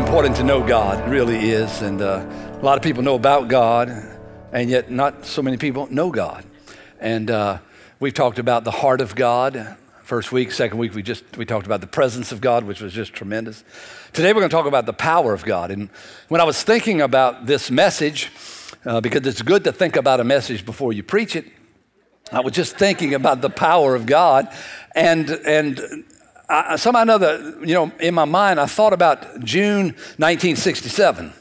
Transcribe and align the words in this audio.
important 0.00 0.34
to 0.36 0.42
know 0.42 0.66
God, 0.66 1.06
it 1.06 1.10
really 1.10 1.50
is. 1.50 1.82
And 1.82 2.00
uh, 2.00 2.24
a 2.52 2.64
lot 2.64 2.78
of 2.78 2.82
people 2.82 3.02
know 3.02 3.16
about 3.16 3.48
God, 3.48 3.90
and 4.50 4.70
yet 4.70 4.90
not 4.90 5.26
so 5.26 5.42
many 5.42 5.58
people 5.58 5.88
know 5.90 6.10
God. 6.10 6.44
And 7.00 7.30
uh, 7.30 7.58
we've 7.98 8.14
talked 8.14 8.38
about 8.38 8.64
the 8.64 8.70
heart 8.70 9.02
of 9.02 9.14
God. 9.14 9.76
First 10.02 10.32
week, 10.32 10.52
second 10.52 10.78
week, 10.78 10.94
we 10.94 11.02
just 11.02 11.36
we 11.36 11.44
talked 11.44 11.66
about 11.66 11.82
the 11.82 11.86
presence 11.86 12.32
of 12.32 12.40
God, 12.40 12.64
which 12.64 12.80
was 12.80 12.94
just 12.94 13.12
tremendous. 13.12 13.62
Today, 14.12 14.32
we're 14.32 14.40
going 14.40 14.50
to 14.50 14.56
talk 14.56 14.66
about 14.66 14.86
the 14.86 14.94
power 14.94 15.34
of 15.34 15.44
God. 15.44 15.70
And 15.70 15.90
when 16.28 16.40
I 16.40 16.44
was 16.44 16.62
thinking 16.62 17.02
about 17.02 17.46
this 17.46 17.70
message, 17.70 18.32
uh, 18.86 19.00
because 19.00 19.26
it's 19.26 19.42
good 19.42 19.64
to 19.64 19.72
think 19.72 19.96
about 19.96 20.18
a 20.18 20.24
message 20.24 20.64
before 20.64 20.94
you 20.94 21.02
preach 21.02 21.36
it, 21.36 21.44
I 22.32 22.40
was 22.40 22.54
just 22.54 22.76
thinking 22.78 23.12
about 23.12 23.42
the 23.42 23.50
power 23.50 23.94
of 23.94 24.06
God, 24.06 24.48
and 24.94 25.28
and 25.28 26.04
I, 26.50 26.76
somehow 26.76 27.02
another, 27.02 27.54
you 27.60 27.74
know, 27.74 27.92
in 28.00 28.12
my 28.12 28.24
mind, 28.24 28.58
I 28.58 28.66
thought 28.66 28.92
about 28.92 29.44
June 29.44 29.94
1967. 30.18 31.32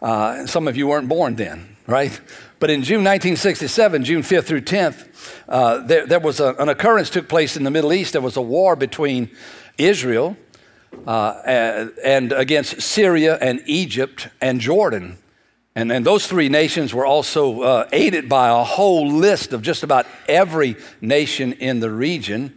Uh, 0.00 0.46
some 0.46 0.66
of 0.66 0.76
you 0.76 0.88
weren't 0.88 1.08
born 1.08 1.36
then, 1.36 1.76
right? 1.86 2.20
But 2.58 2.68
in 2.70 2.82
June 2.82 3.04
1967, 3.04 4.04
June 4.04 4.22
5th 4.22 4.44
through 4.44 4.62
10th, 4.62 5.06
uh, 5.48 5.78
there, 5.78 6.06
there, 6.06 6.18
was 6.18 6.40
a, 6.40 6.54
an 6.54 6.68
occurrence 6.68 7.08
took 7.08 7.28
place 7.28 7.56
in 7.56 7.62
the 7.62 7.70
Middle 7.70 7.92
East. 7.92 8.14
There 8.14 8.20
was 8.20 8.36
a 8.36 8.42
war 8.42 8.74
between 8.74 9.30
Israel 9.78 10.36
uh, 11.06 11.40
and, 11.44 11.92
and 12.04 12.32
against 12.32 12.82
Syria 12.82 13.38
and 13.40 13.62
Egypt 13.66 14.26
and 14.40 14.60
Jordan. 14.60 15.18
And, 15.76 15.92
and 15.92 16.04
those 16.04 16.26
three 16.26 16.48
nations 16.48 16.92
were 16.92 17.06
also 17.06 17.60
uh, 17.62 17.88
aided 17.92 18.28
by 18.28 18.48
a 18.48 18.64
whole 18.64 19.08
list 19.08 19.52
of 19.52 19.62
just 19.62 19.84
about 19.84 20.06
every 20.28 20.76
nation 21.00 21.52
in 21.52 21.78
the 21.78 21.90
region. 21.90 22.56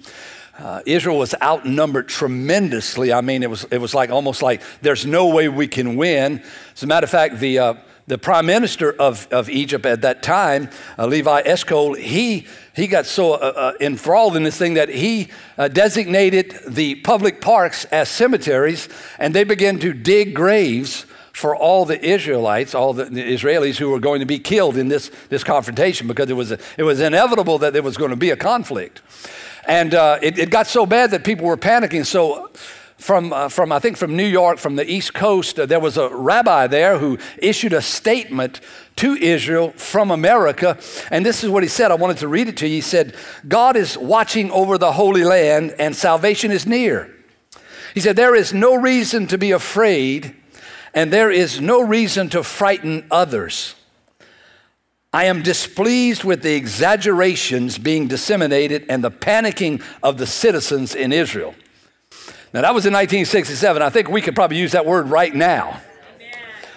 Uh, 0.57 0.81
Israel 0.85 1.17
was 1.17 1.35
outnumbered 1.41 2.07
tremendously. 2.07 3.11
I 3.11 3.21
mean, 3.21 3.43
it 3.43 3.49
was, 3.49 3.65
it 3.71 3.79
was 3.79 3.93
like 3.93 4.09
almost 4.09 4.41
like 4.41 4.61
there's 4.81 5.05
no 5.05 5.27
way 5.27 5.49
we 5.49 5.67
can 5.67 5.97
win. 5.97 6.41
As 6.73 6.83
a 6.83 6.87
matter 6.87 7.03
of 7.03 7.09
fact, 7.09 7.39
the, 7.39 7.59
uh, 7.59 7.73
the 8.07 8.17
prime 8.17 8.45
minister 8.45 8.93
of, 8.93 9.27
of 9.31 9.49
Egypt 9.49 9.85
at 9.85 10.01
that 10.03 10.23
time, 10.23 10.69
uh, 10.97 11.07
Levi 11.07 11.41
Eshkol, 11.43 11.97
he, 11.97 12.47
he 12.73 12.87
got 12.87 13.05
so 13.05 13.33
uh, 13.33 13.35
uh, 13.37 13.73
enthralled 13.81 14.37
in 14.37 14.43
this 14.43 14.57
thing 14.57 14.75
that 14.75 14.87
he 14.87 15.29
designated 15.73 16.55
the 16.67 16.95
public 16.95 17.41
parks 17.41 17.83
as 17.85 18.07
cemeteries, 18.07 18.87
and 19.19 19.33
they 19.33 19.43
began 19.43 19.77
to 19.79 19.91
dig 19.91 20.33
graves 20.33 21.05
for 21.33 21.53
all 21.53 21.83
the 21.83 22.01
Israelites, 22.01 22.73
all 22.73 22.93
the, 22.93 23.05
the 23.05 23.21
Israelis 23.21 23.75
who 23.75 23.89
were 23.89 23.99
going 23.99 24.21
to 24.21 24.25
be 24.25 24.39
killed 24.39 24.77
in 24.77 24.87
this, 24.87 25.11
this 25.27 25.43
confrontation 25.43 26.07
because 26.07 26.29
it 26.29 26.33
was, 26.33 26.51
it 26.51 26.83
was 26.83 27.01
inevitable 27.01 27.57
that 27.57 27.73
there 27.73 27.83
was 27.83 27.97
going 27.97 28.11
to 28.11 28.15
be 28.15 28.29
a 28.29 28.37
conflict. 28.37 29.01
And 29.67 29.93
uh, 29.93 30.19
it, 30.21 30.37
it, 30.37 30.49
got 30.49 30.67
so 30.67 30.85
bad 30.85 31.11
that 31.11 31.23
people 31.23 31.45
were 31.45 31.57
panicking. 31.57 32.05
So, 32.05 32.51
from, 32.97 33.33
uh, 33.33 33.49
from 33.49 33.71
I 33.71 33.79
think 33.79 33.97
from 33.97 34.15
New 34.15 34.25
York, 34.25 34.57
from 34.57 34.75
the 34.75 34.89
East 34.89 35.13
Coast, 35.13 35.59
uh, 35.59 35.65
there 35.65 35.79
was 35.79 35.97
a 35.97 36.09
rabbi 36.09 36.67
there 36.67 36.97
who 36.97 37.17
issued 37.37 37.73
a 37.73 37.81
statement 37.81 38.61
to 38.97 39.15
Israel 39.15 39.71
from 39.71 40.11
America. 40.11 40.77
And 41.11 41.25
this 41.25 41.43
is 41.43 41.49
what 41.49 41.63
he 41.63 41.69
said. 41.69 41.91
I 41.91 41.95
wanted 41.95 42.17
to 42.17 42.27
read 42.27 42.47
it 42.47 42.57
to 42.57 42.67
you. 42.67 42.75
He 42.75 42.81
said, 42.81 43.15
God 43.47 43.75
is 43.75 43.97
watching 43.97 44.49
over 44.51 44.77
the 44.77 44.93
Holy 44.93 45.23
Land 45.23 45.75
and 45.77 45.95
salvation 45.95 46.51
is 46.51 46.65
near. 46.65 47.13
He 47.93 47.99
said, 47.99 48.15
There 48.15 48.35
is 48.35 48.53
no 48.53 48.75
reason 48.75 49.27
to 49.27 49.37
be 49.37 49.51
afraid, 49.51 50.35
and 50.93 51.11
there 51.11 51.31
is 51.31 51.59
no 51.59 51.81
reason 51.81 52.29
to 52.29 52.43
frighten 52.43 53.05
others. 53.09 53.75
I 55.15 55.23
am 55.27 55.43
displeased 55.43 56.25
with 56.25 56.41
the 56.41 56.55
exaggerations 56.55 57.77
being 57.77 58.09
disseminated 58.09 58.85
and 58.89 59.01
the 59.01 59.09
panicking 59.09 59.81
of 60.03 60.17
the 60.17 60.27
citizens 60.27 60.93
in 60.93 61.13
Israel. 61.13 61.55
Now, 62.53 62.63
that 62.63 62.73
was 62.73 62.85
in 62.85 62.91
1967. 62.91 63.81
I 63.81 63.89
think 63.89 64.09
we 64.09 64.19
could 64.21 64.35
probably 64.35 64.57
use 64.57 64.73
that 64.73 64.85
word 64.85 65.07
right 65.07 65.33
now. 65.33 65.79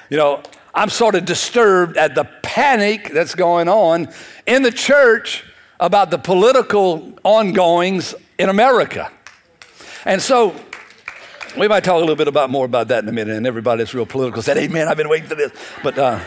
You 0.09 0.19
know, 0.19 0.45
I'm 0.73 0.89
sort 0.89 1.17
of 1.17 1.25
disturbed 1.25 1.97
at 1.97 2.15
the 2.15 2.29
panic 2.45 3.11
that's 3.13 3.35
going 3.35 3.69
on 3.69 4.07
in 4.47 4.63
the 4.63 4.71
church 4.71 5.45
about 5.81 6.13
the 6.13 6.19
political 6.19 7.19
ongoings 7.25 8.15
in 8.39 8.51
America. 8.51 9.11
And 10.05 10.23
so 10.23 10.55
we 11.59 11.67
might 11.67 11.83
talk 11.83 11.97
a 11.97 11.99
little 11.99 12.15
bit 12.15 12.29
about 12.29 12.51
more 12.51 12.67
about 12.67 12.87
that 12.87 13.03
in 13.03 13.09
a 13.09 13.13
minute. 13.13 13.37
And 13.37 13.49
everybody 13.49 13.83
that's 13.83 13.95
real 13.95 14.07
political 14.07 14.43
said, 14.43 14.59
Amen, 14.59 14.87
I've 14.87 14.97
been 14.97 15.09
waiting 15.09 15.29
for 15.29 15.35
this. 15.35 15.51
But 15.83 15.99
uh, 15.99 16.21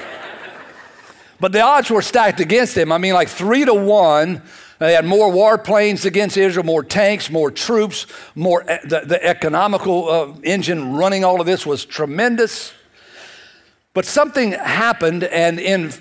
but 1.42 1.52
the 1.52 1.62
odds 1.62 1.90
were 1.90 2.04
stacked 2.04 2.40
against 2.40 2.76
them. 2.76 2.92
I 2.92 3.00
mean, 3.00 3.16
like 3.16 3.28
three 3.28 3.66
to 3.66 3.74
one. 3.74 4.44
They 4.78 4.94
had 4.94 5.06
more 5.06 5.32
warplanes 5.32 6.06
against 6.06 6.38
Israel, 6.38 6.66
more 6.66 6.84
tanks, 6.84 7.30
more 7.30 7.52
troops, 7.52 8.08
more. 8.36 8.64
The, 8.64 9.02
the 9.06 9.24
economical 9.24 10.10
uh, 10.10 10.34
engine 10.44 10.94
running 10.94 11.24
all 11.24 11.42
of 11.42 11.48
this 11.48 11.66
was 11.66 11.84
tremendous. 11.84 12.72
But 13.94 14.06
something 14.06 14.54
happened, 14.54 15.24
and 15.26 15.60
in 15.60 15.92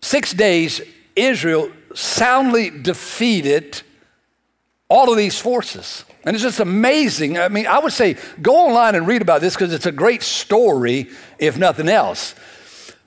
six 0.00 0.32
days, 0.32 0.82
Israel 1.16 1.70
soundly 1.94 2.70
defeated 2.70 3.82
all 4.88 5.10
of 5.10 5.16
these 5.16 5.38
forces. 5.38 6.04
And 6.24 6.34
it's 6.34 6.42
just 6.42 6.60
amazing. 6.60 7.38
I 7.38 7.48
mean, 7.48 7.66
I 7.66 7.78
would 7.78 7.92
say 7.92 8.16
go 8.42 8.56
online 8.56 8.94
and 8.94 9.06
read 9.06 9.22
about 9.22 9.40
this 9.40 9.54
because 9.54 9.72
it's 9.72 9.86
a 9.86 9.92
great 9.92 10.22
story, 10.22 11.08
if 11.38 11.56
nothing 11.56 11.88
else. 11.88 12.34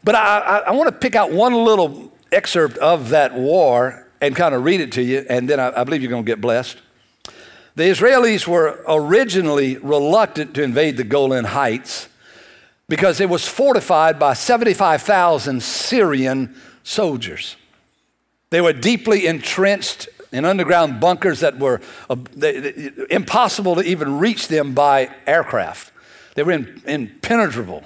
But 0.03 0.16
I, 0.16 0.40
I, 0.40 0.58
I 0.59 0.72
want 0.72 0.90
to 0.90 0.97
pick 0.97 1.16
out 1.16 1.31
one 1.31 1.53
little 1.53 2.12
excerpt 2.31 2.78
of 2.78 3.09
that 3.09 3.34
war 3.34 4.08
and 4.19 4.36
kind 4.36 4.56
of 4.56 4.64
read 4.64 4.81
it 4.81 4.91
to 4.94 5.02
you, 5.03 5.25
and 5.30 5.50
then 5.50 5.59
I, 5.59 5.81
I 5.81 5.84
believe 5.84 6.02
you're 6.02 6.12
going 6.12 6.25
to 6.25 6.30
get 6.30 6.41
blessed. 6.41 6.78
The 7.75 7.84
Israelis 7.84 8.47
were 8.47 8.84
originally 8.88 9.78
reluctant 9.78 10.53
to 10.56 10.64
invade 10.64 10.97
the 10.97 11.03
Golan 11.03 11.46
Heights 11.46 12.08
because 12.88 13.19
it 13.19 13.30
was 13.30 13.47
fortified 13.47 14.19
by 14.19 14.34
75,000 14.34 15.64
Syrian 15.64 16.56
soldiers. 16.84 17.56
They 18.52 18.62
were 18.62 18.74
deeply 18.74 19.25
entrenched 19.25 20.08
in 20.31 20.46
underground 20.46 21.00
bunkers 21.00 21.40
that 21.40 21.58
were 21.58 21.81
uh, 22.09 22.16
they, 22.35 22.59
they, 22.59 22.91
impossible 23.09 23.75
to 23.75 23.81
even 23.81 24.20
reach 24.20 24.47
them 24.47 24.74
by 24.74 25.09
aircraft. 25.25 25.91
They 26.35 26.44
were 26.44 26.52
in, 26.52 26.81
impenetrable. 26.85 27.84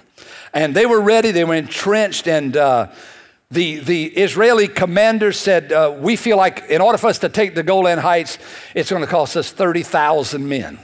And 0.54 0.76
they 0.76 0.86
were 0.86 1.02
ready, 1.02 1.32
they 1.32 1.44
were 1.44 1.56
entrenched, 1.56 2.28
and 2.28 2.56
uh, 2.56 2.88
the, 3.50 3.80
the 3.80 4.06
Israeli 4.06 4.68
commander 4.68 5.32
said, 5.32 5.72
uh, 5.72 5.96
We 6.00 6.16
feel 6.16 6.38
like 6.38 6.66
in 6.70 6.82
order 6.82 6.98
for 6.98 7.08
us 7.08 7.20
to 7.20 7.30
take 7.30 7.56
the 7.56 7.64
Golan 7.64 8.00
Heights, 8.00 8.38
it's 8.76 8.90
going 8.90 9.04
to 9.04 9.08
cost 9.08 9.38
us 9.38 9.52
30,000 9.52 10.48
men. 10.48 10.80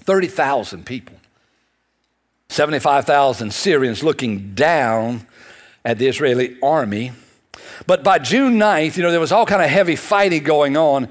30,000 0.00 0.86
people. 0.86 1.16
75,000 2.48 3.52
Syrians 3.52 4.02
looking 4.02 4.54
down 4.54 5.26
at 5.84 5.98
the 5.98 6.06
Israeli 6.06 6.56
army. 6.62 7.12
But 7.86 8.02
by 8.02 8.18
June 8.18 8.58
9th, 8.58 8.96
you 8.96 9.02
know, 9.02 9.10
there 9.10 9.20
was 9.20 9.32
all 9.32 9.46
kind 9.46 9.62
of 9.62 9.68
heavy 9.70 9.96
fighting 9.96 10.42
going 10.42 10.76
on. 10.76 11.08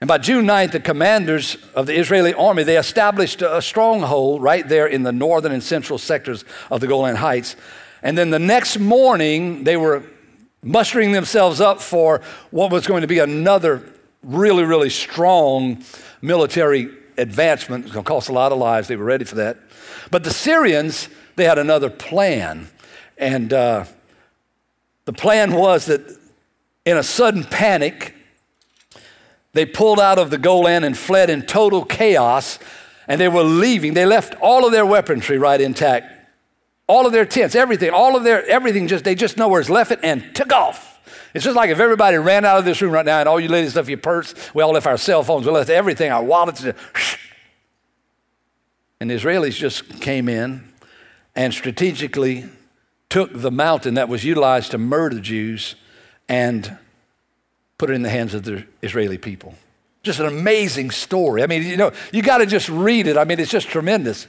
And 0.00 0.08
by 0.08 0.18
June 0.18 0.44
9th, 0.44 0.72
the 0.72 0.80
commanders 0.80 1.56
of 1.74 1.86
the 1.86 1.98
Israeli 1.98 2.34
army, 2.34 2.64
they 2.64 2.76
established 2.76 3.40
a 3.40 3.62
stronghold 3.62 4.42
right 4.42 4.68
there 4.68 4.86
in 4.86 5.04
the 5.04 5.12
northern 5.12 5.52
and 5.52 5.62
central 5.62 5.98
sectors 5.98 6.44
of 6.70 6.80
the 6.80 6.86
Golan 6.86 7.16
Heights. 7.16 7.56
And 8.02 8.16
then 8.16 8.28
the 8.28 8.38
next 8.38 8.78
morning, 8.78 9.64
they 9.64 9.78
were 9.78 10.02
mustering 10.62 11.12
themselves 11.12 11.62
up 11.62 11.80
for 11.80 12.20
what 12.50 12.70
was 12.70 12.86
going 12.86 13.00
to 13.00 13.06
be 13.06 13.20
another 13.20 13.90
really, 14.22 14.64
really 14.64 14.90
strong 14.90 15.82
military 16.20 16.90
advancement. 17.16 17.84
It 17.84 17.86
was 17.86 17.92
going 17.92 18.04
to 18.04 18.08
cost 18.08 18.28
a 18.28 18.32
lot 18.32 18.52
of 18.52 18.58
lives. 18.58 18.88
They 18.88 18.96
were 18.96 19.04
ready 19.04 19.24
for 19.24 19.36
that. 19.36 19.56
But 20.10 20.24
the 20.24 20.30
Syrians, 20.30 21.08
they 21.36 21.44
had 21.44 21.58
another 21.58 21.88
plan. 21.88 22.68
And 23.16 23.50
uh, 23.52 23.86
the 25.06 25.12
plan 25.14 25.54
was 25.54 25.86
that 25.86 26.02
in 26.84 26.98
a 26.98 27.02
sudden 27.02 27.44
panic, 27.44 28.14
they 29.56 29.66
pulled 29.66 29.98
out 29.98 30.18
of 30.18 30.30
the 30.30 30.38
Golan 30.38 30.84
and 30.84 30.96
fled 30.96 31.30
in 31.30 31.42
total 31.42 31.84
chaos, 31.84 32.58
and 33.08 33.20
they 33.20 33.28
were 33.28 33.42
leaving. 33.42 33.94
They 33.94 34.06
left 34.06 34.34
all 34.40 34.66
of 34.66 34.72
their 34.72 34.86
weaponry 34.86 35.38
right 35.38 35.60
intact, 35.60 36.12
all 36.86 37.06
of 37.06 37.12
their 37.12 37.24
tents, 37.24 37.54
everything, 37.54 37.90
all 37.90 38.16
of 38.16 38.24
their 38.24 38.46
everything. 38.46 38.86
Just 38.86 39.04
they 39.04 39.14
just 39.14 39.36
know 39.36 39.48
where's 39.48 39.70
left 39.70 39.90
it 39.90 40.00
and 40.02 40.34
took 40.34 40.52
off. 40.52 41.00
It's 41.34 41.44
just 41.44 41.56
like 41.56 41.70
if 41.70 41.80
everybody 41.80 42.16
ran 42.16 42.44
out 42.44 42.58
of 42.58 42.64
this 42.64 42.80
room 42.80 42.92
right 42.92 43.04
now 43.04 43.20
and 43.20 43.28
all 43.28 43.40
you 43.40 43.48
ladies 43.48 43.76
left 43.76 43.88
your 43.88 43.98
purse, 43.98 44.34
we 44.54 44.62
all 44.62 44.72
left 44.72 44.86
our 44.86 44.96
cell 44.96 45.22
phones, 45.22 45.46
we 45.46 45.52
left 45.52 45.70
everything, 45.70 46.12
our 46.12 46.22
wallets. 46.22 46.64
And 48.98 49.10
the 49.10 49.14
Israelis 49.14 49.54
just 49.54 50.00
came 50.00 50.26
in 50.26 50.72
and 51.34 51.52
strategically 51.52 52.48
took 53.10 53.30
the 53.32 53.50
mountain 53.50 53.92
that 53.94 54.08
was 54.08 54.24
utilized 54.24 54.70
to 54.70 54.78
murder 54.78 55.20
Jews 55.20 55.76
and 56.30 56.78
put 57.78 57.90
it 57.90 57.94
in 57.94 58.02
the 58.02 58.10
hands 58.10 58.34
of 58.34 58.44
the 58.44 58.64
Israeli 58.82 59.18
people. 59.18 59.54
Just 60.02 60.20
an 60.20 60.26
amazing 60.26 60.90
story. 60.90 61.42
I 61.42 61.46
mean, 61.46 61.62
you 61.62 61.76
know, 61.76 61.92
you 62.12 62.22
got 62.22 62.38
to 62.38 62.46
just 62.46 62.68
read 62.68 63.06
it. 63.06 63.16
I 63.16 63.24
mean, 63.24 63.40
it's 63.40 63.50
just 63.50 63.68
tremendous. 63.68 64.26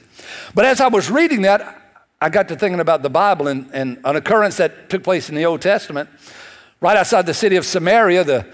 But 0.54 0.64
as 0.64 0.80
I 0.80 0.88
was 0.88 1.10
reading 1.10 1.42
that, 1.42 1.82
I 2.20 2.30
got 2.30 2.48
to 2.48 2.56
thinking 2.56 2.80
about 2.80 3.02
the 3.02 3.10
Bible 3.10 3.46
and, 3.46 3.70
and 3.72 3.98
an 4.04 4.16
occurrence 4.16 4.56
that 4.56 4.90
took 4.90 5.04
place 5.04 5.28
in 5.28 5.36
the 5.36 5.46
Old 5.46 5.62
Testament. 5.62 6.08
Right 6.80 6.96
outside 6.96 7.26
the 7.26 7.34
city 7.34 7.56
of 7.56 7.64
Samaria, 7.64 8.24
the, 8.24 8.46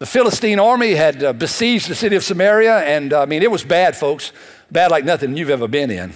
the 0.00 0.06
Philistine 0.06 0.58
army 0.58 0.94
had 0.94 1.22
uh, 1.22 1.32
besieged 1.32 1.88
the 1.88 1.94
city 1.94 2.16
of 2.16 2.24
Samaria, 2.24 2.78
and 2.78 3.12
uh, 3.12 3.22
I 3.22 3.26
mean, 3.26 3.42
it 3.42 3.50
was 3.50 3.62
bad, 3.62 3.96
folks. 3.96 4.32
Bad 4.70 4.90
like 4.90 5.04
nothing 5.04 5.36
you've 5.36 5.50
ever 5.50 5.68
been 5.68 5.90
in. 5.90 6.12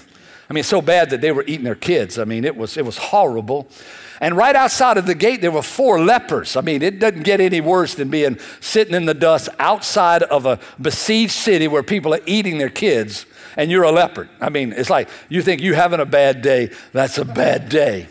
I 0.48 0.52
mean, 0.52 0.64
so 0.64 0.82
bad 0.82 1.10
that 1.10 1.20
they 1.20 1.32
were 1.32 1.44
eating 1.46 1.64
their 1.64 1.74
kids. 1.74 2.18
I 2.18 2.24
mean, 2.24 2.44
it 2.44 2.56
was, 2.56 2.76
it 2.76 2.84
was 2.84 2.98
horrible. 2.98 3.68
And 4.20 4.36
right 4.36 4.54
outside 4.54 4.96
of 4.96 5.06
the 5.06 5.14
gate, 5.14 5.40
there 5.40 5.50
were 5.50 5.62
four 5.62 6.00
lepers. 6.00 6.56
I 6.56 6.60
mean, 6.60 6.82
it 6.82 6.98
doesn't 6.98 7.22
get 7.22 7.40
any 7.40 7.60
worse 7.60 7.94
than 7.94 8.10
being 8.10 8.38
sitting 8.60 8.94
in 8.94 9.06
the 9.06 9.14
dust 9.14 9.48
outside 9.58 10.22
of 10.22 10.46
a 10.46 10.60
besieged 10.80 11.32
city 11.32 11.68
where 11.68 11.82
people 11.82 12.14
are 12.14 12.20
eating 12.26 12.58
their 12.58 12.70
kids 12.70 13.26
and 13.56 13.70
you're 13.70 13.82
a 13.84 13.92
leopard. 13.92 14.28
I 14.40 14.50
mean, 14.50 14.72
it's 14.72 14.90
like 14.90 15.08
you 15.28 15.42
think 15.42 15.60
you're 15.60 15.74
having 15.74 16.00
a 16.00 16.06
bad 16.06 16.42
day, 16.42 16.70
that's 16.92 17.18
a 17.18 17.24
bad 17.24 17.68
day. 17.68 18.08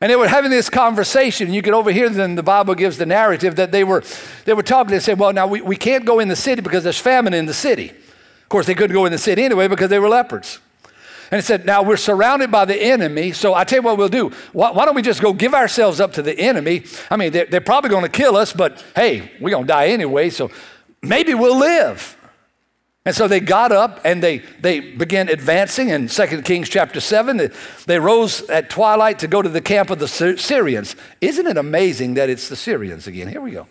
And 0.00 0.10
they 0.10 0.16
were 0.16 0.28
having 0.28 0.50
this 0.50 0.70
conversation. 0.70 1.52
You 1.52 1.60
can 1.60 1.74
overhear 1.74 2.08
them. 2.08 2.36
The 2.36 2.42
Bible 2.42 2.76
gives 2.76 2.98
the 2.98 3.06
narrative 3.06 3.56
that 3.56 3.72
they 3.72 3.82
were, 3.82 4.04
they 4.44 4.54
were 4.54 4.62
talking. 4.62 4.92
They 4.92 5.00
said, 5.00 5.18
Well, 5.18 5.32
now 5.32 5.48
we, 5.48 5.60
we 5.60 5.76
can't 5.76 6.04
go 6.04 6.20
in 6.20 6.28
the 6.28 6.36
city 6.36 6.62
because 6.62 6.84
there's 6.84 7.00
famine 7.00 7.34
in 7.34 7.46
the 7.46 7.54
city. 7.54 7.90
Of 7.90 8.48
course, 8.48 8.66
they 8.66 8.74
couldn't 8.74 8.94
go 8.94 9.06
in 9.06 9.12
the 9.12 9.18
city 9.18 9.42
anyway 9.42 9.66
because 9.66 9.90
they 9.90 9.98
were 9.98 10.08
leopards. 10.08 10.60
And 11.30 11.40
he 11.40 11.44
said, 11.44 11.66
Now 11.66 11.82
we're 11.82 11.96
surrounded 11.96 12.50
by 12.50 12.64
the 12.64 12.80
enemy, 12.80 13.32
so 13.32 13.54
I 13.54 13.64
tell 13.64 13.78
you 13.78 13.82
what 13.82 13.98
we'll 13.98 14.08
do. 14.08 14.30
Why, 14.52 14.70
why 14.70 14.84
don't 14.84 14.94
we 14.94 15.02
just 15.02 15.20
go 15.20 15.32
give 15.32 15.54
ourselves 15.54 16.00
up 16.00 16.12
to 16.14 16.22
the 16.22 16.38
enemy? 16.38 16.84
I 17.10 17.16
mean, 17.16 17.32
they're, 17.32 17.46
they're 17.46 17.60
probably 17.60 17.90
going 17.90 18.04
to 18.04 18.08
kill 18.08 18.36
us, 18.36 18.52
but 18.52 18.82
hey, 18.94 19.32
we're 19.40 19.50
going 19.50 19.64
to 19.64 19.68
die 19.68 19.88
anyway, 19.88 20.30
so 20.30 20.50
maybe 21.02 21.34
we'll 21.34 21.58
live. 21.58 22.16
And 23.04 23.16
so 23.16 23.26
they 23.26 23.40
got 23.40 23.72
up 23.72 24.02
and 24.04 24.22
they, 24.22 24.42
they 24.60 24.80
began 24.80 25.30
advancing 25.30 25.88
in 25.88 26.08
2 26.08 26.42
Kings 26.42 26.68
chapter 26.68 27.00
7. 27.00 27.38
They, 27.38 27.48
they 27.86 27.98
rose 27.98 28.42
at 28.50 28.68
twilight 28.68 29.20
to 29.20 29.26
go 29.26 29.40
to 29.40 29.48
the 29.48 29.62
camp 29.62 29.88
of 29.88 29.98
the 29.98 30.06
Syrians. 30.06 30.94
Isn't 31.22 31.46
it 31.46 31.56
amazing 31.56 32.14
that 32.14 32.28
it's 32.28 32.50
the 32.50 32.56
Syrians 32.56 33.06
again? 33.06 33.28
Here 33.28 33.40
we 33.40 33.52
go. 33.52 33.66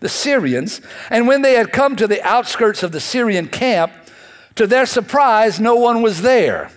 The 0.00 0.10
Syrians. 0.10 0.82
And 1.08 1.26
when 1.26 1.40
they 1.40 1.54
had 1.54 1.72
come 1.72 1.96
to 1.96 2.06
the 2.06 2.22
outskirts 2.22 2.82
of 2.82 2.92
the 2.92 3.00
Syrian 3.00 3.48
camp, 3.48 3.92
to 4.56 4.66
their 4.66 4.84
surprise, 4.84 5.58
no 5.58 5.76
one 5.76 6.02
was 6.02 6.20
there. 6.20 6.70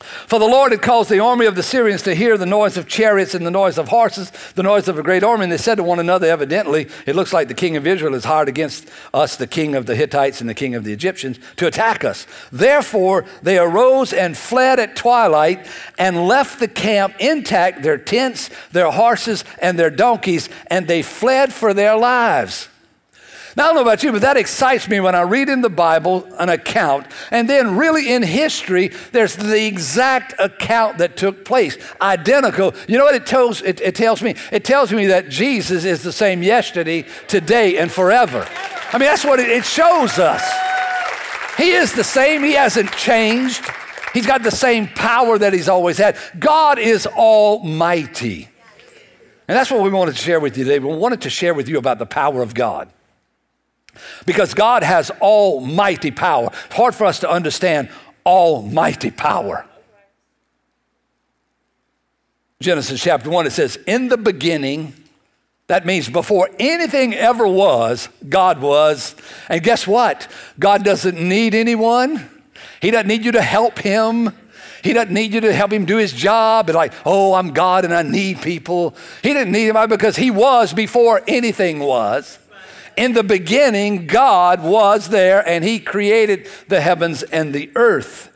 For 0.00 0.38
the 0.38 0.46
Lord 0.46 0.72
had 0.72 0.80
caused 0.80 1.10
the 1.10 1.20
army 1.20 1.44
of 1.44 1.56
the 1.56 1.62
Syrians 1.62 2.02
to 2.02 2.14
hear 2.14 2.38
the 2.38 2.46
noise 2.46 2.78
of 2.78 2.88
chariots 2.88 3.34
and 3.34 3.46
the 3.46 3.50
noise 3.50 3.76
of 3.76 3.88
horses, 3.88 4.32
the 4.54 4.62
noise 4.62 4.88
of 4.88 4.98
a 4.98 5.02
great 5.02 5.22
army. 5.22 5.44
And 5.44 5.52
they 5.52 5.58
said 5.58 5.74
to 5.74 5.82
one 5.82 5.98
another, 5.98 6.26
evidently, 6.26 6.88
it 7.04 7.14
looks 7.14 7.34
like 7.34 7.48
the 7.48 7.54
king 7.54 7.76
of 7.76 7.86
Israel 7.86 8.14
is 8.14 8.24
hired 8.24 8.48
against 8.48 8.88
us, 9.12 9.36
the 9.36 9.46
king 9.46 9.74
of 9.74 9.84
the 9.84 9.94
Hittites 9.94 10.40
and 10.40 10.48
the 10.48 10.54
king 10.54 10.74
of 10.74 10.84
the 10.84 10.92
Egyptians, 10.94 11.38
to 11.56 11.66
attack 11.66 12.02
us. 12.02 12.26
Therefore, 12.50 13.26
they 13.42 13.58
arose 13.58 14.14
and 14.14 14.36
fled 14.36 14.80
at 14.80 14.96
twilight 14.96 15.66
and 15.98 16.26
left 16.26 16.60
the 16.60 16.68
camp 16.68 17.14
intact, 17.18 17.82
their 17.82 17.98
tents, 17.98 18.48
their 18.72 18.90
horses, 18.90 19.44
and 19.60 19.78
their 19.78 19.90
donkeys, 19.90 20.48
and 20.68 20.88
they 20.88 21.02
fled 21.02 21.52
for 21.52 21.74
their 21.74 21.96
lives. 21.96 22.68
Now, 23.56 23.64
I 23.64 23.66
don't 23.68 23.76
know 23.76 23.82
about 23.82 24.02
you, 24.02 24.12
but 24.12 24.22
that 24.22 24.36
excites 24.36 24.88
me 24.88 25.00
when 25.00 25.14
I 25.14 25.22
read 25.22 25.48
in 25.48 25.60
the 25.60 25.70
Bible 25.70 26.28
an 26.38 26.48
account, 26.48 27.06
and 27.30 27.48
then 27.48 27.76
really 27.76 28.12
in 28.12 28.22
history, 28.22 28.88
there's 29.12 29.34
the 29.34 29.66
exact 29.66 30.34
account 30.38 30.98
that 30.98 31.16
took 31.16 31.44
place, 31.44 31.76
identical. 32.00 32.74
You 32.86 32.98
know 32.98 33.04
what 33.04 33.14
it 33.14 33.26
tells, 33.26 33.60
it, 33.62 33.80
it 33.80 33.94
tells 33.96 34.22
me? 34.22 34.36
It 34.52 34.64
tells 34.64 34.92
me 34.92 35.06
that 35.06 35.28
Jesus 35.28 35.84
is 35.84 36.02
the 36.02 36.12
same 36.12 36.42
yesterday, 36.42 37.04
today, 37.26 37.78
and 37.78 37.90
forever. 37.90 38.46
I 38.92 38.98
mean, 38.98 39.08
that's 39.08 39.24
what 39.24 39.40
it, 39.40 39.48
it 39.48 39.64
shows 39.64 40.18
us. 40.18 40.42
He 41.56 41.72
is 41.72 41.92
the 41.92 42.04
same, 42.04 42.42
He 42.44 42.52
hasn't 42.52 42.92
changed. 42.92 43.64
He's 44.14 44.26
got 44.26 44.42
the 44.42 44.50
same 44.50 44.88
power 44.88 45.38
that 45.38 45.52
He's 45.52 45.68
always 45.68 45.98
had. 45.98 46.16
God 46.38 46.78
is 46.78 47.06
almighty. 47.06 48.48
And 49.48 49.56
that's 49.56 49.70
what 49.70 49.82
we 49.82 49.90
wanted 49.90 50.14
to 50.14 50.22
share 50.22 50.38
with 50.38 50.56
you 50.56 50.62
today. 50.62 50.78
We 50.78 50.94
wanted 50.94 51.22
to 51.22 51.30
share 51.30 51.54
with 51.54 51.68
you 51.68 51.78
about 51.78 51.98
the 51.98 52.06
power 52.06 52.40
of 52.40 52.54
God. 52.54 52.88
Because 54.26 54.54
God 54.54 54.82
has 54.82 55.10
almighty 55.20 56.10
power. 56.10 56.50
It's 56.66 56.74
hard 56.74 56.94
for 56.94 57.04
us 57.04 57.20
to 57.20 57.30
understand 57.30 57.88
almighty 58.24 59.10
power. 59.10 59.66
Genesis 62.60 63.02
chapter 63.02 63.30
1, 63.30 63.46
it 63.46 63.52
says, 63.52 63.78
In 63.86 64.08
the 64.08 64.18
beginning, 64.18 64.92
that 65.70 65.86
means 65.86 66.08
before 66.08 66.50
anything 66.58 67.14
ever 67.14 67.46
was, 67.46 68.08
God 68.28 68.60
was. 68.60 69.14
And 69.48 69.62
guess 69.62 69.86
what? 69.86 70.26
God 70.58 70.84
doesn't 70.84 71.16
need 71.16 71.54
anyone. 71.54 72.28
He 72.82 72.90
doesn't 72.90 73.06
need 73.06 73.24
you 73.24 73.30
to 73.30 73.40
help 73.40 73.78
him. 73.78 74.32
He 74.82 74.92
doesn't 74.92 75.14
need 75.14 75.32
you 75.32 75.40
to 75.42 75.52
help 75.52 75.72
him 75.72 75.84
do 75.84 75.96
his 75.96 76.12
job 76.12 76.68
and 76.68 76.74
like, 76.74 76.92
oh, 77.06 77.34
I'm 77.34 77.52
God 77.52 77.84
and 77.84 77.94
I 77.94 78.02
need 78.02 78.42
people. 78.42 78.96
He 79.22 79.32
didn't 79.32 79.52
need 79.52 79.68
anybody 79.68 79.88
because 79.88 80.16
he 80.16 80.32
was 80.32 80.74
before 80.74 81.22
anything 81.28 81.78
was. 81.78 82.39
In 82.96 83.12
the 83.12 83.22
beginning, 83.22 84.06
God 84.06 84.62
was 84.62 85.08
there 85.08 85.46
and 85.46 85.64
He 85.64 85.78
created 85.78 86.48
the 86.68 86.80
heavens 86.80 87.22
and 87.22 87.54
the 87.54 87.70
earth. 87.74 88.30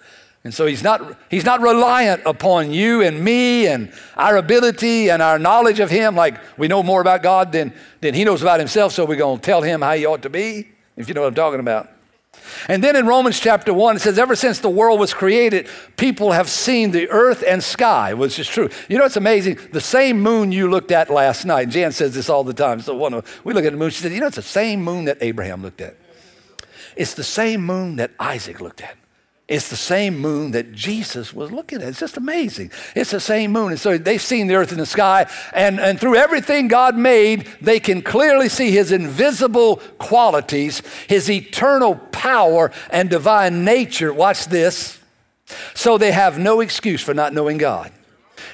And 0.44 0.52
so 0.52 0.66
he's 0.66 0.82
not, 0.82 1.18
he's 1.30 1.46
not 1.46 1.62
reliant 1.62 2.22
upon 2.26 2.70
you 2.70 3.00
and 3.00 3.24
me 3.24 3.66
and 3.66 3.90
our 4.14 4.36
ability 4.36 5.10
and 5.10 5.22
our 5.22 5.38
knowledge 5.38 5.80
of 5.80 5.88
him. 5.88 6.14
Like 6.14 6.38
we 6.58 6.68
know 6.68 6.82
more 6.82 7.00
about 7.00 7.22
God 7.22 7.50
than, 7.50 7.72
than 8.02 8.12
he 8.12 8.24
knows 8.24 8.42
about 8.42 8.60
himself, 8.60 8.92
so 8.92 9.06
we're 9.06 9.16
going 9.16 9.40
to 9.40 9.42
tell 9.42 9.62
him 9.62 9.80
how 9.80 9.94
he 9.94 10.04
ought 10.04 10.20
to 10.20 10.28
be, 10.28 10.68
if 10.98 11.08
you 11.08 11.14
know 11.14 11.22
what 11.22 11.28
I'm 11.28 11.34
talking 11.34 11.60
about. 11.60 11.93
And 12.68 12.82
then 12.82 12.96
in 12.96 13.06
Romans 13.06 13.40
chapter 13.40 13.72
1, 13.72 13.96
it 13.96 13.98
says, 14.00 14.18
Ever 14.18 14.36
since 14.36 14.60
the 14.60 14.70
world 14.70 15.00
was 15.00 15.12
created, 15.12 15.68
people 15.96 16.32
have 16.32 16.48
seen 16.48 16.90
the 16.90 17.08
earth 17.10 17.44
and 17.46 17.62
sky, 17.62 18.14
which 18.14 18.38
is 18.38 18.48
true. 18.48 18.70
You 18.88 18.98
know, 18.98 19.04
it's 19.04 19.16
amazing. 19.16 19.58
The 19.72 19.80
same 19.80 20.20
moon 20.20 20.52
you 20.52 20.70
looked 20.70 20.92
at 20.92 21.10
last 21.10 21.44
night, 21.44 21.68
Jan 21.68 21.92
says 21.92 22.14
this 22.14 22.28
all 22.28 22.44
the 22.44 22.54
time. 22.54 22.80
So 22.80 22.94
one 22.94 23.14
of, 23.14 23.40
we 23.44 23.52
look 23.54 23.64
at 23.64 23.72
the 23.72 23.78
moon, 23.78 23.90
she 23.90 24.02
said, 24.02 24.12
You 24.12 24.20
know, 24.20 24.26
it's 24.26 24.36
the 24.36 24.42
same 24.42 24.82
moon 24.82 25.04
that 25.06 25.18
Abraham 25.20 25.62
looked 25.62 25.80
at. 25.80 25.96
It's 26.96 27.14
the 27.14 27.24
same 27.24 27.64
moon 27.64 27.96
that 27.96 28.12
Isaac 28.18 28.60
looked 28.60 28.80
at. 28.80 28.96
It's 29.46 29.68
the 29.68 29.76
same 29.76 30.18
moon 30.18 30.52
that 30.52 30.72
Jesus 30.72 31.34
was 31.34 31.52
looking 31.52 31.82
at. 31.82 31.88
It's 31.88 32.00
just 32.00 32.16
amazing. 32.16 32.70
It's 32.96 33.10
the 33.10 33.20
same 33.20 33.52
moon. 33.52 33.72
And 33.72 33.80
so 33.80 33.98
they've 33.98 34.20
seen 34.20 34.46
the 34.46 34.54
earth 34.54 34.72
and 34.72 34.80
the 34.80 34.86
sky, 34.86 35.30
and, 35.52 35.78
and 35.78 36.00
through 36.00 36.16
everything 36.16 36.66
God 36.66 36.96
made, 36.96 37.46
they 37.60 37.78
can 37.78 38.00
clearly 38.00 38.48
see 38.48 38.70
his 38.70 38.90
invisible 38.90 39.76
qualities, 39.98 40.82
his 41.08 41.30
eternal 41.30 41.96
power 42.10 42.72
and 42.88 43.10
divine 43.10 43.64
nature. 43.64 44.14
Watch 44.14 44.46
this. 44.46 44.98
So 45.74 45.98
they 45.98 46.12
have 46.12 46.38
no 46.38 46.60
excuse 46.60 47.02
for 47.02 47.12
not 47.12 47.34
knowing 47.34 47.58
God. 47.58 47.92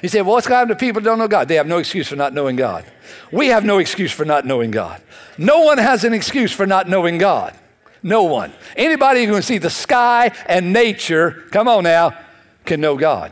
You 0.01 0.09
say, 0.09 0.21
well, 0.21 0.33
what's 0.33 0.47
going 0.47 0.55
to 0.55 0.59
happen 0.59 0.75
to 0.75 0.75
people 0.75 1.01
who 1.01 1.05
don't 1.05 1.19
know 1.19 1.27
God? 1.29 1.47
They 1.47 1.55
have 1.55 1.67
no 1.67 1.77
excuse 1.77 2.09
for 2.09 2.17
not 2.17 2.33
knowing 2.33 2.57
God. 2.57 2.83
We 3.31 3.47
have 3.47 3.63
no 3.63 3.77
excuse 3.77 4.11
for 4.11 4.25
not 4.25 4.45
knowing 4.45 4.71
God. 4.71 5.01
No 5.37 5.61
one 5.61 5.77
has 5.77 6.03
an 6.03 6.13
excuse 6.13 6.51
for 6.51 6.65
not 6.65 6.89
knowing 6.89 7.17
God. 7.17 7.57
No 8.03 8.23
one. 8.23 8.53
Anybody 8.75 9.25
who 9.25 9.33
can 9.33 9.41
see 9.41 9.57
the 9.57 9.69
sky 9.69 10.31
and 10.47 10.73
nature, 10.73 11.43
come 11.51 11.67
on 11.67 11.83
now, 11.83 12.17
can 12.65 12.81
know 12.81 12.97
God. 12.97 13.31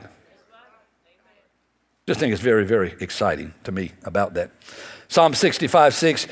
Just 2.08 2.20
think 2.20 2.34
it's 2.34 2.42
very, 2.42 2.66
very 2.66 2.96
exciting 3.00 3.54
to 3.64 3.72
me 3.72 3.92
about 4.04 4.34
that. 4.34 4.52
Psalm 5.08 5.34
65 5.34 5.94
6 5.94 6.28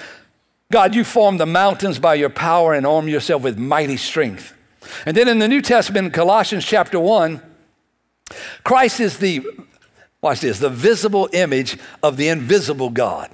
God, 0.71 0.95
you 0.95 1.03
formed 1.03 1.39
the 1.39 1.45
mountains 1.45 1.97
by 1.97 2.15
your 2.15 2.29
power 2.29 2.73
and 2.73 2.85
arm 2.85 3.07
yourself 3.07 3.41
with 3.41 3.57
mighty 3.57 3.95
strength. 3.95 4.53
And 5.05 5.15
then 5.15 5.27
in 5.27 5.39
the 5.39 5.47
New 5.47 5.61
Testament, 5.61 6.13
Colossians 6.13 6.65
chapter 6.65 6.99
1, 6.99 7.41
Christ 8.63 8.99
is 8.99 9.19
the, 9.19 9.45
watch 10.21 10.41
this, 10.41 10.59
the 10.59 10.69
visible 10.69 11.29
image 11.31 11.77
of 12.03 12.17
the 12.17 12.27
invisible 12.27 12.89
God. 12.89 13.29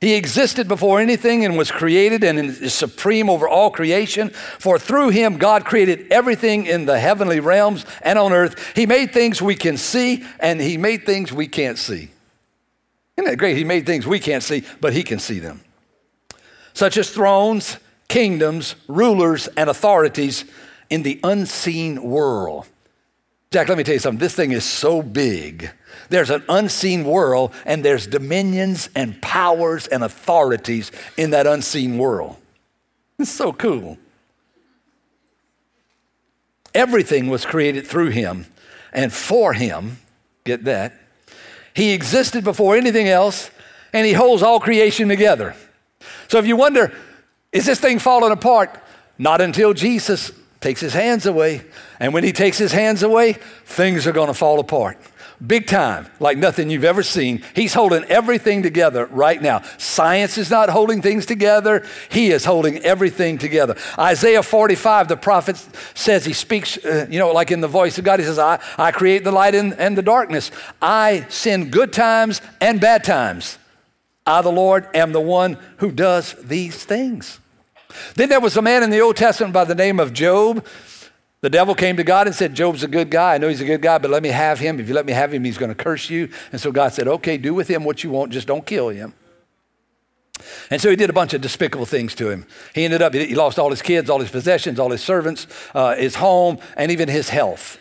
He 0.00 0.14
existed 0.14 0.66
before 0.66 0.98
anything 0.98 1.44
and 1.44 1.58
was 1.58 1.70
created 1.70 2.24
and 2.24 2.38
is 2.38 2.72
supreme 2.72 3.28
over 3.28 3.46
all 3.46 3.70
creation. 3.70 4.30
For 4.30 4.78
through 4.78 5.10
him, 5.10 5.36
God 5.36 5.66
created 5.66 6.10
everything 6.10 6.64
in 6.64 6.86
the 6.86 6.98
heavenly 6.98 7.38
realms 7.38 7.84
and 8.00 8.18
on 8.18 8.32
earth. 8.32 8.72
He 8.74 8.86
made 8.86 9.12
things 9.12 9.42
we 9.42 9.54
can 9.54 9.76
see 9.76 10.24
and 10.38 10.58
he 10.58 10.78
made 10.78 11.04
things 11.04 11.32
we 11.32 11.46
can't 11.46 11.76
see. 11.76 12.08
Isn't 13.18 13.30
that 13.30 13.36
great? 13.36 13.58
He 13.58 13.64
made 13.64 13.84
things 13.84 14.06
we 14.06 14.18
can't 14.18 14.42
see, 14.42 14.64
but 14.80 14.94
he 14.94 15.02
can 15.02 15.18
see 15.18 15.38
them. 15.38 15.60
Such 16.72 16.96
as 16.96 17.10
thrones, 17.10 17.76
kingdoms, 18.08 18.76
rulers, 18.88 19.48
and 19.48 19.68
authorities 19.68 20.46
in 20.88 21.02
the 21.02 21.20
unseen 21.22 22.02
world. 22.02 22.66
Jack, 23.50 23.68
let 23.68 23.76
me 23.76 23.84
tell 23.84 23.94
you 23.94 24.00
something. 24.00 24.18
This 24.18 24.34
thing 24.34 24.52
is 24.52 24.64
so 24.64 25.02
big 25.02 25.70
there's 26.08 26.30
an 26.30 26.44
unseen 26.48 27.04
world, 27.04 27.52
and 27.64 27.84
there's 27.84 28.06
dominions 28.06 28.88
and 28.94 29.20
powers 29.22 29.86
and 29.86 30.02
authorities 30.02 30.90
in 31.16 31.30
that 31.30 31.46
unseen 31.46 31.98
world. 31.98 32.36
It's 33.18 33.30
so 33.30 33.52
cool. 33.52 33.98
Everything 36.74 37.28
was 37.28 37.44
created 37.44 37.86
through 37.86 38.10
him 38.10 38.46
and 38.92 39.12
for 39.12 39.52
him. 39.52 39.98
Get 40.44 40.64
that? 40.64 40.94
He 41.74 41.92
existed 41.92 42.44
before 42.44 42.76
anything 42.76 43.08
else, 43.08 43.50
and 43.92 44.06
he 44.06 44.12
holds 44.12 44.42
all 44.42 44.60
creation 44.60 45.08
together. 45.08 45.54
So 46.28 46.38
if 46.38 46.46
you 46.46 46.56
wonder, 46.56 46.92
is 47.52 47.66
this 47.66 47.80
thing 47.80 47.98
falling 47.98 48.32
apart? 48.32 48.78
Not 49.18 49.40
until 49.40 49.74
Jesus 49.74 50.32
takes 50.60 50.80
his 50.80 50.94
hands 50.94 51.26
away. 51.26 51.62
And 51.98 52.14
when 52.14 52.24
he 52.24 52.32
takes 52.32 52.58
his 52.58 52.72
hands 52.72 53.02
away, 53.02 53.34
things 53.64 54.06
are 54.06 54.12
going 54.12 54.28
to 54.28 54.34
fall 54.34 54.60
apart. 54.60 54.98
Big 55.44 55.66
time, 55.66 56.06
like 56.20 56.36
nothing 56.38 56.70
you've 56.70 56.84
ever 56.84 57.02
seen. 57.02 57.42
He's 57.54 57.74
holding 57.74 58.04
everything 58.04 58.62
together 58.62 59.06
right 59.06 59.40
now. 59.40 59.62
Science 59.78 60.36
is 60.38 60.50
not 60.50 60.68
holding 60.68 61.02
things 61.02 61.26
together, 61.26 61.86
He 62.10 62.30
is 62.30 62.44
holding 62.44 62.78
everything 62.78 63.38
together. 63.38 63.76
Isaiah 63.98 64.42
45, 64.42 65.08
the 65.08 65.16
prophet 65.16 65.56
says, 65.94 66.24
He 66.24 66.32
speaks, 66.32 66.76
uh, 66.84 67.06
you 67.10 67.18
know, 67.18 67.32
like 67.32 67.50
in 67.50 67.60
the 67.60 67.68
voice 67.68 67.98
of 67.98 68.04
God, 68.04 68.20
He 68.20 68.26
says, 68.26 68.38
I, 68.38 68.60
I 68.76 68.92
create 68.92 69.24
the 69.24 69.32
light 69.32 69.54
and, 69.54 69.72
and 69.74 69.96
the 69.96 70.02
darkness. 70.02 70.50
I 70.80 71.26
send 71.28 71.72
good 71.72 71.92
times 71.92 72.40
and 72.60 72.80
bad 72.80 73.04
times. 73.04 73.58
I, 74.26 74.42
the 74.42 74.52
Lord, 74.52 74.86
am 74.94 75.12
the 75.12 75.20
one 75.20 75.58
who 75.78 75.90
does 75.90 76.34
these 76.34 76.84
things. 76.84 77.40
Then 78.14 78.28
there 78.28 78.40
was 78.40 78.56
a 78.56 78.62
man 78.62 78.82
in 78.82 78.90
the 78.90 79.00
Old 79.00 79.16
Testament 79.16 79.52
by 79.52 79.64
the 79.64 79.74
name 79.74 79.98
of 79.98 80.12
Job. 80.12 80.64
The 81.42 81.50
devil 81.50 81.74
came 81.74 81.96
to 81.96 82.04
God 82.04 82.26
and 82.26 82.36
said, 82.36 82.54
Job's 82.54 82.82
a 82.82 82.88
good 82.88 83.10
guy. 83.10 83.34
I 83.34 83.38
know 83.38 83.48
he's 83.48 83.62
a 83.62 83.66
good 83.66 83.80
guy, 83.80 83.96
but 83.98 84.10
let 84.10 84.22
me 84.22 84.28
have 84.28 84.58
him. 84.58 84.78
If 84.78 84.88
you 84.88 84.94
let 84.94 85.06
me 85.06 85.12
have 85.12 85.32
him, 85.32 85.44
he's 85.44 85.56
going 85.56 85.70
to 85.70 85.74
curse 85.74 86.10
you. 86.10 86.28
And 86.52 86.60
so 86.60 86.70
God 86.70 86.92
said, 86.92 87.08
Okay, 87.08 87.38
do 87.38 87.54
with 87.54 87.68
him 87.68 87.84
what 87.84 88.04
you 88.04 88.10
want, 88.10 88.32
just 88.32 88.46
don't 88.46 88.66
kill 88.66 88.90
him. 88.90 89.14
And 90.70 90.80
so 90.80 90.90
he 90.90 90.96
did 90.96 91.10
a 91.10 91.14
bunch 91.14 91.34
of 91.34 91.40
despicable 91.40 91.86
things 91.86 92.14
to 92.16 92.30
him. 92.30 92.46
He 92.74 92.84
ended 92.84 93.02
up, 93.02 93.14
he 93.14 93.34
lost 93.34 93.58
all 93.58 93.70
his 93.70 93.82
kids, 93.82 94.08
all 94.08 94.20
his 94.20 94.30
possessions, 94.30 94.78
all 94.78 94.90
his 94.90 95.02
servants, 95.02 95.46
uh, 95.74 95.96
his 95.96 96.16
home, 96.16 96.58
and 96.76 96.90
even 96.90 97.08
his 97.08 97.28
health. 97.30 97.78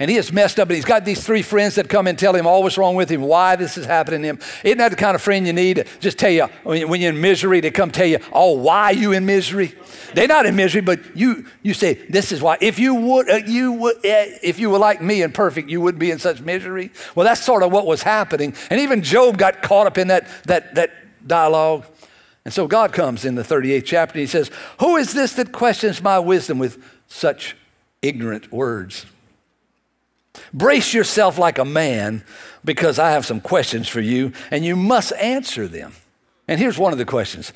And 0.00 0.08
he 0.08 0.16
is 0.16 0.32
messed 0.32 0.60
up, 0.60 0.68
and 0.68 0.76
he's 0.76 0.84
got 0.84 1.04
these 1.04 1.24
three 1.24 1.42
friends 1.42 1.74
that 1.74 1.88
come 1.88 2.06
and 2.06 2.16
tell 2.16 2.32
him 2.32 2.46
all 2.46 2.62
what's 2.62 2.78
wrong 2.78 2.94
with 2.94 3.10
him, 3.10 3.20
why 3.20 3.56
this 3.56 3.76
is 3.76 3.84
happening 3.84 4.22
to 4.22 4.28
him. 4.28 4.38
Isn't 4.62 4.78
that 4.78 4.90
the 4.90 4.96
kind 4.96 5.16
of 5.16 5.20
friend 5.20 5.44
you 5.44 5.52
need? 5.52 5.74
To 5.78 5.84
just 5.98 6.18
tell 6.18 6.30
you, 6.30 6.46
when 6.62 7.00
you're 7.00 7.10
in 7.10 7.20
misery, 7.20 7.58
they 7.60 7.72
come 7.72 7.90
tell 7.90 8.06
you, 8.06 8.20
oh, 8.32 8.52
why 8.52 8.92
you 8.92 9.10
in 9.10 9.26
misery? 9.26 9.74
They're 10.14 10.28
not 10.28 10.46
in 10.46 10.54
misery, 10.54 10.82
but 10.82 11.16
you, 11.16 11.46
you 11.62 11.74
say, 11.74 11.94
this 11.94 12.30
is 12.30 12.40
why. 12.40 12.58
If 12.60 12.78
you 12.78 12.94
would, 12.94 13.28
uh, 13.28 13.40
you 13.44 13.72
would, 13.72 13.96
uh, 13.96 14.38
if 14.40 14.60
you 14.60 14.70
were 14.70 14.78
like 14.78 15.02
me 15.02 15.22
and 15.22 15.34
perfect, 15.34 15.68
you 15.68 15.80
wouldn't 15.80 15.98
be 15.98 16.12
in 16.12 16.20
such 16.20 16.40
misery. 16.40 16.92
Well, 17.16 17.26
that's 17.26 17.42
sort 17.42 17.64
of 17.64 17.72
what 17.72 17.84
was 17.84 18.04
happening. 18.04 18.54
And 18.70 18.78
even 18.78 19.02
Job 19.02 19.36
got 19.36 19.62
caught 19.62 19.88
up 19.88 19.98
in 19.98 20.06
that, 20.08 20.28
that, 20.44 20.76
that 20.76 20.92
dialogue. 21.26 21.84
And 22.44 22.54
so 22.54 22.68
God 22.68 22.92
comes 22.92 23.24
in 23.24 23.34
the 23.34 23.42
38th 23.42 23.84
chapter, 23.84 24.12
and 24.12 24.20
he 24.20 24.28
says, 24.28 24.52
who 24.78 24.96
is 24.96 25.12
this 25.12 25.32
that 25.34 25.50
questions 25.50 26.00
my 26.00 26.20
wisdom 26.20 26.60
with 26.60 26.80
such 27.08 27.56
ignorant 28.00 28.52
words? 28.52 29.04
Brace 30.52 30.94
yourself 30.94 31.38
like 31.38 31.58
a 31.58 31.64
man 31.64 32.24
because 32.64 32.98
I 32.98 33.10
have 33.10 33.26
some 33.26 33.40
questions 33.40 33.88
for 33.88 34.00
you 34.00 34.32
and 34.50 34.64
you 34.64 34.76
must 34.76 35.12
answer 35.14 35.68
them. 35.68 35.92
And 36.46 36.58
here's 36.58 36.78
one 36.78 36.92
of 36.92 36.98
the 36.98 37.04
questions 37.04 37.52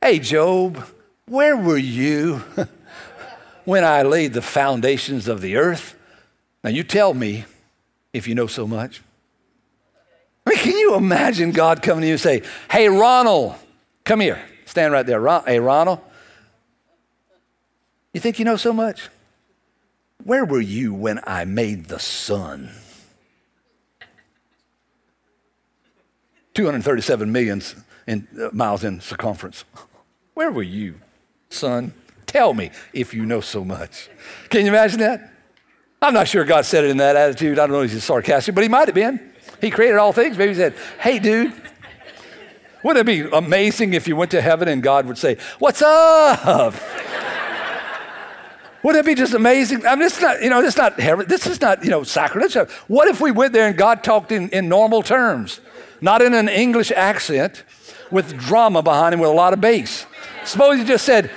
Hey, 0.00 0.18
Job, 0.18 0.84
where 1.26 1.56
were 1.56 1.78
you 1.78 2.42
when 3.64 3.84
I 3.84 4.02
laid 4.02 4.32
the 4.34 4.42
foundations 4.42 5.28
of 5.28 5.40
the 5.40 5.56
earth? 5.56 5.94
Now, 6.62 6.70
you 6.70 6.82
tell 6.82 7.14
me 7.14 7.44
if 8.12 8.26
you 8.26 8.34
know 8.34 8.46
so 8.46 8.66
much. 8.66 9.02
I 10.46 10.50
mean, 10.50 10.58
can 10.58 10.78
you 10.78 10.94
imagine 10.94 11.50
God 11.50 11.82
coming 11.82 12.02
to 12.02 12.06
you 12.06 12.12
and 12.14 12.20
say, 12.20 12.42
Hey, 12.70 12.88
Ronald, 12.88 13.54
come 14.04 14.20
here. 14.20 14.40
Stand 14.64 14.92
right 14.92 15.06
there. 15.06 15.20
Hey, 15.40 15.58
Ronald, 15.58 16.00
you 18.12 18.20
think 18.20 18.38
you 18.38 18.44
know 18.44 18.56
so 18.56 18.72
much? 18.72 19.08
Where 20.24 20.44
were 20.44 20.60
you 20.60 20.94
when 20.94 21.20
I 21.26 21.44
made 21.44 21.86
the 21.86 21.98
sun? 21.98 22.70
237 26.54 27.30
million 27.30 27.62
in, 28.06 28.26
uh, 28.40 28.48
miles 28.52 28.82
in 28.82 29.00
circumference. 29.00 29.64
Where 30.34 30.50
were 30.50 30.62
you, 30.62 30.94
son? 31.50 31.92
Tell 32.26 32.54
me 32.54 32.70
if 32.92 33.12
you 33.12 33.26
know 33.26 33.40
so 33.40 33.64
much. 33.64 34.08
Can 34.48 34.62
you 34.62 34.68
imagine 34.68 35.00
that? 35.00 35.32
I'm 36.00 36.14
not 36.14 36.28
sure 36.28 36.44
God 36.44 36.64
said 36.64 36.84
it 36.84 36.90
in 36.90 36.96
that 36.96 37.14
attitude. 37.14 37.58
I 37.58 37.66
don't 37.66 37.72
know 37.72 37.82
if 37.82 37.92
he's 37.92 38.04
sarcastic, 38.04 38.54
but 38.54 38.62
he 38.62 38.68
might 38.68 38.88
have 38.88 38.94
been. 38.94 39.32
He 39.60 39.70
created 39.70 39.96
all 39.96 40.12
things. 40.12 40.36
Maybe 40.36 40.52
he 40.52 40.56
said, 40.56 40.74
Hey, 40.98 41.18
dude, 41.18 41.52
wouldn't 42.82 43.08
it 43.08 43.12
be 43.12 43.28
amazing 43.36 43.94
if 43.94 44.08
you 44.08 44.16
went 44.16 44.30
to 44.32 44.40
heaven 44.40 44.68
and 44.68 44.82
God 44.82 45.06
would 45.06 45.18
say, 45.18 45.36
What's 45.58 45.82
up? 45.82 46.74
Wouldn't 48.86 49.04
it 49.04 49.10
be 49.10 49.16
just 49.16 49.34
amazing? 49.34 49.84
I 49.84 49.96
mean, 49.96 50.06
it's 50.06 50.20
not, 50.20 50.40
you 50.40 50.48
know, 50.48 50.62
it's 50.62 50.76
not, 50.76 50.96
this 50.96 51.44
is 51.48 51.60
not, 51.60 51.82
you 51.82 51.90
know, 51.90 52.04
sacrilege. 52.04 52.54
What 52.86 53.08
if 53.08 53.20
we 53.20 53.32
went 53.32 53.52
there 53.52 53.66
and 53.66 53.76
God 53.76 54.04
talked 54.04 54.30
in, 54.30 54.48
in 54.50 54.68
normal 54.68 55.02
terms, 55.02 55.60
not 56.00 56.22
in 56.22 56.32
an 56.34 56.48
English 56.48 56.92
accent 56.92 57.64
with 58.12 58.38
drama 58.38 58.82
behind 58.82 59.12
him 59.12 59.18
with 59.18 59.28
a 59.28 59.32
lot 59.32 59.52
of 59.52 59.60
bass? 59.60 60.06
Suppose 60.44 60.78
he 60.78 60.84
just 60.84 61.04
said, 61.04 61.32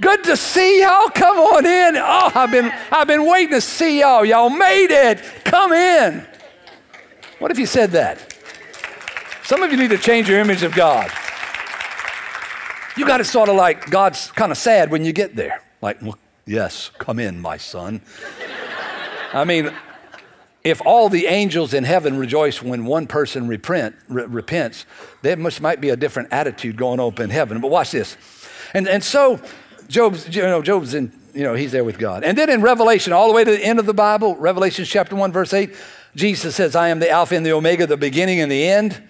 Good 0.00 0.24
to 0.24 0.34
see 0.34 0.80
y'all. 0.80 1.10
Come 1.10 1.36
on 1.36 1.66
in. 1.66 1.96
Oh, 1.98 2.32
I've 2.34 2.50
been, 2.50 2.72
I've 2.90 3.06
been 3.06 3.30
waiting 3.30 3.50
to 3.50 3.60
see 3.60 4.00
y'all. 4.00 4.24
Y'all 4.24 4.48
made 4.48 4.90
it. 4.90 5.22
Come 5.44 5.74
in. 5.74 6.26
What 7.38 7.50
if 7.50 7.58
you 7.58 7.66
said 7.66 7.90
that? 7.90 8.34
Some 9.42 9.62
of 9.62 9.70
you 9.70 9.76
need 9.76 9.90
to 9.90 9.98
change 9.98 10.26
your 10.26 10.40
image 10.40 10.62
of 10.62 10.72
God. 10.72 11.12
You 12.96 13.06
got 13.06 13.20
it 13.20 13.24
sort 13.24 13.50
of 13.50 13.56
like 13.56 13.90
God's 13.90 14.30
kind 14.30 14.50
of 14.50 14.56
sad 14.56 14.90
when 14.90 15.04
you 15.04 15.12
get 15.12 15.36
there. 15.36 15.60
Like, 15.82 16.00
well, 16.00 16.16
Yes, 16.46 16.90
come 16.98 17.18
in, 17.18 17.40
my 17.40 17.56
son. 17.56 18.02
I 19.32 19.44
mean, 19.44 19.72
if 20.62 20.80
all 20.86 21.08
the 21.08 21.26
angels 21.26 21.74
in 21.74 21.84
heaven 21.84 22.18
rejoice 22.18 22.62
when 22.62 22.84
one 22.84 23.06
person 23.06 23.48
re- 23.48 23.58
repents, 24.08 24.86
there 25.22 25.36
must, 25.36 25.60
might 25.60 25.80
be 25.80 25.90
a 25.90 25.96
different 25.96 26.32
attitude 26.32 26.76
going 26.76 27.00
on 27.00 27.20
in 27.20 27.30
heaven. 27.30 27.60
But 27.60 27.70
watch 27.70 27.90
this. 27.90 28.16
And, 28.72 28.88
and 28.88 29.02
so 29.02 29.40
Job's, 29.88 30.34
you 30.34 30.42
know, 30.42 30.62
Job's 30.62 30.94
in, 30.94 31.12
you 31.34 31.42
know, 31.42 31.54
he's 31.54 31.72
there 31.72 31.84
with 31.84 31.98
God. 31.98 32.24
And 32.24 32.36
then 32.36 32.48
in 32.48 32.62
Revelation, 32.62 33.12
all 33.12 33.28
the 33.28 33.34
way 33.34 33.44
to 33.44 33.50
the 33.50 33.64
end 33.64 33.78
of 33.78 33.86
the 33.86 33.94
Bible, 33.94 34.36
Revelation 34.36 34.84
chapter 34.84 35.16
1, 35.16 35.32
verse 35.32 35.52
8, 35.52 35.74
Jesus 36.14 36.54
says, 36.54 36.76
I 36.76 36.88
am 36.88 36.98
the 36.98 37.10
Alpha 37.10 37.34
and 37.34 37.44
the 37.44 37.52
Omega, 37.52 37.86
the 37.86 37.96
beginning 37.96 38.40
and 38.40 38.50
the 38.50 38.66
end. 38.66 39.02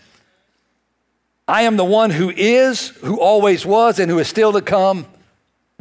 I 1.47 1.63
am 1.63 1.77
the 1.77 1.85
one 1.85 2.11
who 2.11 2.31
is, 2.31 2.89
who 2.89 3.21
always 3.21 3.67
was, 3.67 3.99
and 3.99 4.11
who 4.11 4.19
is 4.19 4.29
still 4.29 4.53
to 4.53 4.63
come 4.63 5.07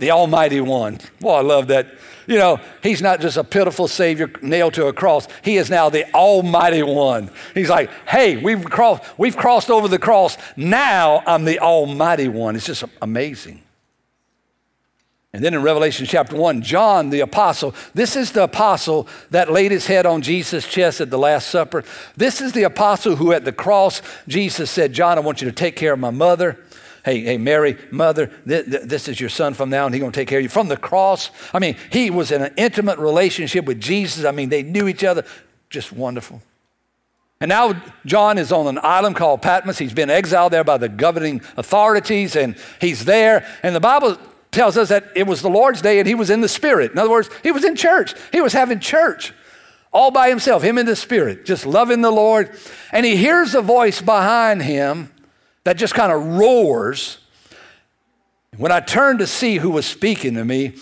the 0.04 0.12
Almighty 0.12 0.60
One. 0.60 1.00
Boy, 1.22 1.36
I 1.36 1.42
love 1.42 1.68
that. 1.68 1.88
You 2.28 2.38
know, 2.38 2.60
He's 2.82 3.02
not 3.02 3.22
just 3.22 3.38
a 3.38 3.44
pitiful 3.44 3.88
Savior 3.88 4.30
nailed 4.42 4.74
to 4.74 4.88
a 4.88 4.94
cross. 4.94 5.30
He 5.44 5.56
is 5.56 5.70
now 5.70 5.90
the 5.90 6.14
Almighty 6.14 6.84
One. 6.84 7.32
He's 7.54 7.70
like, 7.70 7.90
hey, 8.06 8.36
we've 8.36 8.66
crossed, 8.66 9.04
we've 9.18 9.38
crossed 9.38 9.70
over 9.70 9.88
the 9.88 9.98
cross. 9.98 10.38
Now 10.58 11.24
I'm 11.26 11.46
the 11.46 11.60
Almighty 11.60 12.28
One. 12.28 12.58
It's 12.58 12.66
just 12.66 12.84
amazing. 13.02 13.62
And 15.32 15.42
then 15.42 15.54
in 15.54 15.62
Revelation 15.62 16.06
chapter 16.06 16.36
1, 16.36 16.62
John 16.64 17.10
the 17.10 17.22
apostle, 17.22 17.74
this 17.94 18.18
is 18.18 18.34
the 18.34 18.44
apostle 18.44 19.08
that 19.32 19.50
laid 19.50 19.72
his 19.72 19.88
head 19.88 20.06
on 20.06 20.22
Jesus' 20.22 20.68
chest 20.68 21.00
at 21.00 21.12
the 21.12 21.18
Last 21.18 21.48
Supper. 21.48 21.86
This 22.18 22.42
is 22.42 22.52
the 22.52 22.64
apostle 22.64 23.16
who 23.16 23.32
at 23.32 23.46
the 23.46 23.54
cross, 23.54 24.02
Jesus 24.28 24.70
said, 24.70 24.92
John, 24.92 25.18
I 25.18 25.22
want 25.22 25.42
you 25.42 25.50
to 25.50 25.56
take 25.56 25.78
care 25.78 25.94
of 25.94 26.00
my 26.00 26.12
mother 26.12 26.60
hey, 27.04 27.22
hey, 27.22 27.38
Mary, 27.38 27.78
mother, 27.92 28.28
th- 28.48 28.66
th- 28.66 28.84
this 28.84 29.08
is 29.08 29.20
your 29.20 29.30
son 29.30 29.54
from 29.54 29.70
now, 29.70 29.86
and 29.86 29.94
he's 29.94 30.00
going 30.00 30.12
to 30.12 30.20
take 30.20 30.28
care 30.28 30.40
of 30.40 30.44
you. 30.44 30.50
From 30.50 30.68
the 30.68 30.78
cross, 30.78 31.32
I 31.54 31.60
mean, 31.60 31.78
he 31.92 32.10
was 32.10 32.32
in 32.32 32.42
an 32.42 32.54
intimate 32.58 33.00
relationship 33.00 33.66
with 33.66 33.80
Jesus. 33.80 34.26
I 34.26 34.32
mean, 34.32 34.50
they 34.50 34.64
knew 34.64 34.88
each 34.88 35.04
other. 35.04 35.26
Just 35.70 35.92
wonderful. 35.92 36.42
And 37.40 37.50
now 37.50 37.82
John 38.06 38.38
is 38.38 38.52
on 38.52 38.68
an 38.68 38.80
island 38.82 39.18
called 39.18 39.42
Patmos. 39.42 39.78
He's 39.78 39.94
been 39.94 40.10
exiled 40.10 40.54
there 40.54 40.64
by 40.64 40.78
the 40.78 40.88
governing 40.88 41.42
authorities, 41.58 42.36
and 42.36 42.56
he's 42.80 43.06
there. 43.06 43.46
And 43.64 43.76
the 43.76 43.82
Bible 43.82 44.18
tells 44.52 44.78
us 44.78 44.90
that 44.90 45.12
it 45.16 45.28
was 45.28 45.42
the 45.42 45.50
Lord's 45.50 45.82
day 45.82 46.00
and 46.00 46.08
he 46.08 46.16
was 46.16 46.30
in 46.30 46.40
the 46.42 46.48
Spirit. 46.48 46.92
In 46.92 47.00
other 47.00 47.10
words, 47.10 47.30
he 47.42 47.52
was 47.52 47.66
in 47.66 47.76
church. 47.76 48.14
He 48.32 48.40
was 48.40 48.54
having 48.54 48.80
church 48.80 49.34
all 49.92 50.10
by 50.10 50.30
himself, 50.30 50.64
him 50.64 50.78
in 50.78 50.86
the 50.86 50.96
Spirit, 50.96 51.46
just 51.46 51.66
loving 51.66 52.02
the 52.02 52.12
Lord. 52.12 52.50
And 52.92 53.06
he 53.06 53.16
hears 53.16 53.54
a 53.56 53.62
voice 53.62 54.02
behind 54.02 54.62
him 54.62 55.12
that 55.64 55.78
just 55.78 55.94
kind 55.94 56.12
of 56.12 56.22
roars. 56.24 57.20
When 58.58 58.72
I 58.72 58.80
turned 58.80 59.20
to 59.20 59.28
see 59.28 59.58
who 59.58 59.72
was 59.72 59.86
speaking 59.86 60.36
to 60.36 60.46
me, 60.46 60.74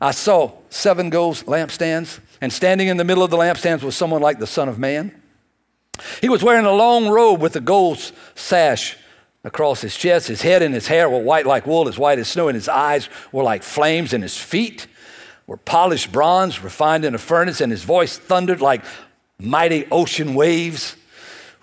I 0.00 0.12
saw 0.12 0.52
seven 0.70 1.10
gold 1.10 1.36
lampstands, 1.46 2.20
and 2.40 2.52
standing 2.52 2.88
in 2.88 2.96
the 2.96 3.04
middle 3.04 3.24
of 3.24 3.30
the 3.30 3.36
lampstands 3.36 3.82
was 3.82 3.96
someone 3.96 4.22
like 4.22 4.38
the 4.38 4.46
Son 4.46 4.68
of 4.68 4.78
Man. 4.78 5.20
He 6.20 6.28
was 6.28 6.44
wearing 6.44 6.64
a 6.64 6.72
long 6.72 7.08
robe 7.08 7.40
with 7.40 7.56
a 7.56 7.60
gold 7.60 7.98
sash 8.34 8.96
across 9.42 9.80
his 9.80 9.96
chest. 9.96 10.28
His 10.28 10.42
head 10.42 10.62
and 10.62 10.72
his 10.72 10.86
hair 10.86 11.08
were 11.10 11.18
white 11.18 11.46
like 11.46 11.66
wool, 11.66 11.88
as 11.88 11.98
white 11.98 12.18
as 12.18 12.28
snow, 12.28 12.48
and 12.48 12.54
his 12.54 12.68
eyes 12.68 13.08
were 13.32 13.42
like 13.42 13.64
flames, 13.64 14.12
and 14.12 14.22
his 14.22 14.36
feet 14.38 14.86
were 15.46 15.56
polished 15.56 16.12
bronze, 16.12 16.62
refined 16.62 17.04
in 17.04 17.14
a 17.14 17.18
furnace, 17.18 17.60
and 17.60 17.72
his 17.72 17.82
voice 17.82 18.18
thundered 18.18 18.60
like 18.60 18.84
mighty 19.40 19.86
ocean 19.90 20.34
waves. 20.34 20.96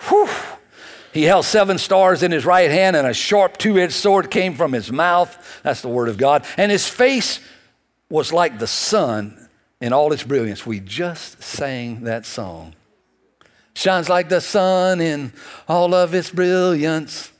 Whew. 0.09 0.29
He 1.15 1.23
held 1.23 1.45
seven 1.45 1.77
stars 1.77 2.23
in 2.23 2.33
his 2.33 2.45
right 2.45 2.69
hand, 2.69 2.97
and 2.97 3.07
a 3.07 3.13
sharp 3.13 3.55
two 3.55 3.79
edged 3.79 3.93
sword 3.93 4.29
came 4.29 4.53
from 4.53 4.73
his 4.73 4.91
mouth. 4.91 5.61
That's 5.63 5.81
the 5.81 5.87
word 5.87 6.09
of 6.09 6.17
God. 6.17 6.45
And 6.57 6.69
his 6.69 6.89
face 6.89 7.39
was 8.09 8.33
like 8.33 8.59
the 8.59 8.67
sun 8.67 9.47
in 9.79 9.93
all 9.93 10.11
its 10.11 10.23
brilliance. 10.23 10.65
We 10.65 10.81
just 10.81 11.41
sang 11.41 12.03
that 12.03 12.25
song. 12.25 12.75
Shines 13.75 14.09
like 14.09 14.27
the 14.27 14.41
sun 14.41 14.99
in 14.99 15.31
all 15.69 15.93
of 15.93 16.13
its 16.13 16.31
brilliance. 16.31 17.31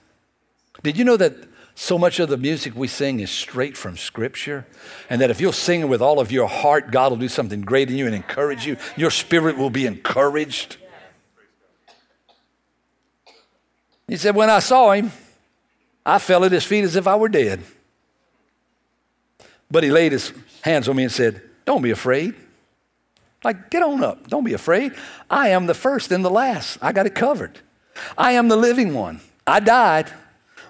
Did 0.82 0.98
you 0.98 1.04
know 1.04 1.18
that 1.18 1.34
so 1.76 1.98
much 1.98 2.22
of 2.22 2.30
the 2.30 2.38
music 2.38 2.78
we 2.78 2.88
sing 2.88 3.20
is 3.20 3.30
straight 3.30 3.76
from 3.76 3.98
Scripture? 3.98 4.66
And 5.10 5.20
that 5.20 5.32
if 5.32 5.42
you'll 5.42 5.52
sing 5.52 5.82
it 5.82 5.90
with 5.90 6.02
all 6.02 6.22
of 6.22 6.32
your 6.32 6.48
heart, 6.48 6.92
God 6.92 7.12
will 7.12 7.18
do 7.18 7.28
something 7.28 7.60
great 7.60 7.90
in 7.90 7.98
you 7.98 8.06
and 8.06 8.16
encourage 8.16 8.66
you. 8.66 8.78
Your 8.96 9.12
spirit 9.12 9.58
will 9.58 9.70
be 9.70 9.86
encouraged. 9.86 10.78
He 14.08 14.18
said, 14.18 14.36
When 14.36 14.50
I 14.50 14.60
saw 14.60 14.92
him, 14.92 15.12
I 16.06 16.20
fell 16.20 16.46
at 16.46 16.52
his 16.52 16.64
feet 16.64 16.84
as 16.84 16.96
if 16.96 17.08
I 17.08 17.16
were 17.16 17.30
dead. 17.30 17.64
But 19.70 19.84
he 19.84 19.92
laid 19.92 20.12
his 20.12 20.32
hands 20.62 20.88
on 20.88 20.96
me 20.96 21.04
and 21.04 21.12
said, 21.12 21.42
Don't 21.66 21.82
be 21.82 21.92
afraid. 21.92 22.36
Like, 23.44 23.70
get 23.70 23.84
on 23.84 24.04
up. 24.04 24.28
Don't 24.28 24.44
be 24.44 24.54
afraid. 24.54 24.94
I 25.30 25.50
am 25.50 25.68
the 25.68 25.74
first 25.74 26.12
and 26.12 26.26
the 26.26 26.30
last. 26.30 26.80
I 26.82 26.92
got 26.92 27.06
it 27.06 27.14
covered. 27.14 27.60
I 28.18 28.34
am 28.34 28.48
the 28.48 28.56
living 28.56 28.94
one. 28.94 29.22
I 29.46 29.60
died, 29.60 30.12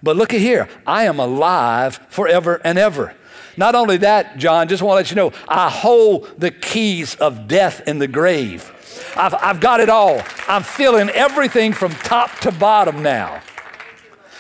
but 0.04 0.18
look 0.18 0.34
at 0.34 0.42
here. 0.42 0.68
I 0.86 1.06
am 1.06 1.20
alive 1.20 2.00
forever 2.10 2.60
and 2.64 2.78
ever. 2.78 3.16
Not 3.58 3.76
only 3.76 3.98
that, 3.98 4.38
John, 4.38 4.68
just 4.68 4.84
want 4.84 4.94
to 4.94 4.96
let 4.98 5.10
you 5.10 5.16
know, 5.16 5.32
I 5.48 5.70
hold 5.70 6.34
the 6.38 6.52
keys 6.52 7.16
of 7.16 7.48
death 7.48 7.82
in 7.88 8.00
the 8.00 8.08
grave. 8.08 8.72
I've, 9.16 9.34
I've 9.36 9.60
got 9.60 9.80
it 9.80 9.90
all. 9.90 10.22
I'm 10.48 10.64
feeling 10.64 11.10
everything 11.10 11.74
from 11.74 11.92
top 11.92 12.40
to 12.40 12.52
bottom 12.52 13.02
now. 13.04 13.42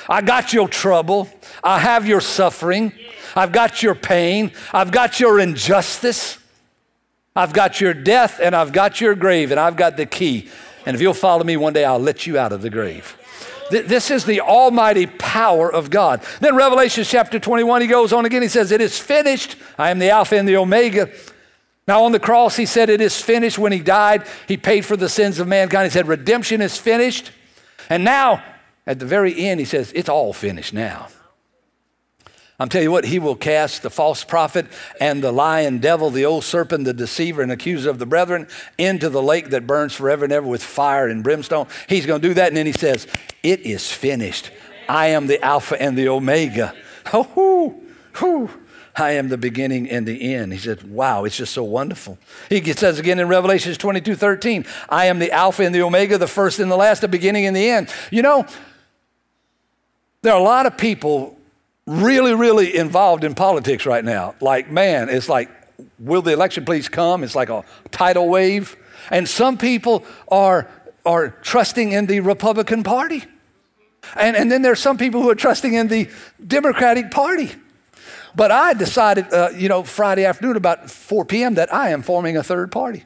I 0.08 0.22
got 0.22 0.54
your 0.54 0.68
trouble. 0.68 1.30
I 1.64 1.80
have 1.80 2.08
your 2.08 2.22
suffering. 2.22 2.94
I've 3.36 3.52
got 3.52 3.82
your 3.82 3.96
pain. 3.96 4.52
I've 4.74 4.92
got 4.92 5.20
your 5.20 5.40
injustice. 5.40 6.38
I've 7.36 7.54
got 7.54 7.82
your 7.82 7.94
death 7.94 8.40
and 8.42 8.56
I've 8.56 8.72
got 8.72 9.02
your 9.02 9.16
grave 9.16 9.52
and 9.52 9.60
I've 9.60 9.76
got 9.76 9.98
the 9.98 10.06
key. 10.06 10.50
And 10.86 10.96
if 10.96 11.02
you'll 11.02 11.14
follow 11.14 11.44
me 11.44 11.58
one 11.58 11.74
day, 11.74 11.84
I'll 11.84 12.00
let 12.00 12.26
you 12.28 12.38
out 12.38 12.54
of 12.54 12.62
the 12.62 12.70
grave. 12.70 13.18
This 13.72 14.12
is 14.12 14.26
the 14.26 14.42
almighty 14.42 15.08
power 15.08 15.72
of 15.74 15.90
God. 15.90 16.24
Then 16.40 16.56
Revelation 16.56 17.04
chapter 17.04 17.40
21, 17.40 17.82
he 17.82 17.88
goes 17.88 18.14
on 18.14 18.24
again. 18.24 18.44
He 18.44 18.48
says, 18.48 18.72
It 18.72 18.80
is 18.80 19.00
finished. 19.00 19.56
I 19.78 19.90
am 19.90 19.98
the 19.98 20.12
Alpha 20.12 20.38
and 20.38 20.48
the 20.48 20.58
Omega. 20.58 21.10
Now, 21.88 22.04
on 22.04 22.12
the 22.12 22.20
cross, 22.20 22.56
he 22.56 22.66
said, 22.66 22.90
It 22.90 23.02
is 23.02 23.22
finished. 23.22 23.60
When 23.60 23.72
he 23.72 23.80
died, 23.80 24.26
he 24.48 24.58
paid 24.58 24.86
for 24.86 24.98
the 24.98 25.10
sins 25.10 25.40
of 25.40 25.48
mankind. 25.48 25.86
He 25.86 25.92
said, 25.92 26.08
Redemption 26.08 26.62
is 26.62 26.78
finished. 26.78 27.32
And 27.90 28.04
now, 28.04 28.44
at 28.88 29.00
the 29.00 29.06
very 29.06 29.38
end, 29.38 29.60
he 29.60 29.66
says, 29.66 29.92
It's 29.94 30.10
all 30.10 30.34
finished 30.34 30.74
now. 30.74 31.08
I'm 32.58 32.70
telling 32.70 32.86
you 32.86 32.92
what, 32.92 33.06
he 33.06 33.20
will 33.20 33.36
cast 33.36 33.84
the 33.84 33.90
false 33.90 34.24
prophet 34.24 34.66
and 35.02 35.22
the 35.22 35.34
lion 35.34 35.80
devil, 35.80 36.10
the 36.10 36.24
old 36.24 36.46
serpent, 36.46 36.86
the 36.86 36.94
deceiver 36.94 37.42
and 37.42 37.52
accuser 37.52 37.90
of 37.90 38.00
the 38.00 38.06
brethren, 38.06 38.48
into 38.78 39.10
the 39.10 39.22
lake 39.22 39.50
that 39.50 39.68
burns 39.68 39.94
forever 39.94 40.24
and 40.24 40.32
ever 40.32 40.48
with 40.48 40.64
fire 40.64 41.10
and 41.10 41.22
brimstone. 41.22 41.68
He's 41.90 42.06
going 42.06 42.22
to 42.22 42.28
do 42.30 42.34
that. 42.36 42.48
And 42.48 42.58
then 42.58 42.66
he 42.66 42.72
says, 42.72 43.08
It 43.44 43.60
is 43.62 43.92
finished. 43.92 44.52
I 44.88 45.08
am 45.08 45.28
the 45.28 45.44
Alpha 45.44 45.80
and 45.80 45.98
the 45.98 46.10
Omega. 46.10 46.74
Oh, 47.14 47.30
whoo, 47.36 47.84
whoo. 48.20 48.50
I 48.98 49.12
am 49.12 49.30
the 49.30 49.38
beginning 49.38 49.90
and 49.90 50.06
the 50.06 50.34
end. 50.34 50.54
He 50.54 50.60
said, 50.60 50.90
Wow, 50.90 51.26
it's 51.26 51.36
just 51.36 51.54
so 51.54 51.64
wonderful. 51.64 52.18
He 52.50 52.62
says 52.74 52.98
again 53.00 53.20
in 53.20 53.28
Revelation 53.28 53.74
22 53.74 54.16
13, 54.16 54.66
I 54.90 55.06
am 55.06 55.20
the 55.20 55.32
Alpha 55.32 55.64
and 55.64 55.76
the 55.76 55.82
Omega, 55.82 56.18
the 56.18 56.28
first 56.28 56.60
and 56.60 56.72
the 56.72 56.78
last, 56.78 57.02
the 57.02 57.08
beginning 57.08 57.46
and 57.46 57.56
the 57.56 57.70
end. 57.70 57.90
You 58.12 58.22
know, 58.22 58.46
there 60.22 60.34
are 60.34 60.40
a 60.40 60.44
lot 60.44 60.66
of 60.66 60.78
people 60.78 61.38
really, 61.86 62.34
really 62.34 62.76
involved 62.76 63.24
in 63.24 63.36
politics 63.36 63.86
right 63.86 64.04
now. 64.04 64.36
Like, 64.42 64.72
man, 64.72 65.10
it's 65.10 65.30
like, 65.30 65.50
will 66.00 66.22
the 66.22 66.34
election 66.34 66.66
please 66.66 66.90
come? 66.90 67.24
It's 67.24 67.36
like 67.36 67.50
a 67.50 67.64
tidal 67.92 68.28
wave. 68.30 68.76
And 69.12 69.28
some 69.28 69.58
people 69.58 70.04
are, 70.28 70.68
are 71.06 71.30
trusting 71.30 71.92
in 71.92 72.08
the 72.08 72.22
Republican 72.22 72.84
Party. 72.84 73.24
And, 74.16 74.36
and 74.36 74.52
then 74.52 74.62
there's 74.62 74.80
some 74.80 74.98
people 74.98 75.22
who 75.22 75.30
are 75.30 75.36
trusting 75.36 75.74
in 75.74 75.88
the 75.88 76.10
Democratic 76.46 77.12
Party. 77.12 77.52
But 78.36 78.52
I 78.52 78.74
decided, 78.74 79.32
uh, 79.34 79.50
you 79.56 79.70
know, 79.70 79.84
Friday 79.84 80.26
afternoon 80.26 80.58
about 80.58 80.92
4 80.92 81.26
p.m., 81.26 81.56
that 81.56 81.74
I 81.74 81.90
am 81.90 82.02
forming 82.02 82.36
a 82.38 82.44
third 82.44 82.72
party. 82.72 83.04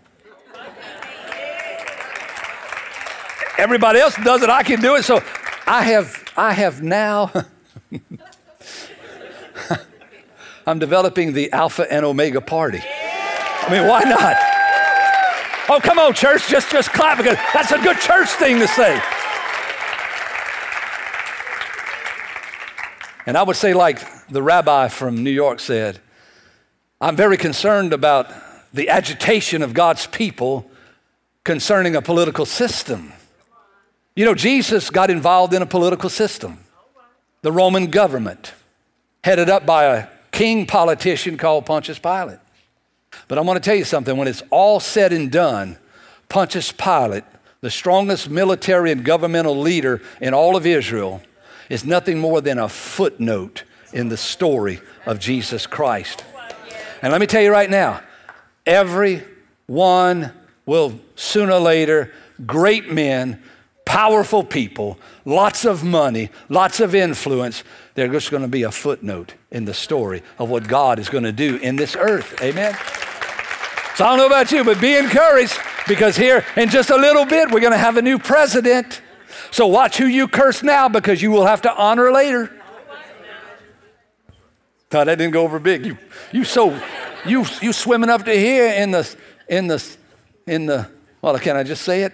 Everybody 3.57 3.99
else 3.99 4.15
does 4.23 4.41
it, 4.41 4.49
I 4.49 4.63
can 4.63 4.81
do 4.81 4.95
it. 4.95 5.03
So 5.03 5.21
I 5.67 5.83
have, 5.83 6.23
I 6.37 6.53
have 6.53 6.81
now 6.81 7.31
I'm 10.65 10.79
developing 10.79 11.33
the 11.33 11.51
Alpha 11.51 11.91
and 11.91 12.05
Omega 12.05 12.41
party. 12.41 12.79
I 12.83 13.67
mean, 13.71 13.87
why 13.87 14.03
not? 14.03 14.35
Oh, 15.67 15.79
come 15.81 15.99
on, 15.99 16.13
church, 16.13 16.47
just, 16.47 16.71
just 16.71 16.91
clap 16.91 17.17
because 17.17 17.37
that's 17.53 17.71
a 17.71 17.79
good 17.79 17.99
church 17.99 18.29
thing 18.29 18.59
to 18.59 18.67
say. 18.67 19.01
And 23.29 23.37
I 23.37 23.43
would 23.43 23.57
say, 23.57 23.75
like 23.75 24.27
the 24.29 24.41
rabbi 24.41 24.87
from 24.87 25.23
New 25.23 25.29
York 25.29 25.59
said, 25.59 25.99
I'm 26.99 27.15
very 27.15 27.37
concerned 27.37 27.93
about 27.93 28.27
the 28.73 28.89
agitation 28.89 29.61
of 29.61 29.75
God's 29.75 30.07
people 30.07 30.67
concerning 31.43 31.95
a 31.95 32.01
political 32.01 32.47
system. 32.47 33.13
You 34.15 34.25
know, 34.25 34.33
Jesus 34.33 34.89
got 34.89 35.11
involved 35.11 35.53
in 35.53 35.61
a 35.61 35.67
political 35.67 36.09
system, 36.09 36.57
the 37.43 37.51
Roman 37.51 37.91
government, 37.91 38.53
headed 39.23 39.47
up 39.47 39.63
by 39.63 39.83
a 39.83 40.07
king 40.31 40.65
politician 40.65 41.37
called 41.37 41.67
Pontius 41.67 41.99
Pilate. 41.99 42.39
But 43.27 43.37
I 43.37 43.41
want 43.41 43.57
to 43.57 43.69
tell 43.69 43.77
you 43.77 43.85
something 43.85 44.17
when 44.17 44.27
it's 44.27 44.41
all 44.49 44.79
said 44.79 45.13
and 45.13 45.31
done, 45.31 45.77
Pontius 46.29 46.71
Pilate, 46.71 47.25
the 47.61 47.69
strongest 47.69 48.27
military 48.27 48.91
and 48.91 49.05
governmental 49.05 49.55
leader 49.55 50.01
in 50.19 50.33
all 50.33 50.55
of 50.55 50.65
Israel, 50.65 51.21
is 51.69 51.85
nothing 51.85 52.19
more 52.19 52.41
than 52.41 52.57
a 52.57 52.67
footnote 52.67 53.63
in 53.93 54.09
the 54.09 54.17
story 54.17 54.81
of 55.05 55.19
Jesus 55.19 55.67
Christ. 55.67 56.23
And 57.01 57.11
let 57.11 57.21
me 57.21 57.27
tell 57.27 57.41
you 57.41 57.51
right 57.51 57.69
now, 57.69 58.01
everyone 58.65 60.31
will 60.65 60.99
sooner 61.15 61.53
or 61.53 61.59
later, 61.59 62.11
great 62.45 62.91
men, 62.91 63.41
powerful 63.85 64.43
people, 64.43 64.99
lots 65.25 65.65
of 65.65 65.83
money, 65.83 66.29
lots 66.47 66.79
of 66.79 66.93
influence, 66.93 67.63
they're 67.95 68.07
just 68.07 68.31
going 68.31 68.43
to 68.43 68.49
be 68.49 68.63
a 68.63 68.71
footnote 68.71 69.33
in 69.51 69.65
the 69.65 69.73
story 69.73 70.21
of 70.37 70.49
what 70.49 70.67
God 70.67 70.99
is 70.99 71.09
going 71.09 71.23
to 71.23 71.31
do 71.31 71.57
in 71.57 71.75
this 71.75 71.95
earth. 71.95 72.39
Amen. 72.41 72.73
So 73.95 74.05
I 74.05 74.09
don't 74.09 74.17
know 74.17 74.27
about 74.27 74.51
you, 74.51 74.63
but 74.63 74.79
be 74.79 74.95
encouraged 74.95 75.57
because 75.87 76.15
here 76.15 76.45
in 76.55 76.69
just 76.69 76.91
a 76.91 76.95
little 76.95 77.25
bit 77.25 77.51
we're 77.51 77.59
going 77.59 77.73
to 77.73 77.77
have 77.77 77.97
a 77.97 78.01
new 78.01 78.19
president. 78.19 79.01
So 79.51 79.67
watch 79.67 79.97
who 79.97 80.05
you 80.05 80.27
curse 80.27 80.63
now 80.63 80.89
because 80.89 81.21
you 81.21 81.31
will 81.31 81.45
have 81.45 81.61
to 81.63 81.73
honor 81.73 82.11
later. 82.11 82.55
God, 84.89 85.05
that 85.05 85.17
didn't 85.17 85.33
go 85.33 85.43
over 85.43 85.59
big. 85.59 85.85
You, 85.85 85.97
you 86.31 86.43
so, 86.43 86.79
you, 87.25 87.45
you 87.61 87.73
swimming 87.73 88.09
up 88.09 88.25
to 88.25 88.33
here 88.33 88.73
in 88.73 88.91
the, 88.91 89.15
in 89.47 89.67
the, 89.67 89.97
in 90.47 90.65
the, 90.65 90.89
well, 91.21 91.37
can 91.37 91.55
I 91.55 91.63
just 91.63 91.83
say 91.83 92.03
it? 92.03 92.13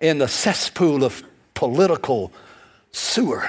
In 0.00 0.18
the 0.18 0.28
cesspool 0.28 1.04
of 1.04 1.22
political 1.54 2.32
sewer. 2.92 3.48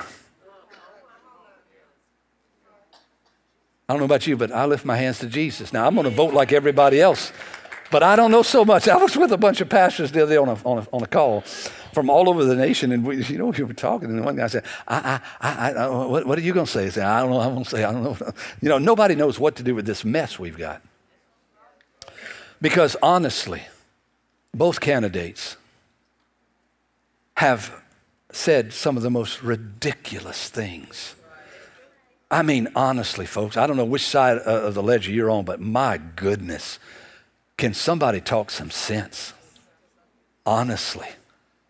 I 3.90 3.94
don't 3.94 4.00
know 4.00 4.06
about 4.06 4.28
you, 4.28 4.36
but 4.36 4.52
I 4.52 4.66
lift 4.66 4.86
my 4.86 4.98
hands 4.98 5.20
to 5.20 5.28
Jesus. 5.28 5.72
Now, 5.72 5.88
I'm 5.88 5.96
going 5.96 6.06
to 6.06 6.10
vote 6.10 6.34
like 6.34 6.52
everybody 6.52 7.00
else, 7.02 7.32
but 7.90 8.04
I 8.04 8.18
don't 8.18 8.32
know 8.32 8.44
so 8.44 8.66
much. 8.66 8.88
I 8.88 8.98
was 8.98 9.16
with 9.16 9.32
a 9.32 9.38
bunch 9.38 9.62
of 9.62 9.70
pastors 9.70 10.12
the 10.12 10.24
other 10.24 10.34
day 10.34 10.38
on 10.38 10.50
a, 10.50 10.58
on 10.66 10.80
a, 10.80 10.88
on 10.92 11.04
a 11.04 11.08
call 11.08 11.44
from 11.98 12.12
all 12.12 12.30
over 12.30 12.46
the 12.46 12.56
nation, 12.56 12.92
and 12.92 13.04
we, 13.04 13.24
you 13.26 13.40
know, 13.40 13.48
we 13.48 13.64
were 13.64 13.74
talking, 13.74 14.10
and 14.10 14.24
one 14.24 14.36
guy 14.36 14.46
said, 14.46 14.64
I, 14.88 15.20
I, 15.42 15.50
I, 15.50 15.72
I 15.72 15.86
uh, 15.86 16.08
what, 16.08 16.28
what, 16.28 16.38
are 16.38 16.42
you 16.42 16.54
going 16.54 16.68
to 16.68 16.72
say? 16.72 16.86
I 16.86 16.90
said, 16.90 17.06
I 17.06 17.22
don't 17.22 17.32
know. 17.32 17.40
I'm 17.40 17.54
going 17.54 17.64
to 17.64 17.70
say, 17.70 17.84
I 17.84 17.92
don't 17.92 18.04
know. 18.04 18.18
You 18.62 18.70
know, 18.70 18.78
nobody 18.78 19.16
knows 19.16 19.40
what 19.40 19.56
to 19.56 19.64
do 19.64 19.74
with 19.74 19.88
this 19.88 20.06
mess 20.06 20.38
we've 20.38 20.58
got. 20.58 20.84
Because 22.62 22.96
honestly, 23.02 23.64
both 24.54 24.80
candidates 24.80 25.58
have 27.38 27.82
said 28.32 28.74
some 28.74 28.96
of 28.96 29.02
the 29.02 29.10
most 29.10 29.42
ridiculous 29.42 30.50
things 30.50 31.16
I 32.30 32.42
mean, 32.42 32.68
honestly, 32.76 33.26
folks, 33.26 33.56
I 33.56 33.68
don't 33.68 33.78
know 33.78 33.86
which 33.86 34.06
side 34.06 34.40
uh, 34.40 34.64
of 34.64 34.74
the 34.74 34.84
ledger 34.84 35.12
you're 35.12 35.30
on, 35.30 35.46
but 35.46 35.62
my 35.62 35.98
goodness, 35.98 36.78
can 37.58 37.74
somebody 37.74 38.20
talk 38.20 38.52
some 38.52 38.70
sense, 38.70 39.34
honestly, 40.46 41.08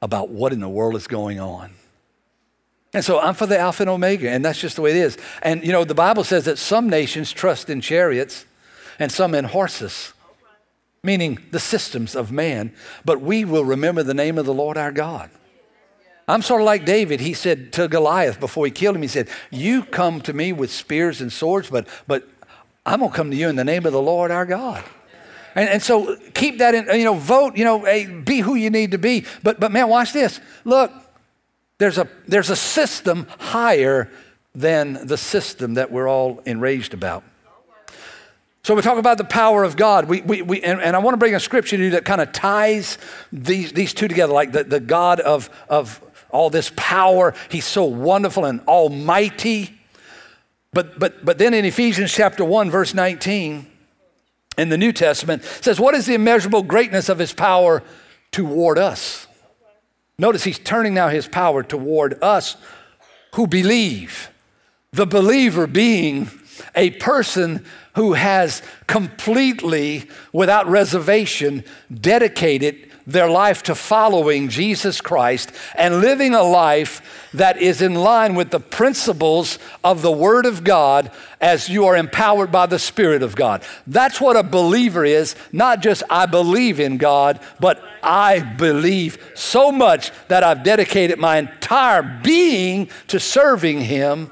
about 0.02 0.30
what 0.30 0.54
in 0.54 0.60
the 0.60 0.70
world 0.70 0.96
is 0.96 1.08
going 1.08 1.40
on? 1.40 1.74
And 2.94 3.04
so 3.04 3.20
I'm 3.20 3.34
for 3.34 3.46
the 3.46 3.60
Alpha 3.60 3.84
and 3.84 3.90
Omega, 3.90 4.30
and 4.30 4.44
that's 4.44 4.60
just 4.60 4.76
the 4.76 4.82
way 4.82 4.92
it 4.92 4.98
is. 4.98 5.18
And 5.42 5.64
you 5.64 5.72
know, 5.72 5.84
the 5.84 5.94
Bible 5.94 6.24
says 6.24 6.46
that 6.46 6.58
some 6.58 6.90
nations 6.90 7.32
trust 7.32 7.70
in 7.70 7.82
chariots 7.82 8.46
and 8.98 9.12
some 9.12 9.36
in 9.36 9.46
horses, 9.46 10.14
meaning 11.04 11.40
the 11.52 11.60
systems 11.60 12.16
of 12.16 12.32
man, 12.32 12.74
but 13.06 13.22
we 13.22 13.46
will 13.46 13.66
remember 13.66 14.04
the 14.04 14.14
name 14.14 14.38
of 14.38 14.46
the 14.46 14.54
Lord 14.54 14.78
our 14.78 14.92
God. 14.92 15.30
I'm 16.30 16.42
sort 16.42 16.62
of 16.62 16.66
like 16.66 16.86
David. 16.86 17.22
He 17.22 17.34
said 17.34 17.72
to 17.74 17.88
Goliath 17.88 18.40
before 18.40 18.66
he 18.66 18.72
killed 18.72 18.96
him, 18.96 19.02
he 19.02 19.08
said, 19.08 19.30
You 19.50 19.84
come 19.84 20.20
to 20.22 20.34
me 20.34 20.52
with 20.52 20.72
spears 20.72 21.22
and 21.22 21.32
swords, 21.32 21.70
but, 21.70 21.88
but 22.06 22.28
I'm 22.86 23.00
going 23.00 23.12
to 23.12 23.16
come 23.16 23.32
to 23.32 23.38
you 23.38 23.48
in 23.48 23.56
the 23.56 23.64
name 23.64 23.86
of 23.86 23.94
the 23.94 24.02
Lord 24.02 24.32
our 24.32 24.46
God. 24.46 24.84
And, 25.58 25.68
and 25.68 25.82
so 25.82 26.16
keep 26.36 26.60
that 26.60 26.76
in, 26.76 27.00
you 27.00 27.04
know, 27.04 27.16
vote, 27.16 27.58
you 27.58 27.66
know, 27.66 27.84
hey, 27.84 28.06
be 28.06 28.42
who 28.42 28.54
you 28.54 28.70
need 28.70 28.92
to 28.92 29.00
be. 29.00 29.26
But, 29.42 29.60
but 29.60 29.72
man, 29.72 29.90
watch 29.90 30.14
this. 30.14 30.40
Look, 30.64 30.92
there's 31.80 31.98
a, 31.98 32.08
there's 32.28 32.52
a 32.52 32.56
system 32.56 33.26
higher 33.40 34.12
than 34.54 35.08
the 35.08 35.18
system 35.18 35.74
that 35.74 35.92
we're 35.92 36.08
all 36.08 36.42
enraged 36.46 36.94
about. 36.94 37.24
So 38.62 38.76
we 38.76 38.84
talk 38.84 39.00
about 39.00 39.18
the 39.18 39.24
power 39.24 39.64
of 39.64 39.76
God. 39.76 40.06
We, 40.06 40.22
we, 40.22 40.44
we, 40.44 40.62
and, 40.62 40.80
and 40.80 40.96
I 40.96 41.00
want 41.00 41.14
to 41.14 41.18
bring 41.18 41.34
a 41.34 41.40
scripture 41.40 41.76
to 41.76 41.84
you 41.84 41.90
that 41.92 42.06
kind 42.06 42.22
of 42.22 42.32
ties 42.34 43.00
these, 43.32 43.72
these 43.74 43.96
two 43.96 44.08
together, 44.08 44.34
like 44.34 44.52
the, 44.52 44.64
the 44.64 44.80
God 44.80 45.20
of, 45.22 45.50
of 45.70 46.04
all 46.30 46.52
this 46.52 46.72
power. 46.76 47.34
He's 47.50 47.66
so 47.66 47.86
wonderful 47.86 48.46
and 48.46 48.62
almighty. 48.68 49.80
But, 50.72 51.00
but, 51.00 51.26
but 51.26 51.40
then 51.40 51.56
in 51.56 51.66
Ephesians 51.66 52.14
chapter 52.14 52.46
1, 52.46 52.70
verse 52.70 52.94
19, 52.94 53.72
in 54.58 54.70
the 54.70 54.78
New 54.78 54.92
Testament, 54.92 55.44
says, 55.44 55.80
What 55.80 55.96
is 55.96 56.06
the 56.06 56.16
immeasurable 56.16 56.64
greatness 56.64 57.10
of 57.10 57.20
his 57.20 57.34
power 57.34 57.84
toward 58.32 58.78
us? 58.78 59.28
Notice 60.20 60.44
he's 60.44 60.60
turning 60.60 60.94
now 60.96 61.10
his 61.10 61.28
power 61.28 61.62
toward 61.62 62.22
us 62.24 62.58
who 63.36 63.46
believe. 63.46 64.30
The 64.92 65.06
believer 65.06 65.68
being 65.68 66.30
a 66.76 66.92
person 66.92 67.66
who 67.96 68.14
has 68.14 68.64
completely, 68.88 70.10
without 70.34 70.68
reservation, 70.68 71.64
dedicated 71.94 72.87
their 73.08 73.30
life 73.30 73.64
to 73.64 73.74
following 73.74 74.50
Jesus 74.50 75.00
Christ 75.00 75.54
and 75.76 76.02
living 76.02 76.36
a 76.36 76.44
life 76.44 77.30
that 77.34 77.58
is 77.58 77.82
in 77.82 77.96
line 77.96 78.36
with 78.36 78.52
the 78.52 78.60
principles 78.60 79.58
of 79.82 80.02
the 80.02 80.12
Word 80.12 80.46
of 80.46 80.66
God 80.66 81.10
as 81.40 81.70
you 81.70 81.86
are 81.86 81.96
empowered 81.96 82.52
by 82.52 82.66
the 82.66 82.78
Spirit 82.78 83.24
of 83.24 83.36
God. 83.36 83.64
That's 83.88 84.20
what 84.20 84.36
a 84.36 84.44
believer 84.44 85.06
is, 85.06 85.36
not 85.54 85.82
just 85.82 86.04
I 86.10 86.26
believe 86.26 86.82
in 86.82 86.98
God, 86.98 87.40
but 87.62 87.82
I 88.04 88.42
believe 88.42 89.32
so 89.36 89.72
much 89.72 90.12
that 90.28 90.44
I've 90.44 90.64
dedicated 90.64 91.18
my 91.18 91.38
entire 91.38 92.04
being 92.24 92.90
to 93.08 93.22
serving 93.22 93.82
Him 93.82 94.32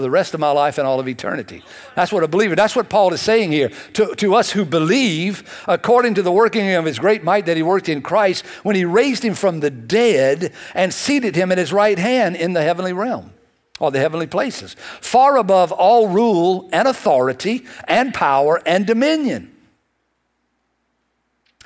for 0.00 0.04
the 0.04 0.10
rest 0.10 0.32
of 0.32 0.40
my 0.40 0.50
life 0.50 0.78
and 0.78 0.86
all 0.86 0.98
of 0.98 1.06
eternity. 1.06 1.62
That's 1.94 2.10
what 2.10 2.24
a 2.24 2.28
believer, 2.28 2.56
that's 2.56 2.74
what 2.74 2.88
Paul 2.88 3.12
is 3.12 3.20
saying 3.20 3.52
here. 3.52 3.70
To, 3.92 4.14
to 4.14 4.34
us 4.34 4.50
who 4.50 4.64
believe, 4.64 5.62
according 5.68 6.14
to 6.14 6.22
the 6.22 6.32
working 6.32 6.70
of 6.72 6.86
his 6.86 6.98
great 6.98 7.22
might 7.22 7.44
that 7.44 7.58
he 7.58 7.62
worked 7.62 7.90
in 7.90 8.00
Christ, 8.00 8.46
when 8.62 8.76
he 8.76 8.86
raised 8.86 9.22
him 9.22 9.34
from 9.34 9.60
the 9.60 9.70
dead 9.70 10.54
and 10.74 10.94
seated 10.94 11.36
him 11.36 11.52
at 11.52 11.58
his 11.58 11.70
right 11.70 11.98
hand 11.98 12.34
in 12.34 12.54
the 12.54 12.62
heavenly 12.62 12.94
realm 12.94 13.34
or 13.78 13.90
the 13.90 13.98
heavenly 13.98 14.26
places, 14.26 14.74
far 15.02 15.36
above 15.36 15.70
all 15.70 16.08
rule 16.08 16.70
and 16.72 16.88
authority 16.88 17.66
and 17.86 18.14
power 18.14 18.62
and 18.64 18.86
dominion, 18.86 19.54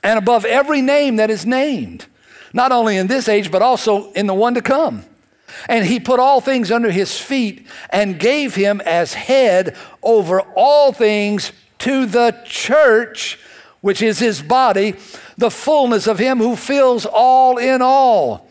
and 0.03 0.19
above 0.19 0.45
every 0.45 0.83
name 0.83 1.17
that 1.17 1.31
is 1.31 1.47
named, 1.47 2.07
not 2.53 2.73
only 2.73 2.97
in 2.97 3.07
this 3.07 3.29
age, 3.29 3.53
but 3.53 3.63
also 3.63 4.11
in 4.15 4.27
the 4.27 4.35
one 4.35 4.55
to 4.55 4.61
come. 4.61 5.05
And 5.69 5.87
he 5.87 6.01
put 6.01 6.21
all 6.21 6.41
things 6.41 6.71
under 6.71 6.91
his 6.91 7.19
feet 7.19 7.67
and 7.91 8.19
gave 8.19 8.55
him 8.55 8.81
as 8.85 9.15
head 9.15 9.77
over 10.03 10.41
all 10.41 10.93
things 10.93 11.53
to 11.79 12.07
the 12.07 12.37
church, 12.45 13.39
which 13.81 14.03
is 14.03 14.19
his 14.19 14.43
body, 14.43 14.95
the 15.37 15.51
fullness 15.51 16.07
of 16.07 16.19
him 16.19 16.39
who 16.39 16.57
fills 16.57 17.07
all 17.07 17.59
in 17.59 17.83
all. 17.83 18.49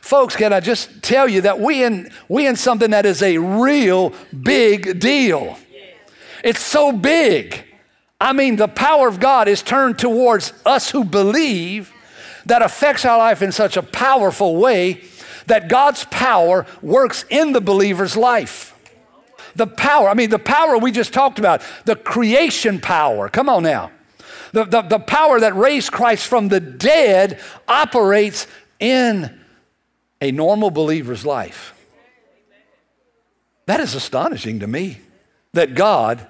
Folks, 0.00 0.36
can 0.36 0.52
I 0.52 0.60
just 0.60 1.02
tell 1.02 1.28
you 1.28 1.40
that 1.40 1.58
we 1.58 1.82
in, 1.82 2.10
we 2.28 2.46
in 2.46 2.54
something 2.54 2.90
that 2.90 3.06
is 3.06 3.22
a 3.22 3.38
real 3.38 4.12
big 4.40 5.00
deal. 5.00 5.58
It's 6.44 6.60
so 6.60 6.92
big. 6.92 7.64
I 8.20 8.32
mean, 8.32 8.54
the 8.54 8.68
power 8.68 9.08
of 9.08 9.18
God 9.18 9.48
is 9.48 9.62
turned 9.62 9.98
towards 9.98 10.52
us 10.64 10.90
who 10.90 11.02
believe 11.02 11.92
that 12.46 12.62
affects 12.62 13.04
our 13.04 13.18
life 13.18 13.42
in 13.42 13.50
such 13.50 13.76
a 13.76 13.82
powerful 13.82 14.56
way 14.56 15.02
that 15.46 15.68
God's 15.68 16.04
power 16.06 16.66
works 16.82 17.24
in 17.30 17.52
the 17.52 17.60
believer's 17.60 18.16
life. 18.16 18.74
The 19.54 19.66
power, 19.66 20.08
I 20.08 20.14
mean, 20.14 20.30
the 20.30 20.38
power 20.38 20.76
we 20.76 20.92
just 20.92 21.12
talked 21.12 21.38
about, 21.38 21.62
the 21.84 21.96
creation 21.96 22.80
power. 22.80 23.28
Come 23.28 23.48
on 23.48 23.62
now. 23.62 23.90
The, 24.52 24.64
the, 24.64 24.82
the 24.82 24.98
power 24.98 25.40
that 25.40 25.56
raised 25.56 25.92
Christ 25.92 26.26
from 26.26 26.48
the 26.48 26.60
dead 26.60 27.40
operates 27.66 28.46
in 28.78 29.40
a 30.20 30.30
normal 30.30 30.70
believer's 30.70 31.24
life. 31.24 31.74
That 33.66 33.80
is 33.80 33.94
astonishing 33.94 34.60
to 34.60 34.66
me 34.66 35.00
that 35.52 35.74
God 35.74 36.26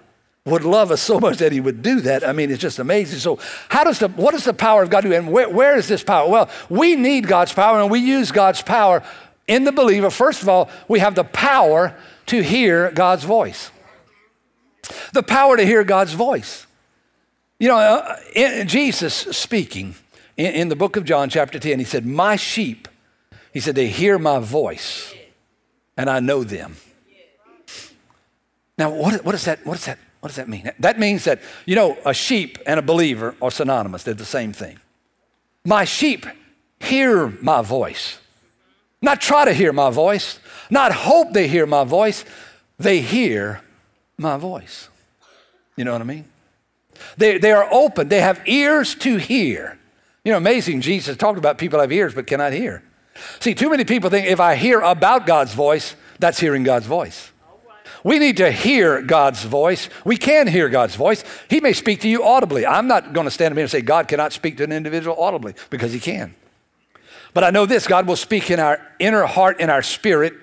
would 0.46 0.64
love 0.64 0.90
us 0.90 1.02
so 1.02 1.20
much 1.20 1.38
that 1.38 1.52
he 1.52 1.60
would 1.60 1.82
do 1.82 2.00
that. 2.00 2.26
I 2.26 2.32
mean, 2.32 2.50
it's 2.50 2.62
just 2.62 2.78
amazing. 2.78 3.18
So, 3.18 3.38
how 3.68 3.84
does 3.84 3.98
the 3.98 4.08
what 4.08 4.30
does 4.30 4.44
the 4.44 4.54
power 4.54 4.82
of 4.82 4.88
God 4.88 5.02
do? 5.02 5.12
And 5.12 5.30
where, 5.30 5.48
where 5.48 5.76
is 5.76 5.88
this 5.88 6.02
power? 6.02 6.30
Well, 6.30 6.48
we 6.70 6.94
need 6.96 7.26
God's 7.26 7.52
power, 7.52 7.80
and 7.80 7.90
we 7.90 7.98
use 7.98 8.32
God's 8.32 8.62
power 8.62 9.02
in 9.46 9.64
the 9.64 9.72
believer. 9.72 10.08
First 10.08 10.42
of 10.42 10.48
all, 10.48 10.70
we 10.88 11.00
have 11.00 11.16
the 11.16 11.24
power 11.24 11.94
to 12.26 12.42
hear 12.42 12.90
God's 12.92 13.24
voice. 13.24 13.70
The 15.12 15.22
power 15.22 15.56
to 15.56 15.66
hear 15.66 15.82
God's 15.84 16.12
voice. 16.12 16.66
You 17.58 17.68
know, 17.68 17.78
uh, 17.78 18.16
in, 18.34 18.68
Jesus 18.68 19.14
speaking 19.14 19.96
in, 20.36 20.52
in 20.54 20.68
the 20.68 20.76
book 20.76 20.96
of 20.96 21.04
John, 21.04 21.28
chapter 21.28 21.58
10, 21.58 21.78
he 21.80 21.84
said, 21.84 22.06
My 22.06 22.36
sheep, 22.36 22.86
he 23.52 23.60
said, 23.60 23.74
they 23.74 23.88
hear 23.88 24.18
my 24.18 24.38
voice, 24.38 25.12
and 25.96 26.08
I 26.08 26.20
know 26.20 26.44
them. 26.44 26.76
Now, 28.78 28.90
what, 28.90 29.24
what, 29.24 29.34
is 29.34 29.44
that, 29.46 29.64
what 29.64 29.74
does 29.74 29.86
that 29.86 29.98
what 30.26 30.30
does 30.30 30.36
that 30.38 30.48
mean? 30.48 30.68
That 30.80 30.98
means 30.98 31.22
that, 31.22 31.40
you 31.66 31.76
know, 31.76 31.96
a 32.04 32.12
sheep 32.12 32.58
and 32.66 32.80
a 32.80 32.82
believer 32.82 33.36
are 33.40 33.52
synonymous. 33.52 34.02
They're 34.02 34.12
the 34.12 34.24
same 34.24 34.52
thing. 34.52 34.76
My 35.64 35.84
sheep 35.84 36.26
hear 36.80 37.28
my 37.40 37.62
voice. 37.62 38.18
Not 39.00 39.20
try 39.20 39.44
to 39.44 39.52
hear 39.52 39.72
my 39.72 39.90
voice, 39.90 40.40
not 40.68 40.90
hope 40.90 41.32
they 41.32 41.46
hear 41.46 41.64
my 41.64 41.84
voice. 41.84 42.24
They 42.76 42.98
hear 42.98 43.60
my 44.18 44.36
voice. 44.36 44.88
You 45.76 45.84
know 45.84 45.92
what 45.92 46.00
I 46.00 46.04
mean? 46.04 46.24
They, 47.16 47.38
they 47.38 47.52
are 47.52 47.68
open, 47.72 48.08
they 48.08 48.20
have 48.20 48.42
ears 48.48 48.96
to 48.96 49.18
hear. 49.18 49.78
You 50.24 50.32
know, 50.32 50.38
amazing, 50.38 50.80
Jesus 50.80 51.16
talked 51.16 51.38
about 51.38 51.56
people 51.56 51.78
have 51.78 51.92
ears 51.92 52.16
but 52.16 52.26
cannot 52.26 52.52
hear. 52.52 52.82
See, 53.38 53.54
too 53.54 53.70
many 53.70 53.84
people 53.84 54.10
think 54.10 54.26
if 54.26 54.40
I 54.40 54.56
hear 54.56 54.80
about 54.80 55.24
God's 55.24 55.54
voice, 55.54 55.94
that's 56.18 56.40
hearing 56.40 56.64
God's 56.64 56.86
voice. 56.86 57.30
We 58.06 58.20
need 58.20 58.36
to 58.36 58.52
hear 58.52 59.02
God's 59.02 59.42
voice. 59.42 59.88
We 60.04 60.16
can 60.16 60.46
hear 60.46 60.68
God's 60.68 60.94
voice. 60.94 61.24
He 61.50 61.58
may 61.60 61.72
speak 61.72 62.02
to 62.02 62.08
you 62.08 62.22
audibly. 62.22 62.64
I'm 62.64 62.86
not 62.86 63.12
going 63.12 63.24
to 63.24 63.32
stand 63.32 63.50
up 63.50 63.56
here 63.56 63.64
and 63.64 63.70
say 63.70 63.80
God 63.80 64.06
cannot 64.06 64.32
speak 64.32 64.58
to 64.58 64.62
an 64.62 64.70
individual 64.70 65.20
audibly 65.20 65.54
because 65.70 65.92
he 65.92 65.98
can. 65.98 66.36
But 67.34 67.42
I 67.42 67.50
know 67.50 67.66
this 67.66 67.88
God 67.88 68.06
will 68.06 68.14
speak 68.14 68.48
in 68.48 68.60
our 68.60 68.80
inner 69.00 69.26
heart, 69.26 69.58
in 69.58 69.70
our 69.70 69.82
spirit. 69.82 70.34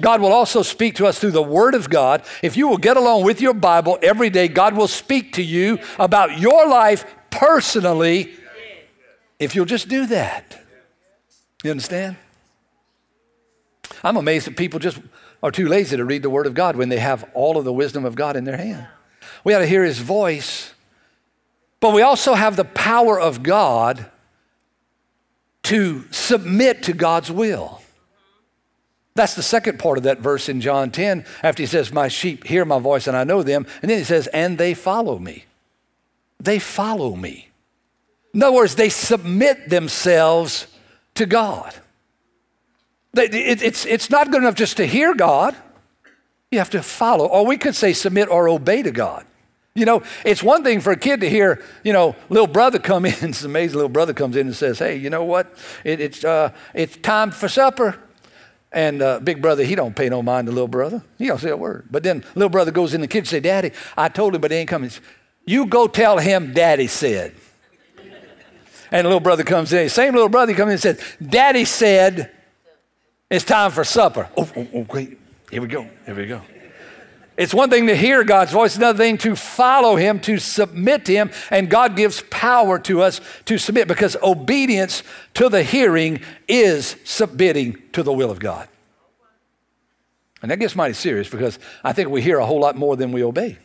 God 0.00 0.22
will 0.22 0.32
also 0.32 0.62
speak 0.62 0.94
to 0.94 1.06
us 1.06 1.18
through 1.18 1.32
the 1.32 1.42
Word 1.42 1.74
of 1.74 1.90
God. 1.90 2.22
If 2.42 2.56
you 2.56 2.66
will 2.66 2.78
get 2.78 2.96
along 2.96 3.24
with 3.24 3.42
your 3.42 3.52
Bible 3.52 3.98
every 4.00 4.30
day, 4.30 4.48
God 4.48 4.74
will 4.74 4.88
speak 4.88 5.34
to 5.34 5.42
you 5.42 5.78
about 5.98 6.38
your 6.38 6.66
life 6.66 7.04
personally 7.28 8.32
if 9.38 9.54
you'll 9.54 9.66
just 9.66 9.88
do 9.88 10.06
that. 10.06 10.64
You 11.62 11.72
understand? 11.72 12.16
I'm 14.02 14.16
amazed 14.16 14.46
that 14.46 14.56
people 14.56 14.80
just 14.80 14.98
are 15.46 15.52
too 15.52 15.68
lazy 15.68 15.96
to 15.96 16.04
read 16.04 16.22
the 16.22 16.30
Word 16.30 16.48
of 16.48 16.54
God 16.54 16.74
when 16.74 16.88
they 16.88 16.98
have 16.98 17.24
all 17.32 17.56
of 17.56 17.64
the 17.64 17.72
wisdom 17.72 18.04
of 18.04 18.16
God 18.16 18.34
in 18.34 18.42
their 18.42 18.56
hand. 18.56 18.88
We 19.44 19.54
ought 19.54 19.60
to 19.60 19.66
hear 19.66 19.84
His 19.84 20.00
voice, 20.00 20.74
but 21.78 21.94
we 21.94 22.02
also 22.02 22.34
have 22.34 22.56
the 22.56 22.64
power 22.64 23.18
of 23.20 23.44
God 23.44 24.10
to 25.62 26.04
submit 26.10 26.82
to 26.82 26.92
God's 26.92 27.30
will. 27.30 27.80
That's 29.14 29.36
the 29.36 29.42
second 29.42 29.78
part 29.78 29.98
of 29.98 30.04
that 30.04 30.18
verse 30.18 30.48
in 30.48 30.60
John 30.60 30.90
10, 30.90 31.24
after 31.44 31.62
he 31.62 31.66
says, 31.66 31.92
My 31.92 32.08
sheep 32.08 32.44
hear 32.44 32.64
my 32.64 32.80
voice 32.80 33.06
and 33.06 33.16
I 33.16 33.22
know 33.22 33.44
them. 33.44 33.66
And 33.82 33.90
then 33.90 33.98
he 33.98 34.04
says, 34.04 34.26
And 34.28 34.58
they 34.58 34.74
follow 34.74 35.16
me. 35.16 35.44
They 36.40 36.58
follow 36.58 37.14
me. 37.14 37.50
In 38.34 38.42
other 38.42 38.56
words, 38.56 38.74
they 38.74 38.88
submit 38.88 39.70
themselves 39.70 40.66
to 41.14 41.24
God. 41.24 41.72
It's, 43.16 43.86
it's 43.86 44.10
not 44.10 44.30
good 44.30 44.42
enough 44.42 44.54
just 44.54 44.76
to 44.78 44.86
hear 44.86 45.14
God. 45.14 45.54
You 46.50 46.58
have 46.58 46.70
to 46.70 46.82
follow, 46.82 47.26
or 47.26 47.44
we 47.44 47.56
could 47.56 47.74
say 47.74 47.92
submit 47.92 48.28
or 48.28 48.48
obey 48.48 48.82
to 48.82 48.90
God. 48.90 49.26
You 49.74 49.84
know, 49.84 50.02
it's 50.24 50.42
one 50.42 50.64
thing 50.64 50.80
for 50.80 50.90
a 50.90 50.96
kid 50.96 51.20
to 51.20 51.28
hear, 51.28 51.62
you 51.84 51.92
know, 51.92 52.16
little 52.30 52.46
brother 52.46 52.78
come 52.78 53.04
in. 53.06 53.14
It's 53.20 53.44
amazing. 53.44 53.76
Little 53.76 53.90
brother 53.90 54.14
comes 54.14 54.36
in 54.36 54.46
and 54.46 54.56
says, 54.56 54.78
"Hey, 54.78 54.96
you 54.96 55.10
know 55.10 55.24
what? 55.24 55.54
It, 55.84 56.00
it's 56.00 56.24
uh, 56.24 56.52
it's 56.74 56.96
time 56.96 57.30
for 57.30 57.48
supper." 57.48 57.98
And 58.72 59.00
uh, 59.00 59.20
big 59.20 59.40
brother, 59.40 59.64
he 59.64 59.74
don't 59.74 59.94
pay 59.94 60.08
no 60.08 60.22
mind 60.22 60.46
to 60.46 60.52
little 60.52 60.68
brother. 60.68 61.02
He 61.18 61.26
don't 61.26 61.40
say 61.40 61.50
a 61.50 61.56
word. 61.56 61.88
But 61.90 62.02
then 62.02 62.24
little 62.34 62.50
brother 62.50 62.70
goes 62.70 62.94
in 62.94 63.00
the 63.00 63.08
kitchen 63.08 63.26
say, 63.26 63.40
"Daddy, 63.40 63.72
I 63.96 64.08
told 64.08 64.34
him, 64.34 64.40
but 64.40 64.50
he 64.50 64.58
ain't 64.58 64.68
coming." 64.70 64.90
You 65.44 65.66
go 65.66 65.86
tell 65.86 66.18
him, 66.18 66.52
Daddy 66.54 66.86
said. 66.86 67.34
And 68.90 69.06
little 69.06 69.20
brother 69.20 69.44
comes 69.44 69.72
in. 69.72 69.88
Same 69.88 70.14
little 70.14 70.28
brother 70.28 70.54
comes 70.54 70.68
in 70.68 70.72
and 70.72 70.80
says, 70.98 71.16
Daddy 71.24 71.64
said. 71.64 72.32
It's 73.30 73.44
time 73.44 73.72
for 73.72 73.84
supper. 73.84 74.28
Oh, 74.36 74.48
oh, 74.56 74.68
oh, 74.72 74.86
wait. 74.92 75.18
Here 75.50 75.60
we 75.60 75.68
go. 75.68 75.88
Here 76.04 76.14
we 76.14 76.26
go. 76.26 76.42
It's 77.36 77.52
one 77.52 77.68
thing 77.68 77.86
to 77.88 77.96
hear 77.96 78.24
God's 78.24 78.52
voice, 78.52 78.76
another 78.76 78.96
thing 78.96 79.18
to 79.18 79.36
follow 79.36 79.96
Him, 79.96 80.20
to 80.20 80.38
submit 80.38 81.04
to 81.06 81.12
Him, 81.12 81.30
and 81.50 81.68
God 81.68 81.94
gives 81.94 82.22
power 82.30 82.78
to 82.80 83.02
us 83.02 83.20
to 83.44 83.58
submit 83.58 83.88
because 83.88 84.16
obedience 84.22 85.02
to 85.34 85.50
the 85.50 85.62
hearing 85.62 86.22
is 86.48 86.96
submitting 87.04 87.82
to 87.92 88.02
the 88.02 88.12
will 88.12 88.30
of 88.30 88.38
God. 88.38 88.68
And 90.40 90.50
that 90.50 90.58
gets 90.58 90.74
mighty 90.74 90.94
serious 90.94 91.28
because 91.28 91.58
I 91.84 91.92
think 91.92 92.08
we 92.08 92.22
hear 92.22 92.38
a 92.38 92.46
whole 92.46 92.60
lot 92.60 92.76
more 92.76 92.96
than 92.96 93.12
we 93.12 93.22
obey. 93.22 93.58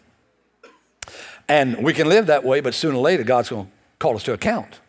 And 1.47 1.84
we 1.84 1.93
can 1.93 2.10
live 2.10 2.28
that 2.28 2.43
way, 2.43 2.60
but 2.60 2.74
sooner 2.74 2.95
or 2.95 3.02
later, 3.02 3.24
God's 3.24 3.50
going 3.50 3.65
to 3.65 3.71
call 4.00 4.15
us 4.15 4.24
to 4.24 4.34
account. 4.34 4.80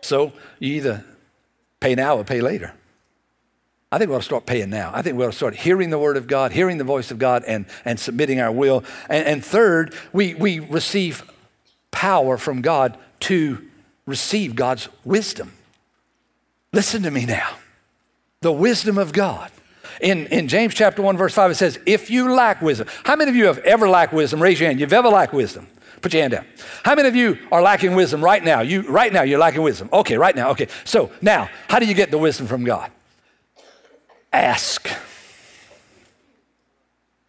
So 0.00 0.32
you 0.60 0.74
either 0.74 1.04
pay 1.80 1.94
now 1.94 2.16
or 2.16 2.24
pay 2.24 2.40
later. 2.40 2.74
I 3.94 3.98
think 3.98 4.10
we 4.10 4.16
ought 4.16 4.22
to 4.22 4.24
start 4.24 4.44
paying 4.44 4.70
now. 4.70 4.90
I 4.92 5.02
think 5.02 5.16
we 5.16 5.24
ought 5.24 5.30
to 5.30 5.36
start 5.36 5.54
hearing 5.54 5.90
the 5.90 6.00
word 6.00 6.16
of 6.16 6.26
God, 6.26 6.50
hearing 6.50 6.78
the 6.78 6.84
voice 6.84 7.12
of 7.12 7.18
God, 7.20 7.44
and, 7.46 7.64
and 7.84 8.00
submitting 8.00 8.40
our 8.40 8.50
will. 8.50 8.82
And, 9.08 9.24
and 9.24 9.44
third, 9.44 9.94
we, 10.12 10.34
we 10.34 10.58
receive 10.58 11.30
power 11.92 12.36
from 12.36 12.60
God 12.60 12.98
to 13.20 13.64
receive 14.04 14.56
God's 14.56 14.88
wisdom. 15.04 15.52
Listen 16.72 17.04
to 17.04 17.10
me 17.12 17.24
now. 17.24 17.56
The 18.40 18.50
wisdom 18.50 18.98
of 18.98 19.12
God. 19.12 19.52
In, 20.00 20.26
in 20.26 20.48
James 20.48 20.74
chapter 20.74 21.00
1, 21.00 21.16
verse 21.16 21.32
5, 21.32 21.52
it 21.52 21.54
says, 21.54 21.78
If 21.86 22.10
you 22.10 22.34
lack 22.34 22.60
wisdom, 22.60 22.88
how 23.04 23.14
many 23.14 23.30
of 23.30 23.36
you 23.36 23.46
have 23.46 23.58
ever 23.58 23.88
lacked 23.88 24.12
wisdom? 24.12 24.42
Raise 24.42 24.58
your 24.58 24.70
hand. 24.70 24.80
You've 24.80 24.92
ever 24.92 25.08
lacked 25.08 25.32
wisdom? 25.32 25.68
Put 26.00 26.12
your 26.12 26.22
hand 26.22 26.32
down. 26.32 26.46
How 26.82 26.96
many 26.96 27.06
of 27.06 27.14
you 27.14 27.38
are 27.52 27.62
lacking 27.62 27.94
wisdom 27.94 28.24
right 28.24 28.42
now? 28.42 28.60
You 28.60 28.82
right 28.82 29.12
now 29.12 29.22
you're 29.22 29.38
lacking 29.38 29.62
wisdom. 29.62 29.88
Okay, 29.92 30.18
right 30.18 30.34
now. 30.34 30.50
Okay. 30.50 30.66
So 30.82 31.12
now, 31.22 31.48
how 31.68 31.78
do 31.78 31.86
you 31.86 31.94
get 31.94 32.10
the 32.10 32.18
wisdom 32.18 32.48
from 32.48 32.64
God? 32.64 32.90
Ask. 34.34 34.88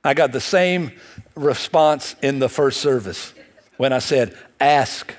I 0.04 0.16
got 0.16 0.32
the 0.32 0.42
same 0.42 0.92
response 1.36 2.16
in 2.24 2.40
the 2.40 2.50
first 2.50 2.82
service 2.82 3.36
when 3.78 3.94
I 3.94 4.00
said, 4.00 4.36
ask. 4.60 5.14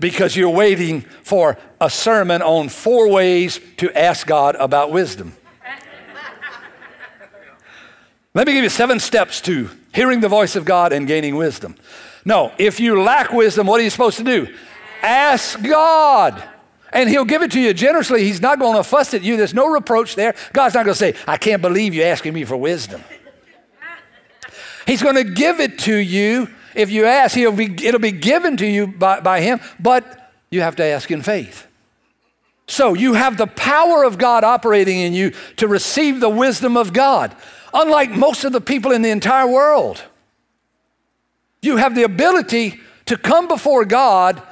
Because 0.00 0.34
you're 0.34 0.48
waiting 0.48 1.02
for 1.02 1.58
a 1.78 1.90
sermon 1.90 2.40
on 2.40 2.70
four 2.70 3.10
ways 3.10 3.60
to 3.76 3.92
ask 3.98 4.26
God 4.26 4.56
about 4.56 4.90
wisdom. 4.90 5.34
Let 8.32 8.46
me 8.46 8.54
give 8.54 8.64
you 8.64 8.70
seven 8.70 8.98
steps 8.98 9.42
to 9.42 9.68
hearing 9.92 10.20
the 10.20 10.28
voice 10.28 10.56
of 10.56 10.64
God 10.64 10.94
and 10.94 11.06
gaining 11.06 11.36
wisdom. 11.36 11.76
No, 12.24 12.52
if 12.58 12.80
you 12.80 13.02
lack 13.02 13.30
wisdom, 13.32 13.66
what 13.66 13.78
are 13.78 13.84
you 13.84 13.90
supposed 13.90 14.16
to 14.16 14.24
do? 14.24 14.54
Ask 15.02 15.62
God. 15.62 16.42
And 16.92 17.08
he'll 17.08 17.24
give 17.24 17.42
it 17.42 17.50
to 17.52 17.60
you 17.60 17.74
generously. 17.74 18.24
He's 18.24 18.40
not 18.40 18.58
going 18.58 18.76
to 18.76 18.82
fuss 18.82 19.12
at 19.14 19.22
you. 19.22 19.36
There's 19.36 19.54
no 19.54 19.68
reproach 19.68 20.14
there. 20.14 20.34
God's 20.52 20.74
not 20.74 20.84
going 20.84 20.94
to 20.94 20.98
say, 20.98 21.14
I 21.26 21.36
can't 21.36 21.60
believe 21.60 21.94
you're 21.94 22.06
asking 22.06 22.34
me 22.34 22.44
for 22.44 22.56
wisdom. 22.56 23.02
He's 24.86 25.02
going 25.02 25.16
to 25.16 25.24
give 25.24 25.60
it 25.60 25.78
to 25.80 25.94
you. 25.94 26.48
If 26.74 26.90
you 26.90 27.04
ask, 27.04 27.34
he'll 27.34 27.52
be, 27.52 27.86
it'll 27.86 28.00
be 28.00 28.12
given 28.12 28.56
to 28.58 28.66
you 28.66 28.86
by, 28.86 29.20
by 29.20 29.40
him, 29.40 29.60
but 29.78 30.32
you 30.50 30.62
have 30.62 30.76
to 30.76 30.84
ask 30.84 31.10
in 31.10 31.22
faith. 31.22 31.66
So 32.66 32.94
you 32.94 33.14
have 33.14 33.36
the 33.36 33.46
power 33.46 34.04
of 34.04 34.18
God 34.18 34.44
operating 34.44 34.98
in 35.00 35.12
you 35.12 35.32
to 35.56 35.68
receive 35.68 36.20
the 36.20 36.28
wisdom 36.28 36.76
of 36.76 36.92
God, 36.92 37.34
unlike 37.74 38.10
most 38.10 38.44
of 38.44 38.52
the 38.52 38.60
people 38.60 38.92
in 38.92 39.02
the 39.02 39.10
entire 39.10 39.46
world. 39.46 40.02
You 41.60 41.76
have 41.76 41.94
the 41.94 42.04
ability 42.04 42.80
to 43.06 43.16
come 43.16 43.48
before 43.48 43.84
God 43.84 44.42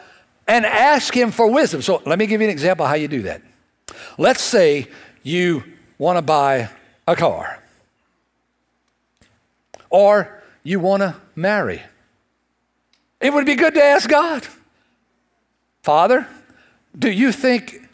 and 0.47 0.65
ask 0.65 1.15
Him 1.15 1.31
for 1.31 1.51
wisdom. 1.51 1.83
So 1.83 2.03
let 2.07 2.19
me 2.19 2.27
give 2.27 2.41
you 2.41 2.47
an 2.47 2.53
example 2.53 2.87
how 2.87 2.95
you 2.95 3.09
do 3.09 3.23
that. 3.23 3.43
Let's 4.19 4.43
say 4.43 4.89
you 5.23 5.65
want 5.99 6.19
to 6.19 6.23
buy 6.23 6.71
a 7.07 7.17
car, 7.17 7.63
or 9.91 10.43
you 10.63 10.81
want 10.81 11.03
to 11.03 11.17
marry. 11.35 11.83
It 13.21 13.33
would 13.33 13.47
be 13.47 13.55
good 13.55 13.75
to 13.75 13.83
ask 13.83 14.09
God, 14.09 14.47
Father, 15.83 16.27
do 16.99 17.11
you 17.11 17.33
think 17.33 17.89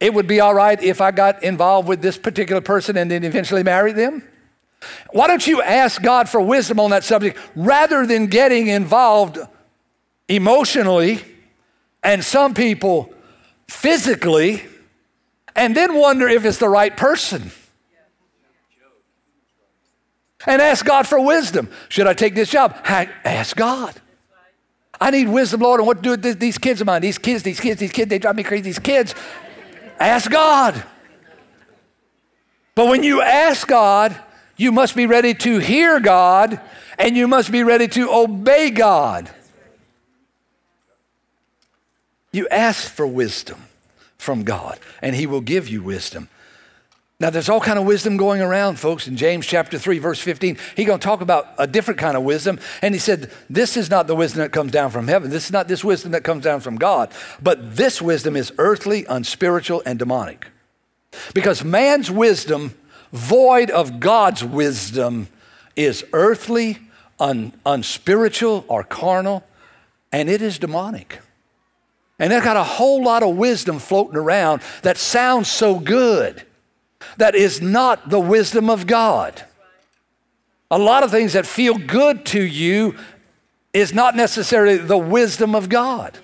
it 0.00 0.14
would 0.14 0.26
be 0.26 0.40
all 0.40 0.54
right 0.54 0.80
if 0.82 1.00
I 1.00 1.10
got 1.10 1.42
involved 1.42 1.88
with 1.88 2.02
this 2.02 2.16
particular 2.16 2.60
person 2.60 2.96
and 2.96 3.10
then 3.10 3.24
eventually 3.24 3.62
married 3.62 3.96
them? 3.96 4.22
Why 5.10 5.26
don't 5.26 5.46
you 5.46 5.62
ask 5.62 6.02
God 6.02 6.28
for 6.28 6.40
wisdom 6.40 6.80
on 6.80 6.90
that 6.90 7.04
subject 7.04 7.38
rather 7.54 8.06
than 8.06 8.26
getting 8.26 8.68
involved 8.68 9.38
emotionally 10.28 11.20
and 12.02 12.24
some 12.24 12.54
people 12.54 13.12
physically 13.68 14.64
and 15.54 15.76
then 15.76 15.94
wonder 15.94 16.28
if 16.28 16.44
it's 16.44 16.58
the 16.58 16.68
right 16.68 16.96
person? 16.96 17.50
And 20.46 20.60
ask 20.60 20.84
God 20.84 21.06
for 21.06 21.24
wisdom. 21.24 21.68
Should 21.88 22.06
I 22.06 22.14
take 22.14 22.34
this 22.34 22.50
job? 22.50 22.76
Ask 22.84 23.56
God. 23.56 23.94
I 25.00 25.10
need 25.10 25.28
wisdom, 25.28 25.60
Lord, 25.60 25.80
on 25.80 25.86
what 25.86 26.02
to 26.02 26.02
do 26.02 26.10
with 26.10 26.38
these 26.40 26.58
kids 26.58 26.80
of 26.80 26.86
mine. 26.86 27.02
These 27.02 27.18
kids, 27.18 27.42
these 27.42 27.60
kids, 27.60 27.80
these 27.80 27.92
kids, 27.92 28.08
they 28.08 28.18
drive 28.18 28.36
me 28.36 28.42
crazy. 28.42 28.62
These 28.62 28.78
kids. 28.78 29.14
Ask 29.98 30.30
God. 30.30 30.82
But 32.74 32.88
when 32.88 33.02
you 33.02 33.20
ask 33.20 33.66
God, 33.68 34.16
you 34.56 34.72
must 34.72 34.96
be 34.96 35.06
ready 35.06 35.34
to 35.34 35.58
hear 35.58 36.00
God 36.00 36.60
and 36.98 37.16
you 37.16 37.28
must 37.28 37.52
be 37.52 37.62
ready 37.62 37.88
to 37.88 38.12
obey 38.12 38.70
God. 38.70 39.30
You 42.32 42.48
ask 42.48 42.90
for 42.90 43.06
wisdom 43.06 43.66
from 44.16 44.42
God 44.44 44.78
and 45.00 45.14
he 45.14 45.26
will 45.26 45.40
give 45.40 45.68
you 45.68 45.82
wisdom. 45.82 46.28
Now 47.20 47.30
there's 47.30 47.48
all 47.48 47.60
kind 47.60 47.78
of 47.78 47.84
wisdom 47.84 48.16
going 48.16 48.40
around 48.40 48.80
folks 48.80 49.06
in 49.06 49.16
James 49.16 49.46
chapter 49.46 49.78
3 49.78 49.98
verse 49.98 50.18
15. 50.18 50.56
He's 50.76 50.86
going 50.86 50.98
to 50.98 51.04
talk 51.04 51.20
about 51.20 51.48
a 51.58 51.66
different 51.66 52.00
kind 52.00 52.16
of 52.16 52.22
wisdom 52.24 52.58
and 52.80 52.94
he 52.94 52.98
said 52.98 53.30
this 53.48 53.76
is 53.76 53.90
not 53.90 54.06
the 54.06 54.16
wisdom 54.16 54.40
that 54.40 54.50
comes 54.50 54.72
down 54.72 54.90
from 54.90 55.08
heaven. 55.08 55.30
This 55.30 55.44
is 55.44 55.52
not 55.52 55.68
this 55.68 55.84
wisdom 55.84 56.12
that 56.12 56.24
comes 56.24 56.42
down 56.42 56.60
from 56.60 56.76
God, 56.76 57.12
but 57.40 57.76
this 57.76 58.00
wisdom 58.00 58.34
is 58.34 58.52
earthly, 58.58 59.04
unspiritual 59.08 59.82
and 59.84 59.98
demonic. 59.98 60.46
Because 61.34 61.62
man's 61.62 62.10
wisdom 62.10 62.74
void 63.12 63.70
of 63.70 64.00
God's 64.00 64.42
wisdom 64.42 65.28
is 65.76 66.04
earthly, 66.12 66.78
un, 67.20 67.52
unspiritual, 67.64 68.64
or 68.68 68.82
carnal, 68.82 69.44
and 70.10 70.28
it 70.28 70.42
is 70.42 70.58
demonic. 70.58 71.20
And 72.22 72.30
they've 72.30 72.40
got 72.40 72.56
a 72.56 72.62
whole 72.62 73.02
lot 73.02 73.24
of 73.24 73.36
wisdom 73.36 73.80
floating 73.80 74.16
around 74.16 74.62
that 74.82 74.96
sounds 74.96 75.50
so 75.50 75.80
good, 75.80 76.46
that 77.16 77.34
is 77.34 77.60
not 77.60 78.10
the 78.10 78.20
wisdom 78.20 78.70
of 78.70 78.86
God. 78.86 79.42
A 80.70 80.78
lot 80.78 81.02
of 81.02 81.10
things 81.10 81.32
that 81.32 81.46
feel 81.46 81.76
good 81.76 82.24
to 82.26 82.40
you 82.40 82.96
is 83.72 83.92
not 83.92 84.14
necessarily 84.14 84.76
the 84.76 84.96
wisdom 84.96 85.56
of 85.56 85.68
God. 85.68 86.16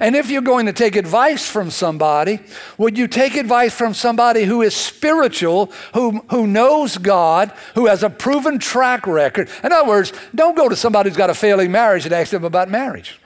And 0.00 0.14
if 0.14 0.28
you're 0.28 0.42
going 0.42 0.66
to 0.66 0.74
take 0.74 0.96
advice 0.96 1.48
from 1.48 1.70
somebody, 1.70 2.40
would 2.76 2.98
you 2.98 3.08
take 3.08 3.36
advice 3.36 3.74
from 3.74 3.94
somebody 3.94 4.44
who 4.44 4.60
is 4.60 4.76
spiritual, 4.76 5.72
who, 5.94 6.26
who 6.28 6.46
knows 6.46 6.98
God, 6.98 7.54
who 7.74 7.86
has 7.86 8.02
a 8.02 8.10
proven 8.10 8.58
track 8.58 9.06
record? 9.06 9.48
In 9.64 9.72
other 9.72 9.88
words, 9.88 10.12
don't 10.34 10.58
go 10.58 10.68
to 10.68 10.76
somebody 10.76 11.08
who's 11.08 11.16
got 11.16 11.30
a 11.30 11.34
failing 11.34 11.72
marriage 11.72 12.04
and 12.04 12.12
ask 12.12 12.32
them 12.32 12.44
about 12.44 12.68
marriage. 12.68 13.18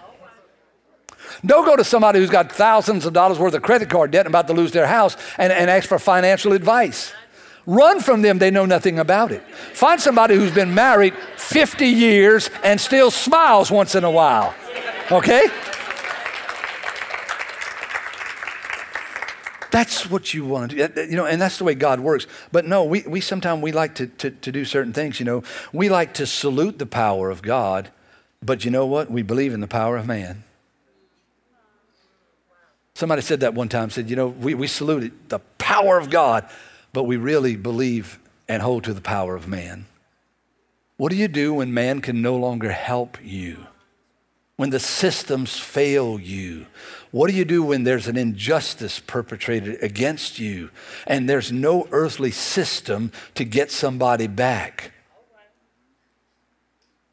Don't 1.44 1.64
go 1.64 1.76
to 1.76 1.84
somebody 1.84 2.18
who's 2.18 2.30
got 2.30 2.50
thousands 2.52 3.06
of 3.06 3.12
dollars 3.12 3.38
worth 3.38 3.54
of 3.54 3.62
credit 3.62 3.90
card 3.90 4.10
debt 4.10 4.26
and 4.26 4.32
about 4.32 4.46
to 4.48 4.52
lose 4.52 4.72
their 4.72 4.86
house 4.86 5.16
and, 5.38 5.52
and 5.52 5.70
ask 5.70 5.88
for 5.88 5.98
financial 5.98 6.52
advice. 6.52 7.12
Run 7.66 8.00
from 8.00 8.22
them, 8.22 8.38
they 8.38 8.50
know 8.50 8.66
nothing 8.66 8.98
about 8.98 9.32
it. 9.32 9.42
Find 9.74 10.00
somebody 10.00 10.34
who's 10.34 10.52
been 10.52 10.74
married 10.74 11.14
50 11.36 11.86
years 11.86 12.50
and 12.64 12.80
still 12.80 13.10
smiles 13.10 13.70
once 13.70 13.94
in 13.94 14.04
a 14.04 14.10
while. 14.10 14.54
Okay? 15.12 15.48
That's 19.70 20.10
what 20.10 20.34
you 20.34 20.44
want 20.44 20.72
to 20.72 20.88
do. 20.88 21.02
You 21.02 21.16
know, 21.16 21.26
and 21.26 21.40
that's 21.40 21.58
the 21.58 21.64
way 21.64 21.74
God 21.74 22.00
works. 22.00 22.26
But 22.50 22.66
no, 22.66 22.84
we, 22.84 23.02
we 23.02 23.20
sometimes 23.20 23.62
we 23.62 23.72
like 23.72 23.94
to, 23.96 24.08
to, 24.08 24.30
to 24.30 24.52
do 24.52 24.64
certain 24.64 24.92
things, 24.92 25.20
you 25.20 25.26
know. 25.26 25.42
We 25.72 25.88
like 25.88 26.14
to 26.14 26.26
salute 26.26 26.78
the 26.78 26.86
power 26.86 27.30
of 27.30 27.40
God, 27.42 27.90
but 28.42 28.64
you 28.64 28.70
know 28.70 28.86
what? 28.86 29.10
We 29.10 29.22
believe 29.22 29.54
in 29.54 29.60
the 29.60 29.68
power 29.68 29.96
of 29.96 30.06
man. 30.06 30.42
Somebody 33.00 33.22
said 33.22 33.40
that 33.40 33.54
one 33.54 33.70
time, 33.70 33.88
said, 33.88 34.10
you 34.10 34.14
know, 34.14 34.26
we, 34.26 34.52
we 34.52 34.66
salute 34.66 35.30
the 35.30 35.38
power 35.56 35.96
of 35.96 36.10
God, 36.10 36.46
but 36.92 37.04
we 37.04 37.16
really 37.16 37.56
believe 37.56 38.18
and 38.46 38.60
hold 38.60 38.84
to 38.84 38.92
the 38.92 39.00
power 39.00 39.34
of 39.34 39.48
man. 39.48 39.86
What 40.98 41.08
do 41.08 41.16
you 41.16 41.26
do 41.26 41.54
when 41.54 41.72
man 41.72 42.02
can 42.02 42.20
no 42.20 42.36
longer 42.36 42.70
help 42.70 43.16
you? 43.24 43.66
when 44.56 44.68
the 44.68 44.78
systems 44.78 45.58
fail 45.58 46.20
you? 46.20 46.66
What 47.12 47.30
do 47.30 47.34
you 47.34 47.46
do 47.46 47.62
when 47.62 47.84
there's 47.84 48.06
an 48.06 48.18
injustice 48.18 48.98
perpetrated 48.98 49.82
against 49.82 50.38
you 50.38 50.68
and 51.06 51.26
there's 51.26 51.50
no 51.50 51.88
earthly 51.92 52.30
system 52.30 53.10
to 53.36 53.46
get 53.46 53.70
somebody 53.70 54.26
back? 54.26 54.92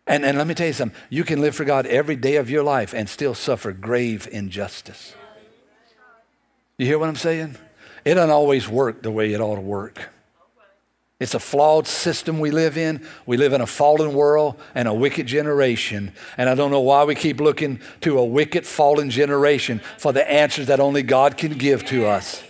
And, 0.05 0.25
and 0.25 0.37
let 0.37 0.45
me 0.45 0.53
tell 0.53 0.67
you 0.67 0.73
something 0.73 0.99
you 1.09 1.23
can 1.23 1.39
live 1.39 1.55
for 1.55 1.63
God 1.63 1.85
every 1.85 2.17
day 2.17 2.35
of 2.35 2.49
your 2.49 2.63
life 2.63 2.93
and 2.93 3.07
still 3.07 3.33
suffer 3.33 3.71
grave 3.71 4.27
injustice. 4.29 5.13
You 6.77 6.85
hear 6.85 6.99
what 6.99 7.09
I'm 7.09 7.15
saying? 7.15 7.57
It 8.05 8.13
doesn't 8.13 8.29
always 8.29 8.69
work 8.69 9.01
the 9.01 9.09
way 9.09 9.33
it 9.33 9.41
ought 9.41 9.55
to 9.55 9.61
work. 9.61 10.09
It's 11.19 11.33
a 11.33 11.39
flawed 11.39 11.87
system 11.87 12.39
we 12.39 12.51
live 12.51 12.77
in. 12.77 13.03
We 13.25 13.37
live 13.37 13.53
in 13.53 13.61
a 13.61 13.65
fallen 13.65 14.13
world 14.13 14.59
and 14.75 14.87
a 14.87 14.93
wicked 14.93 15.25
generation. 15.25 16.11
And 16.37 16.47
I 16.47 16.53
don't 16.53 16.69
know 16.69 16.81
why 16.81 17.05
we 17.05 17.15
keep 17.15 17.41
looking 17.41 17.79
to 18.01 18.19
a 18.19 18.23
wicked, 18.23 18.67
fallen 18.67 19.09
generation 19.09 19.81
for 19.97 20.13
the 20.13 20.29
answers 20.29 20.67
that 20.67 20.79
only 20.79 21.01
God 21.01 21.35
can 21.35 21.53
give 21.53 21.83
to 21.85 22.05
us. 22.05 22.43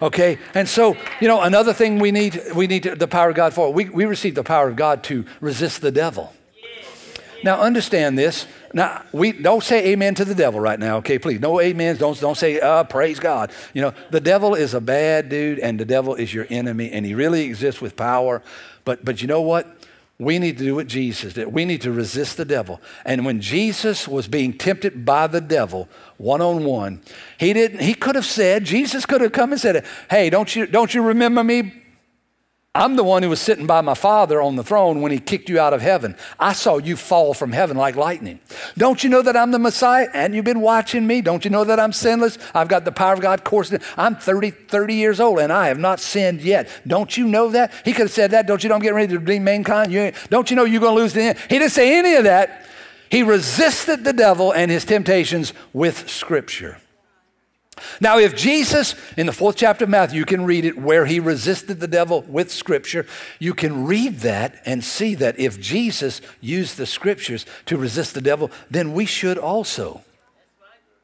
Okay? 0.00 0.38
And 0.54 0.66
so, 0.66 0.96
you 1.20 1.28
know, 1.28 1.42
another 1.42 1.74
thing 1.74 1.98
we 1.98 2.10
need, 2.10 2.40
we 2.54 2.66
need 2.66 2.84
the 2.84 3.08
power 3.08 3.28
of 3.28 3.36
God 3.36 3.52
for, 3.52 3.70
we, 3.70 3.90
we 3.90 4.06
receive 4.06 4.34
the 4.34 4.44
power 4.44 4.68
of 4.68 4.76
God 4.76 5.04
to 5.04 5.26
resist 5.42 5.82
the 5.82 5.92
devil. 5.92 6.32
Now, 7.44 7.60
understand 7.60 8.18
this 8.18 8.46
Now, 8.76 9.04
we 9.10 9.32
don't 9.32 9.62
say 9.62 9.92
amen 9.92 10.16
to 10.16 10.26
the 10.26 10.34
devil 10.34 10.60
right 10.60 10.78
now, 10.78 10.98
okay? 10.98 11.18
Please, 11.18 11.40
no 11.40 11.62
amens. 11.62 11.98
Don't, 11.98 12.20
don't 12.20 12.36
say, 12.36 12.60
uh, 12.60 12.84
praise 12.84 13.18
God. 13.18 13.50
You 13.72 13.80
know, 13.80 13.94
the 14.10 14.20
devil 14.20 14.54
is 14.54 14.74
a 14.74 14.82
bad 14.82 15.30
dude, 15.30 15.58
and 15.60 15.80
the 15.80 15.86
devil 15.86 16.14
is 16.14 16.34
your 16.34 16.46
enemy, 16.50 16.92
and 16.92 17.06
he 17.06 17.14
really 17.14 17.44
exists 17.44 17.80
with 17.80 17.96
power. 17.96 18.42
But, 18.84 19.02
but 19.02 19.22
you 19.22 19.28
know 19.28 19.40
what? 19.40 19.66
We 20.18 20.38
need 20.38 20.58
to 20.58 20.64
do 20.64 20.74
what 20.74 20.88
Jesus 20.88 21.32
did. 21.32 21.54
We 21.54 21.64
need 21.64 21.80
to 21.82 21.90
resist 21.90 22.36
the 22.36 22.44
devil. 22.44 22.82
And 23.06 23.24
when 23.24 23.40
Jesus 23.40 24.06
was 24.06 24.28
being 24.28 24.52
tempted 24.52 25.06
by 25.06 25.26
the 25.26 25.40
devil 25.40 25.88
one 26.18 26.42
on 26.42 26.62
one, 26.62 27.00
he 27.38 27.54
didn't, 27.54 27.80
he 27.80 27.94
could 27.94 28.14
have 28.14 28.26
said, 28.26 28.64
Jesus 28.64 29.06
could 29.06 29.22
have 29.22 29.32
come 29.32 29.52
and 29.52 29.60
said, 29.60 29.86
Hey, 30.10 30.28
don't 30.28 30.54
you, 30.54 30.66
don't 30.66 30.92
you 30.92 31.00
remember 31.00 31.42
me 31.42 31.82
I'm 32.76 32.96
the 32.96 33.04
one 33.04 33.22
who 33.22 33.30
was 33.30 33.40
sitting 33.40 33.66
by 33.66 33.80
my 33.80 33.94
father 33.94 34.42
on 34.42 34.56
the 34.56 34.62
throne 34.62 35.00
when 35.00 35.10
he 35.10 35.18
kicked 35.18 35.48
you 35.48 35.58
out 35.58 35.72
of 35.72 35.80
heaven. 35.80 36.14
I 36.38 36.52
saw 36.52 36.76
you 36.76 36.94
fall 36.94 37.32
from 37.32 37.52
heaven 37.52 37.74
like 37.74 37.96
lightning. 37.96 38.38
Don't 38.76 39.02
you 39.02 39.08
know 39.08 39.22
that 39.22 39.34
I'm 39.34 39.50
the 39.50 39.58
Messiah? 39.58 40.08
And 40.12 40.34
you've 40.34 40.44
been 40.44 40.60
watching 40.60 41.06
me. 41.06 41.22
Don't 41.22 41.42
you 41.42 41.50
know 41.50 41.64
that 41.64 41.80
I'm 41.80 41.94
sinless? 41.94 42.36
I've 42.54 42.68
got 42.68 42.84
the 42.84 42.92
power 42.92 43.14
of 43.14 43.20
God 43.20 43.44
coursing. 43.44 43.80
I'm 43.96 44.14
30, 44.14 44.50
30 44.50 44.94
years 44.94 45.20
old 45.20 45.38
and 45.38 45.50
I 45.50 45.68
have 45.68 45.78
not 45.78 46.00
sinned 46.00 46.42
yet. 46.42 46.68
Don't 46.86 47.16
you 47.16 47.26
know 47.26 47.48
that? 47.48 47.72
He 47.82 47.92
could 47.92 48.02
have 48.02 48.10
said 48.10 48.32
that. 48.32 48.46
Don't 48.46 48.62
you 48.62 48.68
know 48.68 48.74
I'm 48.74 48.82
getting 48.82 48.96
ready 48.96 49.12
to 49.14 49.20
redeem 49.20 49.44
mankind? 49.44 49.90
You 49.90 50.12
don't 50.28 50.50
you 50.50 50.56
know 50.56 50.64
you're 50.64 50.82
going 50.82 50.96
to 50.96 51.02
lose 51.02 51.14
the 51.14 51.22
end? 51.22 51.38
He 51.48 51.58
didn't 51.58 51.72
say 51.72 51.98
any 51.98 52.14
of 52.16 52.24
that. 52.24 52.66
He 53.10 53.22
resisted 53.22 54.04
the 54.04 54.12
devil 54.12 54.52
and 54.52 54.70
his 54.70 54.84
temptations 54.84 55.54
with 55.72 56.10
Scripture. 56.10 56.76
Now, 58.00 58.18
if 58.18 58.34
Jesus, 58.34 58.94
in 59.16 59.26
the 59.26 59.32
fourth 59.32 59.56
chapter 59.56 59.84
of 59.84 59.90
Matthew, 59.90 60.18
you 60.18 60.24
can 60.24 60.44
read 60.44 60.64
it 60.64 60.78
where 60.78 61.04
he 61.04 61.20
resisted 61.20 61.78
the 61.78 61.88
devil 61.88 62.22
with 62.22 62.50
scripture, 62.50 63.06
you 63.38 63.52
can 63.52 63.84
read 63.84 64.20
that 64.20 64.62
and 64.64 64.82
see 64.82 65.14
that 65.16 65.38
if 65.38 65.60
Jesus 65.60 66.22
used 66.40 66.78
the 66.78 66.86
scriptures 66.86 67.44
to 67.66 67.76
resist 67.76 68.14
the 68.14 68.20
devil, 68.22 68.50
then 68.70 68.94
we 68.94 69.04
should 69.04 69.36
also. 69.36 70.02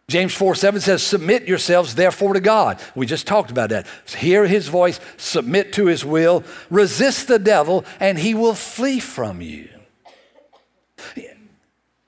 James 0.08 0.34
4 0.34 0.54
7 0.54 0.80
says, 0.80 1.02
Submit 1.02 1.44
yourselves 1.44 1.94
therefore 1.94 2.34
to 2.34 2.40
God. 2.40 2.80
We 2.94 3.06
just 3.06 3.26
talked 3.26 3.50
about 3.50 3.70
that. 3.70 3.86
Hear 4.16 4.46
his 4.46 4.68
voice, 4.68 4.98
submit 5.16 5.72
to 5.74 5.86
his 5.86 6.04
will, 6.04 6.42
resist 6.70 7.28
the 7.28 7.38
devil, 7.38 7.84
and 8.00 8.18
he 8.18 8.34
will 8.34 8.54
flee 8.54 9.00
from 9.00 9.40
you. 9.40 9.68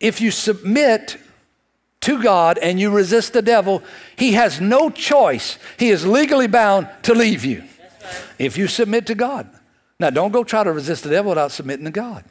If 0.01 0.21
you 0.21 0.31
submit 0.31 1.19
to 2.05 2.23
God 2.23 2.59
and 2.59 2.79
you 2.79 2.91
resist 2.91 3.33
the 3.33 3.43
devil, 3.43 3.83
he 4.17 4.33
has 4.33 4.61
no 4.61 4.91
choice. 4.91 5.59
He 5.79 5.89
is 5.89 6.07
legally 6.07 6.47
bound 6.47 6.89
to 7.05 7.15
leave 7.15 7.45
you 7.45 7.65
if 8.39 8.59
you 8.59 8.67
submit 8.69 9.07
to 9.07 9.15
God. 9.15 9.49
Now, 9.99 10.11
don't 10.11 10.33
go 10.33 10.45
try 10.45 10.65
to 10.65 10.73
resist 10.73 11.05
the 11.05 11.11
devil 11.11 11.31
without 11.31 11.51
submitting 11.51 11.87
to 11.87 11.91
God. 11.91 12.25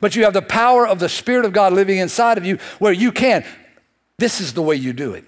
But 0.00 0.14
you 0.14 0.24
have 0.24 0.34
the 0.34 0.42
power 0.42 0.86
of 0.86 0.98
the 0.98 1.08
Spirit 1.08 1.44
of 1.44 1.52
God 1.52 1.72
living 1.72 1.98
inside 1.98 2.36
of 2.36 2.44
you 2.44 2.58
where 2.78 2.92
you 2.92 3.12
can. 3.12 3.44
This 4.18 4.40
is 4.40 4.52
the 4.52 4.62
way 4.62 4.76
you 4.76 4.92
do 4.92 5.14
it. 5.14 5.24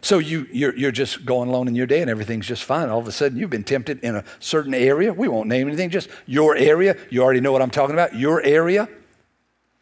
So 0.00 0.18
you, 0.18 0.46
you're, 0.52 0.76
you're 0.76 0.92
just 0.92 1.24
going 1.24 1.48
along 1.48 1.68
in 1.68 1.74
your 1.74 1.86
day 1.86 2.00
and 2.00 2.10
everything's 2.10 2.46
just 2.46 2.64
fine. 2.64 2.88
All 2.88 2.98
of 2.98 3.08
a 3.08 3.12
sudden, 3.12 3.38
you've 3.38 3.50
been 3.50 3.64
tempted 3.64 4.00
in 4.00 4.16
a 4.16 4.24
certain 4.40 4.74
area. 4.74 5.12
We 5.12 5.28
won't 5.28 5.48
name 5.48 5.68
anything, 5.68 5.90
just 5.90 6.08
your 6.26 6.56
area. 6.56 6.96
You 7.10 7.22
already 7.22 7.40
know 7.40 7.52
what 7.52 7.62
I'm 7.62 7.70
talking 7.70 7.94
about, 7.94 8.14
your 8.14 8.42
area. 8.42 8.88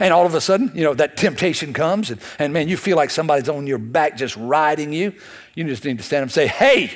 And 0.00 0.12
all 0.12 0.26
of 0.26 0.34
a 0.34 0.40
sudden, 0.40 0.72
you 0.74 0.82
know, 0.82 0.94
that 0.94 1.16
temptation 1.16 1.72
comes, 1.72 2.10
and, 2.10 2.20
and 2.38 2.52
man, 2.52 2.68
you 2.68 2.76
feel 2.76 2.96
like 2.96 3.10
somebody's 3.10 3.48
on 3.48 3.66
your 3.66 3.78
back 3.78 4.16
just 4.16 4.36
riding 4.36 4.92
you. 4.92 5.14
You 5.54 5.64
just 5.64 5.84
need 5.84 5.98
to 5.98 6.04
stand 6.04 6.22
up 6.22 6.24
and 6.24 6.32
say, 6.32 6.46
Hey, 6.46 6.90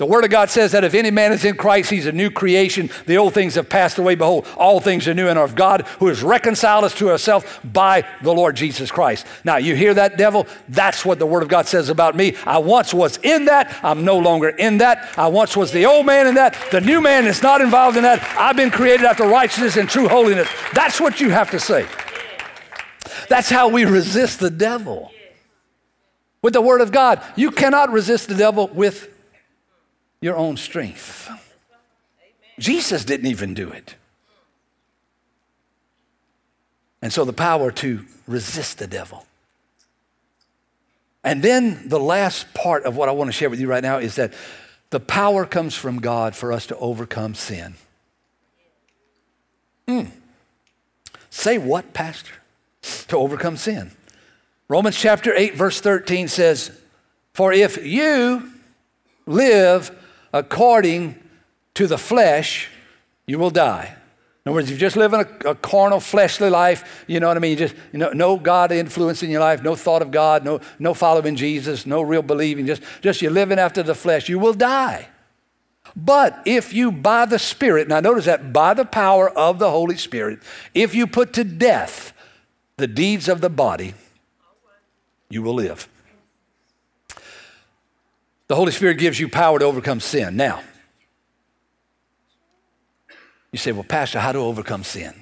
the 0.00 0.06
Word 0.06 0.24
of 0.24 0.30
God 0.30 0.48
says 0.48 0.72
that 0.72 0.82
if 0.82 0.94
any 0.94 1.10
man 1.10 1.30
is 1.30 1.44
in 1.44 1.56
Christ, 1.56 1.90
he's 1.90 2.06
a 2.06 2.12
new 2.12 2.30
creation. 2.30 2.88
The 3.04 3.18
old 3.18 3.34
things 3.34 3.56
have 3.56 3.68
passed 3.68 3.98
away. 3.98 4.14
Behold, 4.14 4.48
all 4.56 4.80
things 4.80 5.06
are 5.06 5.12
new 5.12 5.28
and 5.28 5.38
are 5.38 5.44
of 5.44 5.54
God 5.54 5.82
who 5.98 6.06
has 6.06 6.22
reconciled 6.22 6.84
us 6.84 6.94
to 6.94 7.08
himself 7.08 7.60
by 7.62 8.06
the 8.22 8.32
Lord 8.32 8.56
Jesus 8.56 8.90
Christ. 8.90 9.26
Now, 9.44 9.58
you 9.58 9.76
hear 9.76 9.92
that, 9.92 10.16
devil? 10.16 10.46
That's 10.70 11.04
what 11.04 11.18
the 11.18 11.26
Word 11.26 11.42
of 11.42 11.50
God 11.50 11.66
says 11.66 11.90
about 11.90 12.16
me. 12.16 12.34
I 12.46 12.56
once 12.56 12.94
was 12.94 13.18
in 13.18 13.44
that. 13.44 13.78
I'm 13.82 14.02
no 14.02 14.16
longer 14.16 14.48
in 14.48 14.78
that. 14.78 15.06
I 15.18 15.28
once 15.28 15.54
was 15.54 15.70
the 15.70 15.84
old 15.84 16.06
man 16.06 16.26
in 16.26 16.34
that. 16.36 16.56
The 16.70 16.80
new 16.80 17.02
man 17.02 17.26
is 17.26 17.42
not 17.42 17.60
involved 17.60 17.98
in 17.98 18.02
that. 18.04 18.22
I've 18.38 18.56
been 18.56 18.70
created 18.70 19.04
after 19.04 19.28
righteousness 19.28 19.76
and 19.76 19.86
true 19.86 20.08
holiness. 20.08 20.48
That's 20.72 20.98
what 20.98 21.20
you 21.20 21.28
have 21.28 21.50
to 21.50 21.60
say. 21.60 21.86
That's 23.28 23.50
how 23.50 23.68
we 23.68 23.84
resist 23.84 24.40
the 24.40 24.48
devil. 24.48 25.10
With 26.40 26.54
the 26.54 26.62
Word 26.62 26.80
of 26.80 26.90
God, 26.90 27.22
you 27.36 27.50
cannot 27.50 27.92
resist 27.92 28.28
the 28.28 28.34
devil 28.34 28.68
with 28.68 29.10
your 30.20 30.36
own 30.36 30.56
strength. 30.56 31.30
Jesus 32.58 33.04
didn't 33.04 33.26
even 33.26 33.54
do 33.54 33.70
it. 33.70 33.94
And 37.02 37.12
so 37.12 37.24
the 37.24 37.32
power 37.32 37.70
to 37.72 38.04
resist 38.26 38.78
the 38.78 38.86
devil. 38.86 39.26
And 41.24 41.42
then 41.42 41.88
the 41.88 42.00
last 42.00 42.52
part 42.54 42.84
of 42.84 42.96
what 42.96 43.08
I 43.08 43.12
want 43.12 43.28
to 43.28 43.32
share 43.32 43.50
with 43.50 43.60
you 43.60 43.68
right 43.68 43.82
now 43.82 43.98
is 43.98 44.16
that 44.16 44.34
the 44.90 45.00
power 45.00 45.46
comes 45.46 45.74
from 45.74 46.00
God 46.00 46.34
for 46.34 46.52
us 46.52 46.66
to 46.66 46.76
overcome 46.76 47.34
sin. 47.34 47.74
Mm. 49.86 50.10
Say 51.30 51.58
what, 51.58 51.92
Pastor? 51.92 52.32
To 53.08 53.16
overcome 53.16 53.56
sin. 53.56 53.92
Romans 54.68 54.96
chapter 54.96 55.34
8, 55.34 55.54
verse 55.54 55.80
13 55.80 56.28
says, 56.28 56.70
For 57.34 57.52
if 57.52 57.84
you 57.84 58.52
live 59.26 59.96
according 60.32 61.18
to 61.74 61.86
the 61.86 61.98
flesh, 61.98 62.68
you 63.26 63.38
will 63.38 63.50
die. 63.50 63.96
In 64.44 64.50
other 64.50 64.54
words, 64.54 64.70
if 64.70 64.72
you're 64.72 64.88
just 64.88 64.96
living 64.96 65.20
a, 65.20 65.50
a, 65.50 65.54
carnal, 65.54 66.00
fleshly 66.00 66.48
life, 66.48 67.04
you 67.06 67.20
know 67.20 67.28
what 67.28 67.36
I 67.36 67.40
mean? 67.40 67.58
Just 67.58 67.74
you 67.92 67.98
know, 67.98 68.10
no 68.10 68.38
God 68.38 68.72
influence 68.72 69.22
in 69.22 69.28
your 69.28 69.40
life, 69.40 69.62
no 69.62 69.76
thought 69.76 70.00
of 70.00 70.10
God, 70.10 70.44
no, 70.44 70.60
no 70.78 70.94
following 70.94 71.36
Jesus, 71.36 71.84
no 71.84 72.00
real 72.00 72.22
believing, 72.22 72.66
just, 72.66 72.82
just 73.02 73.20
you're 73.20 73.30
living 73.30 73.58
after 73.58 73.82
the 73.82 73.94
flesh, 73.94 74.28
you 74.28 74.38
will 74.38 74.54
die. 74.54 75.08
But 75.94 76.40
if 76.46 76.72
you, 76.72 76.90
by 76.90 77.26
the 77.26 77.38
Spirit, 77.38 77.88
now 77.88 78.00
notice 78.00 78.24
that 78.24 78.52
by 78.52 78.74
the 78.74 78.84
power 78.84 79.28
of 79.28 79.58
the 79.58 79.70
Holy 79.70 79.96
Spirit, 79.96 80.40
if 80.74 80.94
you 80.94 81.06
put 81.06 81.32
to 81.34 81.44
death 81.44 82.12
the 82.76 82.86
deeds 82.86 83.28
of 83.28 83.40
the 83.40 83.50
body, 83.50 83.94
you 85.28 85.42
will 85.42 85.54
live. 85.54 85.88
The 88.50 88.56
Holy 88.56 88.72
Spirit 88.72 88.98
gives 88.98 89.20
you 89.20 89.28
power 89.28 89.60
to 89.60 89.64
overcome 89.64 90.00
sin. 90.00 90.36
Now, 90.36 90.60
you 93.52 93.60
say, 93.60 93.70
well, 93.70 93.84
Pastor, 93.84 94.18
how 94.18 94.32
to 94.32 94.40
overcome 94.40 94.82
sin? 94.82 95.14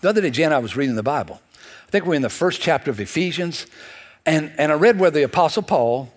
The 0.00 0.10
other 0.10 0.20
day, 0.20 0.30
Jan, 0.30 0.52
I 0.52 0.60
was 0.60 0.76
reading 0.76 0.94
the 0.94 1.02
Bible. 1.02 1.42
I 1.88 1.90
think 1.90 2.06
we're 2.06 2.14
in 2.14 2.22
the 2.22 2.28
first 2.28 2.60
chapter 2.60 2.92
of 2.92 3.00
Ephesians, 3.00 3.66
and, 4.24 4.52
and 4.58 4.70
I 4.70 4.76
read 4.76 5.00
where 5.00 5.10
the 5.10 5.24
Apostle 5.24 5.64
Paul, 5.64 6.08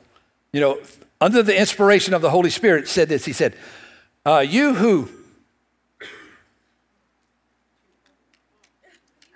you 0.54 0.62
know, 0.62 0.80
under 1.20 1.42
the 1.42 1.60
inspiration 1.60 2.14
of 2.14 2.22
the 2.22 2.30
Holy 2.30 2.52
Spirit, 2.52 2.88
said 2.88 3.10
this. 3.10 3.26
He 3.26 3.34
said, 3.34 3.56
uh, 4.24 4.46
You 4.48 4.76
who 4.76 5.10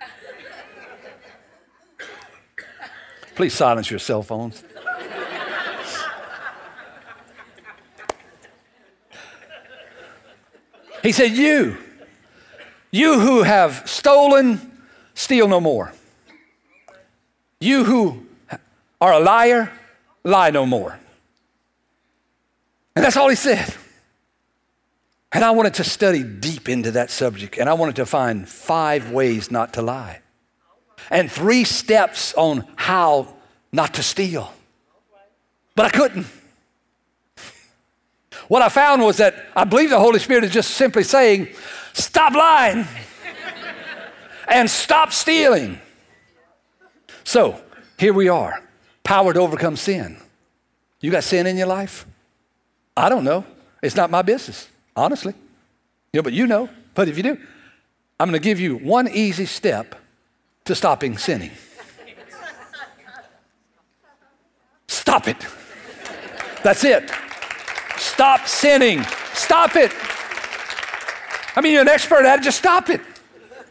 Please 3.34 3.52
silence 3.52 3.90
your 3.90 3.98
cell 3.98 4.22
phones. 4.22 4.62
He 11.02 11.12
said, 11.12 11.32
You, 11.32 11.76
you 12.90 13.20
who 13.20 13.42
have 13.42 13.88
stolen, 13.88 14.82
steal 15.14 15.48
no 15.48 15.60
more. 15.60 15.92
You 17.60 17.84
who 17.84 18.26
are 19.00 19.12
a 19.12 19.20
liar, 19.20 19.72
lie 20.24 20.50
no 20.50 20.66
more. 20.66 20.98
And 22.96 23.04
that's 23.04 23.16
all 23.16 23.28
he 23.28 23.36
said. 23.36 23.74
And 25.32 25.44
I 25.44 25.52
wanted 25.52 25.74
to 25.74 25.84
study 25.84 26.24
deep 26.24 26.68
into 26.68 26.90
that 26.92 27.10
subject, 27.10 27.56
and 27.56 27.68
I 27.68 27.74
wanted 27.74 27.96
to 27.96 28.06
find 28.06 28.48
five 28.48 29.10
ways 29.10 29.50
not 29.50 29.74
to 29.74 29.82
lie, 29.82 30.20
and 31.08 31.30
three 31.30 31.62
steps 31.64 32.34
on 32.34 32.66
how 32.74 33.34
not 33.72 33.94
to 33.94 34.02
steal. 34.02 34.52
But 35.76 35.86
I 35.86 35.90
couldn't. 35.90 36.26
What 38.50 38.62
I 38.62 38.68
found 38.68 39.00
was 39.00 39.18
that 39.18 39.46
I 39.54 39.62
believe 39.62 39.90
the 39.90 40.00
Holy 40.00 40.18
Spirit 40.18 40.42
is 40.42 40.50
just 40.50 40.72
simply 40.72 41.04
saying, 41.04 41.50
stop 41.92 42.32
lying 42.34 42.84
and 44.48 44.68
stop 44.68 45.12
stealing. 45.12 45.78
So 47.22 47.60
here 47.96 48.12
we 48.12 48.28
are, 48.28 48.60
power 49.04 49.32
to 49.32 49.38
overcome 49.38 49.76
sin. 49.76 50.16
You 51.00 51.12
got 51.12 51.22
sin 51.22 51.46
in 51.46 51.56
your 51.56 51.68
life? 51.68 52.04
I 52.96 53.08
don't 53.08 53.22
know. 53.22 53.44
It's 53.84 53.94
not 53.94 54.10
my 54.10 54.22
business, 54.22 54.68
honestly. 54.96 55.34
Know, 56.12 56.22
but 56.22 56.32
you 56.32 56.48
know. 56.48 56.68
But 56.94 57.06
if 57.06 57.16
you 57.16 57.22
do, 57.22 57.38
I'm 58.18 58.30
going 58.30 58.40
to 58.40 58.44
give 58.44 58.58
you 58.58 58.78
one 58.78 59.06
easy 59.06 59.46
step 59.46 59.94
to 60.64 60.74
stopping 60.74 61.18
sinning. 61.18 61.52
Stop 64.88 65.28
it. 65.28 65.46
That's 66.64 66.82
it. 66.82 67.12
Stop 68.20 68.46
sinning. 68.46 69.02
Stop 69.32 69.76
it. 69.76 69.90
I 71.56 71.62
mean, 71.62 71.72
you're 71.72 71.80
an 71.80 71.88
expert 71.88 72.26
at 72.26 72.40
it, 72.40 72.42
just 72.42 72.58
stop 72.58 72.90
it. 72.90 73.00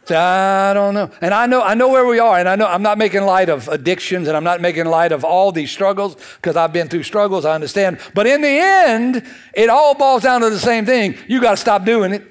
I 0.10 0.72
don't 0.74 0.96
know. 0.96 1.12
And 1.22 1.36
I 1.36 1.46
know, 1.46 1.62
I 1.62 1.76
know 1.76 1.90
where 1.90 2.08
we 2.08 2.18
are, 2.18 2.40
and 2.40 2.50
I 2.50 2.56
know 2.56 2.66
I'm 2.66 2.82
not 2.82 2.98
making 2.98 3.22
light 3.22 3.50
of 3.50 3.68
addictions 3.68 4.28
and 4.28 4.36
I'm 4.36 4.44
not 4.44 4.60
making 4.60 4.86
light 4.88 5.12
of 5.12 5.24
all 5.24 5.52
these 5.52 5.70
struggles 5.70 6.16
because 6.38 6.56
I've 6.56 6.74
been 6.74 6.88
through 6.88 7.04
struggles, 7.04 7.46
I 7.46 7.54
understand. 7.54 8.00
But 8.16 8.26
in 8.26 8.42
the 8.42 8.48
end, 8.48 9.24
it 9.54 9.70
all 9.70 9.94
boils 9.94 10.24
down 10.24 10.42
to 10.42 10.50
the 10.50 10.58
same 10.58 10.84
thing. 10.84 11.16
You 11.28 11.40
got 11.42 11.52
to 11.52 11.58
stop 11.58 11.86
doing 11.86 12.12
it. 12.12 12.24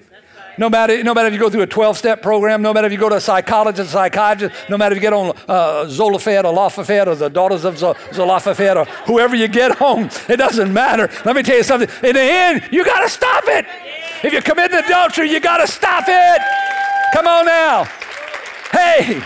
No 0.59 0.69
matter, 0.69 1.03
no 1.05 1.15
matter 1.15 1.29
if 1.29 1.35
you 1.35 1.39
go 1.39 1.49
through 1.49 1.63
a 1.63 1.67
12 1.67 1.97
step 1.97 2.21
program, 2.21 2.63
no 2.63 2.75
matter 2.75 2.87
if 2.89 2.93
you 2.93 2.99
go 2.99 3.09
to 3.09 3.15
a 3.15 3.21
psychologist, 3.21 3.91
a 3.91 3.93
psychiatrist, 3.93 4.69
no 4.69 4.77
matter 4.77 4.95
if 4.95 4.97
you 4.97 5.01
get 5.01 5.13
on 5.13 5.31
uh, 5.47 5.85
Zolofed 5.87 6.45
or 6.45 6.53
Lafayette 6.53 7.07
or 7.07 7.15
the 7.15 7.31
Daughters 7.31 7.65
of 7.65 7.79
Zelophehad 7.79 8.77
or 8.77 8.85
whoever 9.07 9.37
you 9.37 9.47
get 9.47 9.81
on, 9.83 10.11
it 10.29 10.37
doesn't 10.37 10.73
matter. 10.73 11.09
Let 11.25 11.37
me 11.37 11.45
tell 11.45 11.57
you 11.57 11.63
something. 11.63 11.89
In 12.03 12.15
the 12.15 12.21
end, 12.21 12.69
you 12.73 12.85
got 12.85 13.03
to 13.03 13.09
stop 13.09 13.45
it. 13.47 13.67
If 14.25 14.33
you're 14.33 14.43
committing 14.43 14.79
adultery, 14.79 15.31
you 15.31 15.39
got 15.39 15.59
to 15.59 15.67
stop 15.69 16.05
it. 16.09 16.43
Come 17.15 17.29
on 17.29 17.47
now. 17.47 17.85
Hey. 18.73 19.23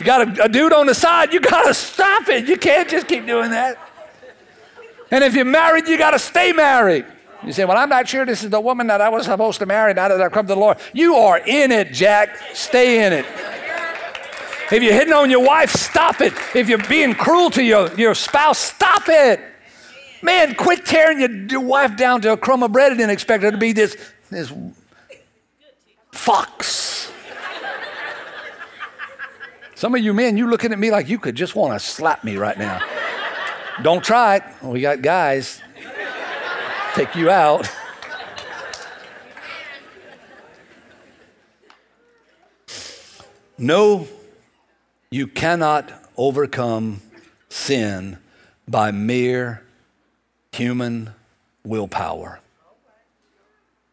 You 0.00 0.06
got 0.06 0.38
a, 0.38 0.44
a 0.44 0.48
dude 0.48 0.72
on 0.72 0.86
the 0.86 0.94
side, 0.94 1.32
you 1.32 1.40
got 1.40 1.66
to 1.66 1.74
stop 1.74 2.28
it. 2.28 2.48
You 2.48 2.56
can't 2.56 2.88
just 2.88 3.06
keep 3.06 3.26
doing 3.26 3.50
that. 3.52 3.78
And 5.10 5.22
if 5.22 5.34
you're 5.34 5.44
married, 5.44 5.86
you 5.86 5.98
got 5.98 6.10
to 6.10 6.18
stay 6.18 6.52
married. 6.52 7.06
You 7.44 7.52
say, 7.52 7.64
Well, 7.64 7.76
I'm 7.76 7.88
not 7.88 8.08
sure 8.08 8.26
this 8.26 8.42
is 8.42 8.50
the 8.50 8.60
woman 8.60 8.88
that 8.88 9.00
I 9.00 9.08
was 9.08 9.26
supposed 9.26 9.58
to 9.60 9.66
marry 9.66 9.94
now 9.94 10.08
that 10.08 10.20
I've 10.20 10.32
come 10.32 10.46
to 10.46 10.54
the 10.54 10.60
Lord. 10.60 10.78
You 10.92 11.14
are 11.14 11.38
in 11.38 11.70
it, 11.70 11.92
Jack. 11.92 12.36
Stay 12.52 13.06
in 13.06 13.12
it. 13.12 13.26
If 14.70 14.82
you're 14.82 14.92
hitting 14.92 15.14
on 15.14 15.30
your 15.30 15.44
wife, 15.44 15.70
stop 15.70 16.20
it. 16.20 16.34
If 16.54 16.68
you're 16.68 16.86
being 16.88 17.14
cruel 17.14 17.48
to 17.50 17.62
your, 17.62 17.92
your 17.94 18.14
spouse, 18.14 18.58
stop 18.58 19.04
it. 19.06 19.40
Man, 20.20 20.54
quit 20.56 20.84
tearing 20.84 21.20
your, 21.20 21.30
your 21.30 21.60
wife 21.60 21.96
down 21.96 22.20
to 22.22 22.32
a 22.32 22.36
crumb 22.36 22.62
of 22.62 22.72
bread 22.72 22.90
and 22.90 23.00
then 23.00 23.08
expect 23.08 23.44
her 23.44 23.50
to 23.50 23.56
be 23.56 23.72
this, 23.72 23.96
this 24.30 24.52
fox. 26.12 27.10
Some 29.74 29.94
of 29.94 30.02
you 30.02 30.12
men, 30.12 30.36
you 30.36 30.50
looking 30.50 30.72
at 30.72 30.78
me 30.78 30.90
like 30.90 31.08
you 31.08 31.18
could 31.18 31.36
just 31.36 31.54
want 31.54 31.72
to 31.72 31.78
slap 31.78 32.24
me 32.24 32.36
right 32.36 32.58
now. 32.58 32.80
Don't 33.82 34.04
try 34.04 34.36
it. 34.36 34.42
We 34.60 34.80
got 34.80 35.02
guys. 35.02 35.62
Take 36.94 37.14
you 37.14 37.30
out. 37.30 37.70
no, 43.58 44.08
you 45.10 45.26
cannot 45.26 45.92
overcome 46.16 47.00
sin 47.48 48.18
by 48.66 48.90
mere 48.90 49.62
human 50.52 51.12
willpower. 51.64 52.40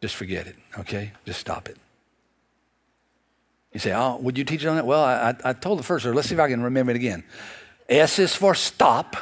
Just 0.00 0.14
forget 0.14 0.46
it, 0.46 0.56
okay? 0.78 1.12
Just 1.24 1.40
stop 1.40 1.68
it. 1.68 1.76
You 3.72 3.80
say, 3.80 3.92
oh, 3.92 4.16
would 4.16 4.38
you 4.38 4.44
teach 4.44 4.64
on 4.64 4.76
that? 4.76 4.86
Well, 4.86 5.04
I, 5.04 5.34
I 5.44 5.52
told 5.52 5.78
the 5.78 5.82
first, 5.82 6.06
let's 6.06 6.28
see 6.28 6.34
if 6.34 6.40
I 6.40 6.48
can 6.48 6.62
remember 6.62 6.92
it 6.92 6.96
again. 6.96 7.24
S 7.88 8.18
is 8.18 8.34
for 8.34 8.54
stop. 8.54 9.16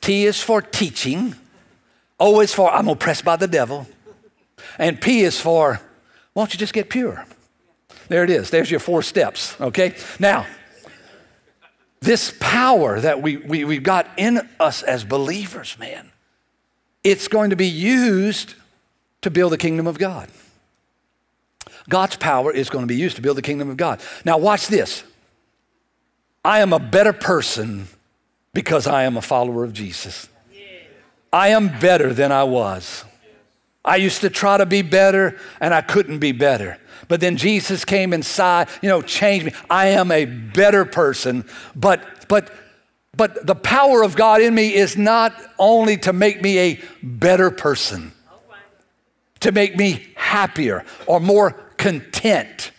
T 0.00 0.26
is 0.26 0.40
for 0.40 0.62
teaching. 0.62 1.34
O 2.20 2.40
is 2.40 2.52
for 2.52 2.70
I'm 2.70 2.88
oppressed 2.88 3.24
by 3.24 3.36
the 3.36 3.46
devil. 3.46 3.86
And 4.78 5.00
P 5.00 5.20
is 5.20 5.40
for, 5.40 5.80
why 6.32 6.42
don't 6.42 6.52
you 6.52 6.58
just 6.58 6.72
get 6.72 6.88
pure? 6.88 7.24
There 8.08 8.24
it 8.24 8.30
is. 8.30 8.50
There's 8.50 8.70
your 8.70 8.80
four 8.80 9.02
steps, 9.02 9.58
okay? 9.60 9.94
Now, 10.18 10.46
this 12.00 12.34
power 12.40 13.00
that 13.00 13.22
we, 13.22 13.36
we, 13.36 13.64
we've 13.64 13.82
got 13.82 14.08
in 14.16 14.48
us 14.58 14.82
as 14.82 15.04
believers, 15.04 15.76
man, 15.78 16.10
it's 17.04 17.28
going 17.28 17.50
to 17.50 17.56
be 17.56 17.68
used 17.68 18.54
to 19.22 19.30
build 19.30 19.52
the 19.52 19.58
kingdom 19.58 19.86
of 19.86 19.98
God. 19.98 20.28
God's 21.88 22.16
power 22.16 22.52
is 22.52 22.70
going 22.70 22.82
to 22.82 22.86
be 22.86 22.96
used 22.96 23.16
to 23.16 23.22
build 23.22 23.36
the 23.36 23.42
kingdom 23.42 23.70
of 23.70 23.76
God. 23.76 24.00
Now, 24.24 24.38
watch 24.38 24.68
this. 24.68 25.04
I 26.44 26.60
am 26.60 26.72
a 26.72 26.78
better 26.78 27.12
person 27.12 27.88
because 28.52 28.86
I 28.86 29.04
am 29.04 29.16
a 29.16 29.22
follower 29.22 29.64
of 29.64 29.72
Jesus. 29.72 30.28
I 31.32 31.48
am 31.48 31.78
better 31.78 32.12
than 32.12 32.32
I 32.32 32.44
was. 32.44 33.04
I 33.84 33.96
used 33.96 34.20
to 34.20 34.30
try 34.30 34.58
to 34.58 34.66
be 34.66 34.82
better 34.82 35.38
and 35.60 35.72
I 35.72 35.80
couldn't 35.80 36.18
be 36.18 36.32
better. 36.32 36.78
But 37.08 37.20
then 37.20 37.36
Jesus 37.36 37.84
came 37.84 38.12
inside, 38.12 38.68
you 38.82 38.88
know, 38.88 39.02
changed 39.02 39.46
me. 39.46 39.52
I 39.70 39.88
am 39.88 40.10
a 40.10 40.24
better 40.26 40.84
person, 40.84 41.44
but 41.74 42.28
but 42.28 42.52
but 43.16 43.46
the 43.46 43.54
power 43.54 44.02
of 44.02 44.14
God 44.14 44.42
in 44.42 44.54
me 44.54 44.74
is 44.74 44.96
not 44.96 45.32
only 45.58 45.96
to 45.98 46.12
make 46.12 46.42
me 46.42 46.58
a 46.58 46.80
better 47.02 47.50
person, 47.50 48.12
to 49.40 49.52
make 49.52 49.76
me 49.76 50.06
happier 50.16 50.84
or 51.06 51.18
more 51.18 51.52
content, 51.78 52.72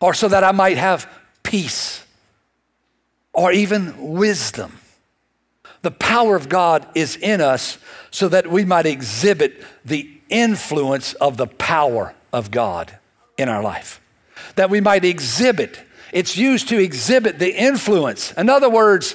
or 0.00 0.14
so 0.14 0.28
that 0.28 0.44
I 0.44 0.52
might 0.52 0.76
have 0.76 1.10
peace 1.42 2.04
or 3.32 3.52
even 3.52 4.14
wisdom. 4.14 4.72
The 5.82 5.90
power 5.90 6.36
of 6.36 6.48
God 6.48 6.86
is 6.94 7.16
in 7.16 7.40
us 7.40 7.78
so 8.10 8.28
that 8.28 8.50
we 8.50 8.64
might 8.64 8.86
exhibit 8.86 9.62
the 9.84 10.10
influence 10.28 11.14
of 11.14 11.36
the 11.36 11.46
power 11.46 12.14
of 12.32 12.50
God 12.50 12.98
in 13.36 13.48
our 13.48 13.62
life. 13.62 14.00
That 14.56 14.70
we 14.70 14.80
might 14.80 15.04
exhibit, 15.04 15.80
it's 16.12 16.36
used 16.36 16.68
to 16.68 16.78
exhibit 16.78 17.38
the 17.38 17.54
influence. 17.54 18.32
In 18.32 18.48
other 18.48 18.68
words, 18.68 19.14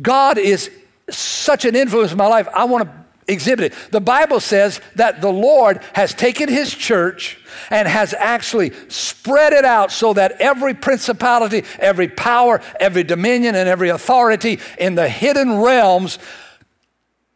God 0.00 0.38
is 0.38 0.70
such 1.08 1.64
an 1.64 1.74
influence 1.74 2.12
in 2.12 2.18
my 2.18 2.26
life. 2.26 2.48
I 2.54 2.64
want 2.64 2.84
to 2.84 3.04
exhibited. 3.28 3.72
The 3.90 4.00
Bible 4.00 4.40
says 4.40 4.80
that 4.96 5.20
the 5.20 5.32
Lord 5.32 5.80
has 5.94 6.14
taken 6.14 6.48
his 6.48 6.74
church 6.74 7.38
and 7.70 7.86
has 7.86 8.14
actually 8.14 8.72
spread 8.88 9.52
it 9.52 9.64
out 9.64 9.92
so 9.92 10.12
that 10.14 10.32
every 10.40 10.74
principality, 10.74 11.64
every 11.78 12.08
power, 12.08 12.60
every 12.78 13.04
dominion, 13.04 13.54
and 13.54 13.68
every 13.68 13.88
authority 13.88 14.58
in 14.78 14.94
the 14.94 15.08
hidden 15.08 15.58
realms 15.58 16.18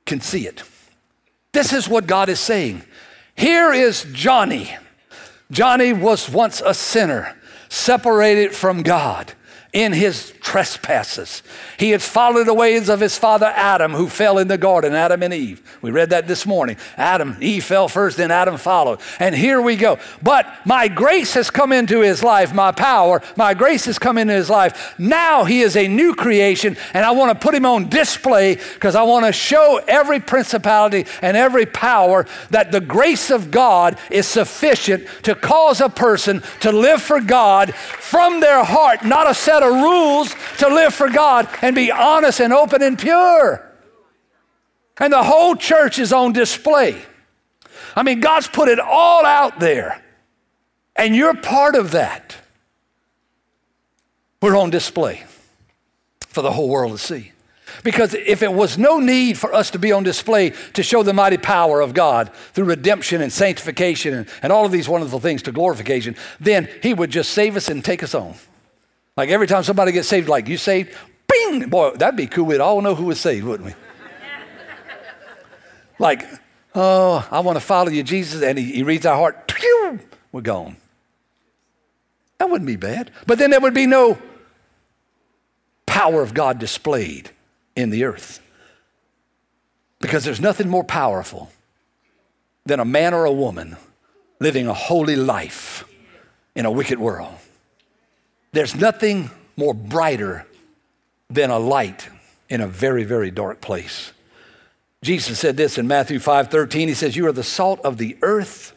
can 0.07 0.21
see 0.21 0.47
it. 0.47 0.63
This 1.53 1.73
is 1.73 1.89
what 1.89 2.07
God 2.07 2.29
is 2.29 2.41
saying. 2.41 2.83
Here 3.37 3.73
is 3.73 4.07
Johnny. 4.13 4.77
Johnny 5.51 5.93
was 5.93 6.29
once 6.29 6.61
a 6.65 6.75
sinner, 6.75 7.37
separated 7.69 8.55
from 8.55 8.83
God 8.83 9.35
in 9.75 9.93
his 9.93 10.33
trespasses. 10.41 11.43
He 11.79 11.91
had 11.91 12.01
followed 12.01 12.45
the 12.45 12.55
ways 12.55 12.89
of 12.89 13.01
his 13.01 13.19
father 13.19 13.53
Adam, 13.57 13.93
who 13.93 14.09
fell 14.09 14.39
in 14.39 14.47
the 14.47 14.57
garden, 14.57 14.95
Adam 14.95 15.25
and 15.25 15.35
Eve. 15.35 15.61
We 15.83 15.91
read 15.91 16.11
that 16.11 16.29
this 16.29 16.47
morning. 16.47 16.77
Adam, 16.97 17.37
Eve 17.41 17.65
fell 17.65 17.89
first, 17.89 18.17
then 18.17 18.31
Adam 18.31 18.57
followed. 18.57 19.01
And 19.19 19.35
here 19.35 19.61
we 19.61 19.75
go. 19.75 19.99
But 20.23 20.47
my 20.65 20.87
grace 20.87 21.35
has 21.35 21.51
come 21.51 21.73
into 21.73 22.01
his 22.01 22.23
life, 22.23 22.55
my 22.55 22.71
power, 22.71 23.21
my 23.37 23.53
grace 23.53 23.87
has 23.87 23.99
come 23.99 24.17
into 24.17 24.33
his 24.33 24.49
life. 24.49 24.95
Now 24.97 25.43
he 25.43 25.61
is 25.61 25.77
a 25.77 25.89
new 25.89 26.15
creation, 26.15 26.77
and 26.95 27.05
I 27.05 27.11
want 27.11 27.33
to 27.33 27.45
put 27.45 27.55
him 27.55 27.67
on 27.67 27.89
display 27.89 28.55
because 28.55 28.95
I 28.95 29.03
want 29.03 29.27
to 29.27 29.33
show 29.33 29.81
every 29.89 30.21
principality 30.21 31.05
and 31.21 31.37
every 31.37 31.67
power 31.67 32.27
that 32.51 32.71
the 32.71 32.81
grace 32.81 33.29
of 33.29 33.51
God 33.51 33.99
is 34.09 34.29
sufficient 34.29 35.09
to 35.25 35.35
cause 35.35 35.81
a 35.81 35.89
person 35.89 36.45
to 36.61 36.71
live 36.71 37.03
for 37.03 37.21
God 37.21 37.75
from 37.75 38.39
their 38.39 38.63
heart, 38.63 39.05
not 39.05 39.29
a 39.29 39.35
set 39.35 39.64
of 39.65 39.75
rules 39.75 40.35
to 40.59 40.69
live 40.69 40.95
for 40.95 41.09
God 41.09 41.49
and 41.63 41.75
be 41.75 41.91
honest 41.91 42.41
and 42.41 42.53
open 42.53 42.83
and 42.83 42.99
pure. 42.99 43.71
And 44.99 45.13
the 45.13 45.23
whole 45.23 45.57
church 45.57 45.99
is 45.99 46.13
on 46.13 46.33
display. 46.33 47.03
I 47.97 48.03
mean, 48.03 48.21
God's 48.21 48.49
put 48.49 48.69
it 48.69 48.79
all 48.79 49.25
out 49.25 49.61
there, 49.61 50.03
and 50.97 51.15
you're 51.15 51.35
part 51.35 51.75
of 51.75 51.93
that. 51.93 52.37
We're 54.41 54.57
on 54.57 54.71
display 54.71 55.25
for 56.21 56.43
the 56.43 56.53
whole 56.53 56.69
world 56.69 56.93
to 56.93 56.99
see. 56.99 57.33
Because 57.83 58.15
if 58.15 58.43
it 58.43 58.53
was 58.53 58.79
no 58.79 58.99
need 58.99 59.37
for 59.37 59.53
us 59.53 59.71
to 59.71 59.79
be 59.79 59.91
on 59.91 60.05
display 60.05 60.51
to 60.75 60.83
show 60.83 61.03
the 61.03 61.13
mighty 61.13 61.37
power 61.37 61.81
of 61.81 61.93
God 61.93 62.33
through 62.53 62.67
redemption 62.67 63.21
and 63.21 63.33
sanctification 63.33 64.15
and, 64.15 64.29
and 64.43 64.53
all 64.53 64.65
of 64.65 64.73
these 64.73 64.89
wonderful 64.89 65.19
things 65.19 65.43
to 65.43 65.53
glorification, 65.53 66.15
then 66.39 66.69
He 66.83 66.95
would 66.95 67.11
just 67.11 67.33
save 67.33 67.57
us 67.57 67.69
and 67.69 67.85
take 67.85 68.03
us 68.03 68.15
on. 68.15 68.35
Like 69.17 69.29
every 69.29 69.47
time 69.47 69.63
somebody 69.63 69.93
gets 69.93 70.09
saved, 70.09 70.29
like 70.29 70.49
you 70.49 70.57
saved, 70.57 70.95
bing, 71.29 71.69
boy, 71.69 71.91
that'd 71.93 72.17
be 72.17 72.27
cool. 72.27 72.47
We'd 72.47 72.61
all 72.61 72.81
know 72.81 72.95
who 72.95 73.05
was 73.05 73.21
saved, 73.21 73.47
wouldn't 73.47 73.69
we? 73.69 73.75
like, 75.99 76.27
oh, 76.75 77.27
I 77.31 77.41
want 77.41 77.57
to 77.57 77.65
follow 77.65 77.91
you, 77.91 78.03
Jesus, 78.03 78.43
and 78.43 78.59
he, 78.59 78.73
he 78.73 78.83
reads 78.83 79.07
our 79.07 79.17
heart, 79.17 79.47
pew, 79.47 80.01
we're 80.33 80.41
gone. 80.41 80.77
That 82.39 82.51
wouldn't 82.51 82.67
be 82.67 82.77
bad. 82.77 83.11
But 83.27 83.39
then 83.39 83.51
there 83.51 83.61
would 83.61 83.75
be 83.75 83.87
no 83.87 84.19
power 85.87 86.23
of 86.23 86.35
God 86.35 86.59
displayed 86.59 87.31
in 87.77 87.91
the 87.91 88.05
earth. 88.05 88.41
Because 90.01 90.25
there's 90.25 90.41
nothing 90.41 90.69
more 90.69 90.85
powerful 90.85 91.51
than 92.67 92.81
a 92.81 92.85
man 92.85 93.15
or 93.15 93.25
a 93.25 93.33
woman 93.33 93.77
living 94.41 94.67
a 94.67 94.75
holy 94.75 95.17
life 95.17 95.85
in 96.55 96.67
a 96.67 96.71
wicked 96.71 96.99
world. 96.99 97.35
There's 98.55 98.77
nothing 98.77 99.31
more 99.57 99.75
brighter 99.75 100.47
than 101.29 101.51
a 101.51 101.59
light 101.59 102.09
in 102.49 102.61
a 102.61 102.69
very, 102.69 103.03
very 103.03 103.33
dark 103.33 103.61
place. 103.61 104.13
Jesus 105.03 105.41
said 105.41 105.57
this 105.57 105.77
in 105.77 105.89
Matthew 105.89 106.21
5 106.21 106.53
13. 106.53 106.87
He 106.87 106.95
says, 106.95 107.17
You 107.17 107.27
are 107.27 107.33
the 107.33 107.43
salt 107.43 107.81
of 107.85 107.99
the 107.99 108.17
earth, 108.23 108.73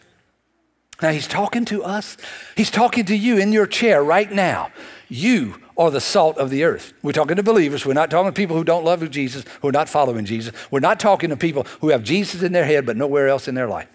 Now, 1.00 1.12
he's 1.12 1.28
talking 1.28 1.64
to 1.66 1.84
us. 1.84 2.18
He's 2.56 2.72
talking 2.72 3.06
to 3.06 3.16
you 3.16 3.38
in 3.38 3.54
your 3.54 3.68
chair 3.68 4.04
right 4.04 4.32
now. 4.32 4.72
You 5.10 5.62
are 5.78 5.92
the 5.92 6.02
salt 6.02 6.40
of 6.40 6.50
the 6.50 6.64
earth. 6.64 6.94
We're 7.04 7.12
talking 7.12 7.36
to 7.36 7.44
believers. 7.44 7.86
We're 7.86 7.94
not 7.94 8.10
talking 8.10 8.32
to 8.32 8.36
people 8.36 8.56
who 8.56 8.64
don't 8.64 8.84
love 8.84 9.08
Jesus, 9.12 9.46
who 9.62 9.68
are 9.68 9.72
not 9.72 9.90
following 9.90 10.26
Jesus. 10.26 10.56
We're 10.72 10.80
not 10.80 11.00
talking 11.00 11.30
to 11.30 11.38
people 11.38 11.68
who 11.82 11.90
have 11.90 12.02
Jesus 12.02 12.42
in 12.42 12.52
their 12.52 12.66
head 12.66 12.88
but 12.88 12.98
nowhere 12.98 13.28
else 13.28 13.48
in 13.48 13.54
their 13.54 13.68
life. 13.68 13.88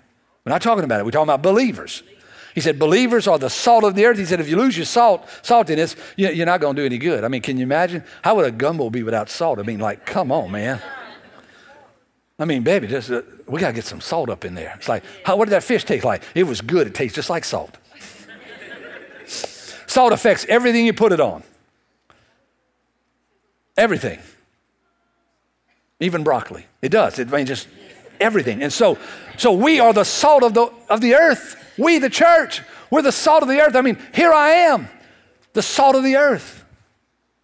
We're 0.45 0.53
not 0.53 0.63
talking 0.63 0.85
about 0.85 1.01
it. 1.01 1.05
We're 1.05 1.11
talking 1.11 1.25
about 1.29 1.43
believers. 1.43 2.05
He 2.55 2.61
said, 2.61 2.79
believers 2.79 3.27
are 3.27 3.39
the 3.39 3.49
salt 3.49 3.85
of 3.85 3.95
the 3.95 4.05
earth. 4.05 4.19
He 4.19 4.25
said, 4.25 4.41
if 4.41 4.49
you 4.49 4.57
lose 4.57 4.77
your 4.77 4.87
salt, 4.87 5.27
saltiness, 5.43 5.97
you're 6.17 6.47
not 6.47 6.61
going 6.61 6.77
to 6.77 6.83
do 6.83 6.87
any 6.87 6.99
good. 6.99 7.25
I 7.25 7.29
mean, 7.29 7.43
can 7.43 7.57
you 7.57 7.63
imagine? 7.63 8.05
How 8.23 8.35
would 8.37 8.45
a 8.45 8.51
gumbo 8.51 8.91
be 8.91 9.03
without 9.03 9.31
salt? 9.31 9.59
I 9.59 9.63
mean, 9.63 9.81
like, 9.81 10.05
come 10.05 10.31
on, 10.31 10.51
man. 10.51 10.81
I 12.39 12.45
mean, 12.45 12.63
baby, 12.63 12.89
just, 12.89 13.11
uh, 13.11 13.23
we 13.47 13.61
got 13.61 13.69
to 13.69 13.73
get 13.73 13.85
some 13.85 14.01
salt 14.01 14.29
up 14.29 14.45
in 14.45 14.55
there. 14.55 14.75
It's 14.77 14.89
like, 14.89 15.05
how, 15.25 15.37
what 15.37 15.47
did 15.47 15.53
that 15.53 15.63
fish 15.63 15.85
taste 15.85 16.05
like? 16.05 16.23
It 16.35 16.45
was 16.45 16.61
good. 16.61 16.87
It 16.87 16.95
tastes 16.95 17.15
just 17.15 17.31
like 17.31 17.45
salt. 17.45 17.79
salt 19.27 20.13
affects 20.13 20.45
everything 20.49 20.87
you 20.87 20.93
put 20.93 21.13
it 21.13 21.21
on. 21.21 21.43
Everything. 23.77 24.19
Even 26.01 26.25
broccoli. 26.25 26.67
It 26.83 26.91
does. 26.91 27.19
It 27.19 27.33
I 27.33 27.37
mean 27.37 27.47
just 27.47 27.69
everything. 28.23 28.63
And 28.63 28.73
so, 28.73 28.99
so 29.37 29.53
we 29.53 29.81
are 29.81 29.93
the 29.93 30.05
salt 30.05 30.43
of 30.43 30.55
the, 30.55 30.73
of 30.89 31.01
the 31.01 31.15
earth. 31.15 31.57
We, 31.79 31.99
the 31.99 32.11
church, 32.11 32.63
we're 32.91 33.03
the 33.03 33.13
salt 33.13 33.43
of 33.43 33.49
the 33.49 33.61
earth. 33.61 33.75
I 33.75 33.81
mean, 33.81 33.99
here 34.15 34.33
I 34.33 34.51
am, 34.51 34.89
the 35.53 35.63
salt 35.63 35.97
of 35.97 36.05
the 36.05 36.17
earth. 36.17 36.65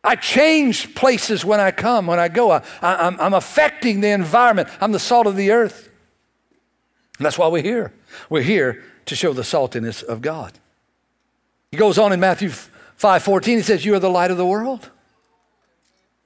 I 0.04 0.16
change 0.16 0.94
places 0.94 1.44
when 1.44 1.60
I 1.60 1.70
come, 1.70 2.06
when 2.06 2.18
I 2.18 2.28
go. 2.28 2.50
I, 2.50 2.62
am 2.82 3.20
I'm 3.20 3.34
affecting 3.34 4.00
the 4.00 4.08
environment. 4.08 4.68
I'm 4.80 4.92
the 4.92 4.98
salt 4.98 5.26
of 5.26 5.36
the 5.36 5.50
earth. 5.50 5.90
And 7.18 7.26
that's 7.26 7.36
why 7.36 7.48
we're 7.48 7.62
here. 7.62 7.92
We're 8.30 8.42
here 8.42 8.84
to 9.06 9.16
show 9.16 9.32
the 9.32 9.42
saltiness 9.42 10.02
of 10.02 10.22
God. 10.22 10.52
He 11.70 11.76
goes 11.76 11.98
on 11.98 12.12
in 12.12 12.20
Matthew 12.20 12.50
5 12.50 13.22
14, 13.22 13.58
he 13.58 13.62
says, 13.62 13.84
You 13.84 13.94
are 13.94 13.98
the 13.98 14.10
light 14.10 14.30
of 14.30 14.36
the 14.36 14.46
world. 14.46 14.90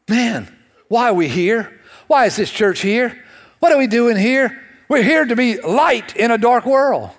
Man, 0.09 0.55
why 0.89 1.09
are 1.09 1.15
we 1.15 1.29
here? 1.29 1.81
Why 2.07 2.27
is 2.27 2.37
this 2.37 2.51
church 2.51 2.81
here? 2.81 3.23
What 3.63 3.71
are 3.71 3.79
we 3.79 3.87
doing 3.87 4.17
here? 4.17 4.61
We're 4.89 5.05
here 5.05 5.25
to 5.25 5.37
be 5.37 5.61
light 5.61 6.17
in 6.17 6.33
a 6.33 6.37
dark 6.37 6.67
world. 6.67 7.11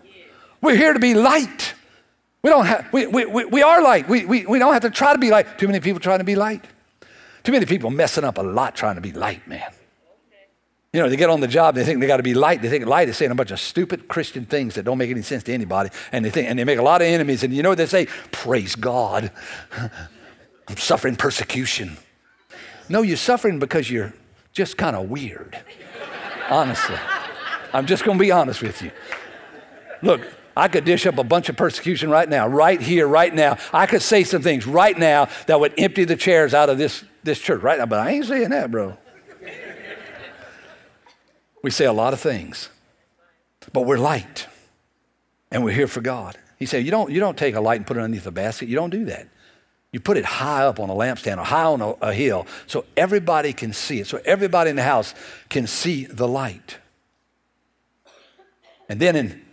We're 0.60 0.76
here 0.76 0.92
to 0.92 1.00
be 1.00 1.14
light. 1.14 1.74
We 2.42 2.50
don't 2.50 2.66
have, 2.66 2.92
we, 2.92 3.08
we, 3.08 3.24
we, 3.24 3.46
we 3.46 3.64
are 3.64 3.82
light. 3.82 4.10
We, 4.10 4.26
we, 4.26 4.46
we 4.46 4.60
don't 4.60 4.74
have 4.74 4.82
to 4.82 4.90
try 4.90 5.14
to 5.14 5.20
be 5.20 5.30
light. 5.30 5.58
Too 5.58 5.68
many 5.68 5.80
people 5.80 6.02
trying 6.02 6.18
to 6.18 6.26
be 6.26 6.36
light. 6.36 6.66
Too 7.46 7.54
many 7.54 7.66
people 7.66 7.92
messing 7.92 8.26
up 8.26 8.38
a 8.38 8.42
lot 8.42 8.76
trying 8.76 8.96
to 8.96 9.02
be 9.02 9.14
light, 9.14 9.48
man. 9.48 9.72
You 10.92 11.02
know, 11.02 11.08
they 11.08 11.16
get 11.16 11.30
on 11.30 11.40
the 11.40 11.48
job, 11.48 11.76
they 11.76 11.86
think 11.86 12.02
they 12.02 12.08
got 12.08 12.18
to 12.18 12.24
be 12.24 12.34
light. 12.34 12.62
They 12.62 12.68
think 12.68 12.88
light 12.88 13.08
is 13.08 13.16
saying 13.16 13.32
a 13.32 13.36
bunch 13.36 13.52
of 13.52 13.62
stupid 13.62 14.10
Christian 14.10 14.46
things 14.46 14.76
that 14.76 14.84
don't 14.84 14.98
make 14.98 15.12
any 15.12 15.22
sense 15.22 15.44
to 15.44 15.54
anybody. 15.54 15.92
And 16.12 16.26
they 16.26 16.30
think, 16.30 16.50
and 16.50 16.60
they 16.60 16.66
make 16.66 16.78
a 16.78 16.84
lot 16.84 17.02
of 17.02 17.08
enemies. 17.08 17.44
And 17.44 17.54
you 17.54 17.64
know 17.64 17.70
what 17.70 17.78
they 17.78 17.86
say? 17.86 18.08
Praise 18.34 18.76
God. 18.76 19.32
I'm 20.68 20.76
suffering 20.76 21.16
persecution. 21.16 21.96
No, 22.90 23.02
you're 23.02 23.16
suffering 23.16 23.60
because 23.60 23.90
you're 23.90 24.14
just 24.52 24.76
kind 24.76 24.98
of 24.98 25.10
weird. 25.10 25.58
Honestly. 26.50 26.98
I'm 27.74 27.88
just 27.88 28.04
going 28.04 28.18
to 28.18 28.22
be 28.22 28.32
honest 28.32 28.62
with 28.62 28.82
you. 28.82 28.92
Look, 30.02 30.28
I 30.56 30.68
could 30.68 30.86
dish 30.86 31.08
up 31.08 31.18
a 31.18 31.24
bunch 31.24 31.50
of 31.50 31.58
persecution 31.58 32.10
right 32.10 32.30
now, 32.30 32.48
right 32.48 32.80
here, 32.80 33.08
right 33.08 33.34
now. 33.34 33.58
I 33.72 33.88
could 33.88 34.04
say 34.04 34.24
some 34.24 34.44
things 34.44 34.68
right 34.68 34.98
now 34.98 35.28
that 35.48 35.60
would 35.60 35.74
empty 35.78 36.04
the 36.04 36.16
chairs 36.16 36.54
out 36.54 36.70
of 36.70 36.78
this, 36.78 37.04
this 37.24 37.40
church 37.40 37.62
right 37.64 37.80
now, 37.80 37.88
but 37.88 38.00
I 38.00 38.12
ain't 38.12 38.26
saying 38.26 38.50
that, 38.50 38.70
bro. 38.70 38.98
we 41.64 41.72
say 41.72 41.86
a 41.86 41.94
lot 41.94 42.14
of 42.14 42.20
things, 42.20 42.70
but 43.72 43.82
we're 43.82 43.98
light 43.98 44.48
and 45.52 45.64
we're 45.64 45.72
here 45.74 45.88
for 45.88 46.02
God. 46.02 46.38
He 46.60 46.68
said, 46.68 46.86
you 46.86 46.92
don't, 46.92 47.12
you 47.12 47.20
don't 47.20 47.38
take 47.38 47.56
a 47.56 47.62
light 47.62 47.78
and 47.78 47.88
put 47.88 47.98
it 47.98 48.02
underneath 48.02 48.28
a 48.28 48.32
basket. 48.32 48.70
You 48.70 48.76
don't 48.76 48.92
do 48.92 49.06
that. 49.06 49.28
You 49.94 50.00
put 50.00 50.18
it 50.18 50.26
high 50.26 50.66
up 50.66 50.80
on 50.80 50.90
a 50.90 50.94
lampstand 50.94 51.38
or 51.38 51.44
high 51.44 51.66
on 51.66 51.80
a, 51.80 51.92
a 52.02 52.14
hill 52.14 52.48
so 52.66 52.84
everybody 52.98 53.54
can 53.54 53.72
see 53.72 54.00
it, 54.00 54.08
so 54.08 54.20
everybody 54.26 54.72
in 54.72 54.76
the 54.76 54.84
house 54.84 55.14
can 55.50 55.68
see 55.68 56.06
the 56.06 56.28
light. 56.28 56.80
And 58.90 59.00
then 59.00 59.16
in 59.16 59.46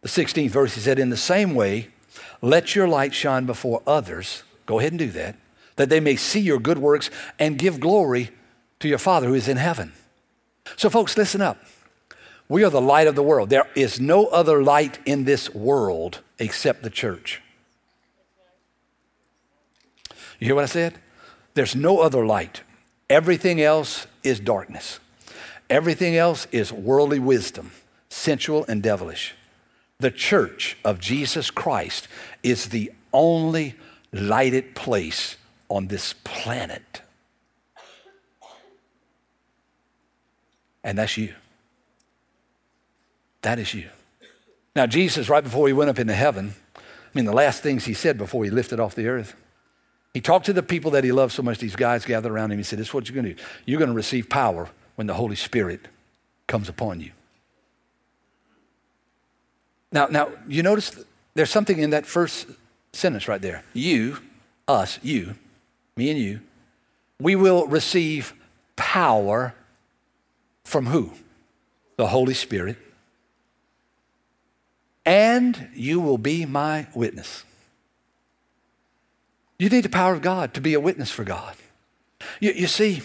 the 0.00 0.08
16th 0.08 0.50
verse, 0.50 0.74
he 0.74 0.80
said, 0.80 0.98
In 0.98 1.10
the 1.10 1.16
same 1.16 1.54
way, 1.56 1.88
let 2.40 2.76
your 2.76 2.86
light 2.86 3.12
shine 3.12 3.44
before 3.44 3.82
others. 3.84 4.44
Go 4.64 4.78
ahead 4.78 4.92
and 4.92 4.98
do 4.98 5.10
that, 5.10 5.34
that 5.74 5.88
they 5.88 6.00
may 6.00 6.14
see 6.14 6.40
your 6.40 6.60
good 6.60 6.78
works 6.78 7.10
and 7.38 7.58
give 7.58 7.80
glory 7.80 8.30
to 8.78 8.88
your 8.88 8.98
Father 8.98 9.26
who 9.26 9.34
is 9.34 9.48
in 9.48 9.56
heaven. 9.56 9.92
So, 10.76 10.88
folks, 10.88 11.16
listen 11.16 11.40
up. 11.40 11.58
We 12.48 12.62
are 12.62 12.70
the 12.70 12.80
light 12.80 13.08
of 13.08 13.16
the 13.16 13.22
world. 13.24 13.50
There 13.50 13.66
is 13.74 14.00
no 14.00 14.26
other 14.26 14.62
light 14.62 15.00
in 15.04 15.24
this 15.24 15.52
world 15.52 16.20
except 16.38 16.82
the 16.82 16.90
church. 16.90 17.42
You 20.42 20.46
hear 20.46 20.54
what 20.56 20.64
I 20.64 20.66
said? 20.66 20.94
There's 21.54 21.76
no 21.76 22.00
other 22.00 22.26
light. 22.26 22.62
Everything 23.08 23.60
else 23.60 24.08
is 24.24 24.40
darkness. 24.40 24.98
Everything 25.70 26.16
else 26.16 26.48
is 26.50 26.72
worldly 26.72 27.20
wisdom, 27.20 27.70
sensual 28.08 28.64
and 28.66 28.82
devilish. 28.82 29.36
The 30.00 30.10
church 30.10 30.76
of 30.84 30.98
Jesus 30.98 31.52
Christ 31.52 32.08
is 32.42 32.70
the 32.70 32.90
only 33.12 33.76
lighted 34.12 34.74
place 34.74 35.36
on 35.68 35.86
this 35.86 36.12
planet. 36.24 37.02
And 40.82 40.98
that's 40.98 41.16
you. 41.16 41.36
That 43.42 43.60
is 43.60 43.72
you. 43.74 43.90
Now, 44.74 44.86
Jesus, 44.86 45.28
right 45.28 45.44
before 45.44 45.68
he 45.68 45.72
went 45.72 45.90
up 45.90 46.00
into 46.00 46.14
heaven, 46.14 46.56
I 46.74 46.80
mean, 47.14 47.26
the 47.26 47.32
last 47.32 47.62
things 47.62 47.84
he 47.84 47.94
said 47.94 48.18
before 48.18 48.42
he 48.42 48.50
lifted 48.50 48.80
off 48.80 48.96
the 48.96 49.06
earth, 49.06 49.36
he 50.14 50.20
talked 50.20 50.46
to 50.46 50.52
the 50.52 50.62
people 50.62 50.90
that 50.92 51.04
he 51.04 51.12
loved 51.12 51.32
so 51.32 51.42
much, 51.42 51.58
these 51.58 51.76
guys 51.76 52.04
gathered 52.04 52.32
around 52.32 52.52
him. 52.52 52.58
He 52.58 52.64
said, 52.64 52.78
This 52.78 52.88
is 52.88 52.94
what 52.94 53.08
you're 53.08 53.14
going 53.14 53.34
to 53.34 53.42
do. 53.42 53.48
You're 53.64 53.78
going 53.78 53.90
to 53.90 53.96
receive 53.96 54.28
power 54.28 54.68
when 54.94 55.06
the 55.06 55.14
Holy 55.14 55.36
Spirit 55.36 55.88
comes 56.46 56.68
upon 56.68 57.00
you. 57.00 57.12
Now, 59.90 60.06
now 60.06 60.30
you 60.46 60.62
notice 60.62 61.02
there's 61.34 61.50
something 61.50 61.78
in 61.78 61.90
that 61.90 62.06
first 62.06 62.46
sentence 62.92 63.26
right 63.28 63.40
there. 63.40 63.62
You, 63.72 64.18
us, 64.68 64.98
you, 65.02 65.34
me 65.96 66.10
and 66.10 66.18
you, 66.18 66.40
we 67.18 67.36
will 67.36 67.66
receive 67.66 68.34
power 68.76 69.54
from 70.64 70.86
who? 70.86 71.12
The 71.96 72.08
Holy 72.08 72.34
Spirit. 72.34 72.76
And 75.04 75.68
you 75.74 76.00
will 76.00 76.18
be 76.18 76.46
my 76.46 76.86
witness. 76.94 77.44
You 79.62 79.68
need 79.68 79.84
the 79.84 79.88
power 79.88 80.12
of 80.12 80.22
God 80.22 80.54
to 80.54 80.60
be 80.60 80.74
a 80.74 80.80
witness 80.80 81.12
for 81.12 81.22
God. 81.22 81.54
You, 82.40 82.50
you 82.50 82.66
see, 82.66 83.00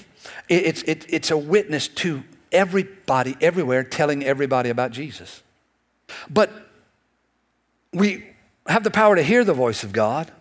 it, 0.50 0.66
it's, 0.66 0.82
it, 0.84 1.06
it's 1.08 1.30
a 1.30 1.38
witness 1.38 1.88
to 1.90 2.24
everybody, 2.52 3.38
everywhere, 3.40 3.84
telling 3.84 4.26
everybody 4.26 4.72
about 4.72 4.90
Jesus. 4.90 5.44
But 6.28 6.50
we 7.94 8.26
have 8.66 8.84
the 8.84 8.90
power 8.90 9.16
to 9.16 9.22
hear 9.22 9.44
the 9.44 9.54
voice 9.54 9.84
of 9.84 9.94
God. 9.94 10.32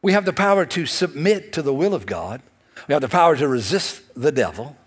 We 0.00 0.12
have 0.12 0.24
the 0.24 0.32
power 0.32 0.64
to 0.64 0.86
submit 0.86 1.52
to 1.52 1.60
the 1.60 1.74
will 1.74 1.92
of 1.92 2.06
God. 2.06 2.40
We 2.88 2.94
have 2.94 3.02
the 3.02 3.08
power 3.10 3.36
to 3.36 3.46
resist 3.46 4.00
the 4.16 4.32
devil. 4.32 4.78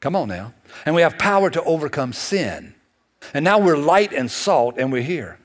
Come 0.00 0.16
on 0.16 0.28
now. 0.28 0.54
And 0.86 0.94
we 0.94 1.02
have 1.02 1.18
power 1.18 1.50
to 1.50 1.62
overcome 1.64 2.14
sin. 2.14 2.74
And 3.34 3.44
now 3.44 3.58
we're 3.58 3.76
light 3.76 4.14
and 4.14 4.30
salt 4.30 4.78
and 4.78 4.90
we're 4.90 5.02
here. 5.02 5.38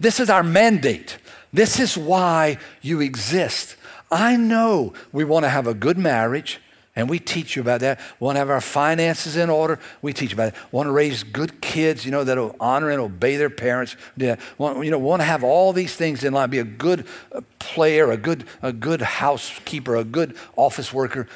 This 0.00 0.18
is 0.18 0.28
our 0.28 0.42
mandate. 0.42 1.18
This 1.52 1.78
is 1.78 1.96
why 1.96 2.58
you 2.82 3.00
exist. 3.00 3.76
I 4.10 4.36
know 4.36 4.92
we 5.12 5.24
want 5.24 5.44
to 5.44 5.50
have 5.50 5.66
a 5.66 5.74
good 5.74 5.98
marriage. 5.98 6.60
And 6.98 7.08
we 7.08 7.20
teach 7.20 7.54
you 7.54 7.62
about 7.62 7.78
that. 7.82 8.00
We 8.18 8.24
want 8.24 8.34
to 8.34 8.40
have 8.40 8.50
our 8.50 8.60
finances 8.60 9.36
in 9.36 9.50
order. 9.50 9.78
We 10.02 10.12
teach 10.12 10.32
about 10.32 10.48
it. 10.48 10.54
We 10.72 10.78
want 10.78 10.88
to 10.88 10.90
raise 10.90 11.22
good 11.22 11.60
kids, 11.60 12.04
you 12.04 12.10
know, 12.10 12.24
that 12.24 12.36
will 12.36 12.56
honor 12.58 12.90
and 12.90 13.00
obey 13.00 13.36
their 13.36 13.50
parents. 13.50 13.94
Yeah. 14.16 14.34
Want, 14.58 14.84
you 14.84 14.90
know, 14.90 14.98
want 14.98 15.20
to 15.20 15.24
have 15.24 15.44
all 15.44 15.72
these 15.72 15.94
things 15.94 16.24
in 16.24 16.32
line. 16.32 16.50
Be 16.50 16.58
a 16.58 16.64
good 16.64 17.06
uh, 17.30 17.42
player, 17.60 18.10
a 18.10 18.16
good, 18.16 18.46
a 18.62 18.72
good 18.72 19.00
housekeeper, 19.00 19.94
a 19.94 20.02
good 20.02 20.36
office 20.56 20.92
worker. 20.92 21.28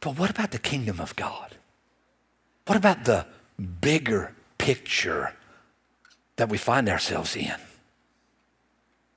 But 0.00 0.18
what 0.18 0.30
about 0.30 0.52
the 0.52 0.58
kingdom 0.58 1.00
of 1.00 1.14
God? 1.16 1.54
What 2.64 2.78
about 2.78 3.04
the 3.04 3.26
bigger 3.82 4.34
picture 4.56 5.34
that 6.36 6.48
we 6.48 6.56
find 6.56 6.88
ourselves 6.88 7.36
in? 7.36 7.56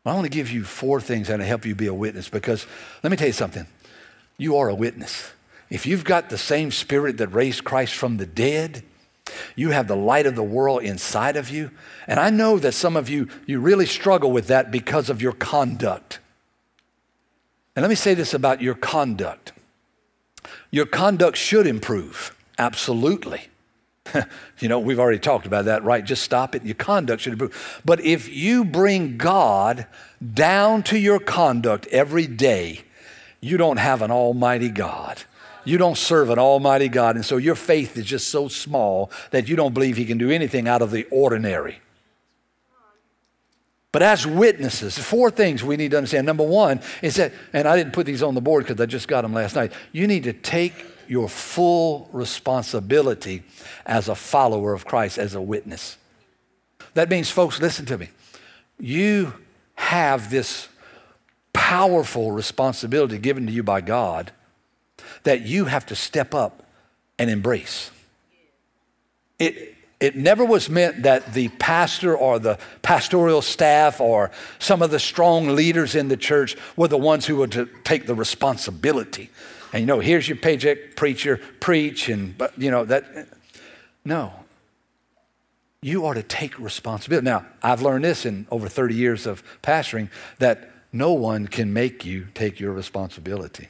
I 0.05 0.13
want 0.13 0.25
to 0.25 0.29
give 0.29 0.51
you 0.51 0.63
four 0.63 1.01
things 1.01 1.27
that 1.27 1.39
will 1.39 1.45
help 1.45 1.65
you 1.65 1.73
be 1.73 1.87
a 1.87 1.93
witness 1.93 2.29
because 2.29 2.67
let 3.01 3.09
me 3.09 3.17
tell 3.17 3.27
you 3.27 3.33
something. 3.33 3.65
You 4.37 4.57
are 4.57 4.69
a 4.69 4.75
witness. 4.75 5.31
If 5.69 5.85
you've 5.85 6.03
got 6.03 6.29
the 6.29 6.37
same 6.37 6.71
spirit 6.71 7.17
that 7.17 7.29
raised 7.29 7.63
Christ 7.63 7.93
from 7.93 8.17
the 8.17 8.25
dead, 8.25 8.83
you 9.55 9.71
have 9.71 9.87
the 9.87 9.95
light 9.95 10.27
of 10.27 10.35
the 10.35 10.43
world 10.43 10.83
inside 10.83 11.35
of 11.35 11.49
you. 11.49 11.71
And 12.07 12.19
I 12.19 12.29
know 12.29 12.59
that 12.59 12.73
some 12.73 12.95
of 12.95 13.09
you, 13.09 13.27
you 13.47 13.59
really 13.59 13.87
struggle 13.87 14.31
with 14.31 14.47
that 14.47 14.69
because 14.69 15.09
of 15.09 15.21
your 15.21 15.31
conduct. 15.31 16.19
And 17.75 17.81
let 17.81 17.89
me 17.89 17.95
say 17.95 18.13
this 18.13 18.33
about 18.33 18.61
your 18.61 18.75
conduct 18.75 19.51
your 20.71 20.85
conduct 20.85 21.37
should 21.37 21.67
improve, 21.67 22.35
absolutely. 22.59 23.47
you 24.59 24.69
know, 24.69 24.79
we've 24.79 24.99
already 24.99 25.19
talked 25.19 25.45
about 25.45 25.65
that, 25.65 25.83
right? 25.83 26.03
Just 26.03 26.23
stop 26.23 26.55
it. 26.55 26.63
Your 26.63 26.75
conduct 26.75 27.23
should 27.23 27.33
improve. 27.33 27.81
But 27.85 28.01
if 28.01 28.29
you 28.29 28.63
bring 28.63 29.17
God 29.17 29.87
down 30.33 30.83
to 30.83 30.97
your 30.99 31.19
conduct 31.19 31.87
every 31.87 32.27
day, 32.27 32.81
you 33.41 33.57
don't 33.57 33.77
have 33.77 34.01
an 34.01 34.11
almighty 34.11 34.69
God. 34.69 35.23
You 35.63 35.77
don't 35.77 35.97
serve 35.97 36.29
an 36.29 36.37
almighty 36.37 36.89
God. 36.89 37.15
And 37.15 37.25
so 37.25 37.37
your 37.37 37.55
faith 37.55 37.97
is 37.97 38.05
just 38.05 38.29
so 38.29 38.47
small 38.47 39.11
that 39.31 39.49
you 39.49 39.55
don't 39.55 39.73
believe 39.73 39.97
He 39.97 40.05
can 40.05 40.17
do 40.17 40.29
anything 40.29 40.67
out 40.67 40.81
of 40.81 40.91
the 40.91 41.05
ordinary. 41.05 41.79
But 43.91 44.03
as 44.03 44.27
witnesses, 44.27 44.97
four 44.97 45.31
things 45.31 45.63
we 45.63 45.77
need 45.77 45.91
to 45.91 45.97
understand. 45.97 46.25
Number 46.25 46.43
one 46.43 46.81
is 47.01 47.15
that, 47.15 47.31
and 47.53 47.65
I 47.65 47.77
didn't 47.77 47.93
put 47.93 48.05
these 48.05 48.21
on 48.21 48.35
the 48.35 48.41
board 48.41 48.65
because 48.65 48.79
I 48.79 48.85
just 48.85 49.07
got 49.07 49.21
them 49.21 49.33
last 49.33 49.55
night, 49.55 49.71
you 49.93 50.05
need 50.05 50.23
to 50.25 50.33
take 50.33 50.73
your 51.09 51.29
full 51.29 52.09
responsibility 52.11 53.43
as 53.85 54.07
a 54.09 54.15
follower 54.15 54.73
of 54.73 54.85
Christ, 54.85 55.17
as 55.17 55.35
a 55.35 55.41
witness. 55.41 55.97
That 56.93 57.09
means, 57.09 57.29
folks, 57.29 57.59
listen 57.59 57.85
to 57.87 57.97
me. 57.97 58.09
You 58.79 59.33
have 59.75 60.29
this 60.29 60.69
powerful 61.53 62.31
responsibility 62.31 63.17
given 63.17 63.45
to 63.47 63.51
you 63.51 63.63
by 63.63 63.81
God 63.81 64.31
that 65.23 65.41
you 65.41 65.65
have 65.65 65.85
to 65.87 65.95
step 65.95 66.33
up 66.33 66.65
and 67.17 67.29
embrace. 67.29 67.91
It, 69.39 69.75
it 69.99 70.15
never 70.15 70.45
was 70.45 70.69
meant 70.69 71.03
that 71.03 71.33
the 71.33 71.47
pastor 71.49 72.15
or 72.15 72.39
the 72.39 72.59
pastoral 72.81 73.41
staff 73.41 73.99
or 73.99 74.31
some 74.59 74.81
of 74.81 74.91
the 74.91 74.99
strong 74.99 75.55
leaders 75.55 75.95
in 75.95 76.09
the 76.09 76.17
church 76.17 76.55
were 76.75 76.87
the 76.87 76.97
ones 76.97 77.25
who 77.25 77.37
were 77.37 77.47
to 77.47 77.67
take 77.83 78.05
the 78.05 78.15
responsibility. 78.15 79.29
And 79.73 79.81
you 79.81 79.85
know, 79.85 79.99
here's 79.99 80.27
your 80.27 80.37
paycheck, 80.37 80.95
preacher, 80.95 81.39
preach, 81.59 82.09
and 82.09 82.37
but 82.37 82.57
you 82.57 82.71
know 82.71 82.85
that. 82.85 83.27
No. 84.03 84.33
You 85.81 86.05
are 86.05 86.13
to 86.13 86.23
take 86.23 86.57
responsibility. 86.57 87.25
Now, 87.25 87.45
I've 87.61 87.81
learned 87.81 88.05
this 88.05 88.25
in 88.25 88.47
over 88.49 88.67
30 88.67 88.95
years 88.95 89.27
of 89.27 89.43
pastoring 89.61 90.09
that 90.39 90.71
no 90.91 91.13
one 91.13 91.47
can 91.47 91.73
make 91.73 92.05
you 92.05 92.27
take 92.33 92.59
your 92.59 92.71
responsibility. 92.71 93.67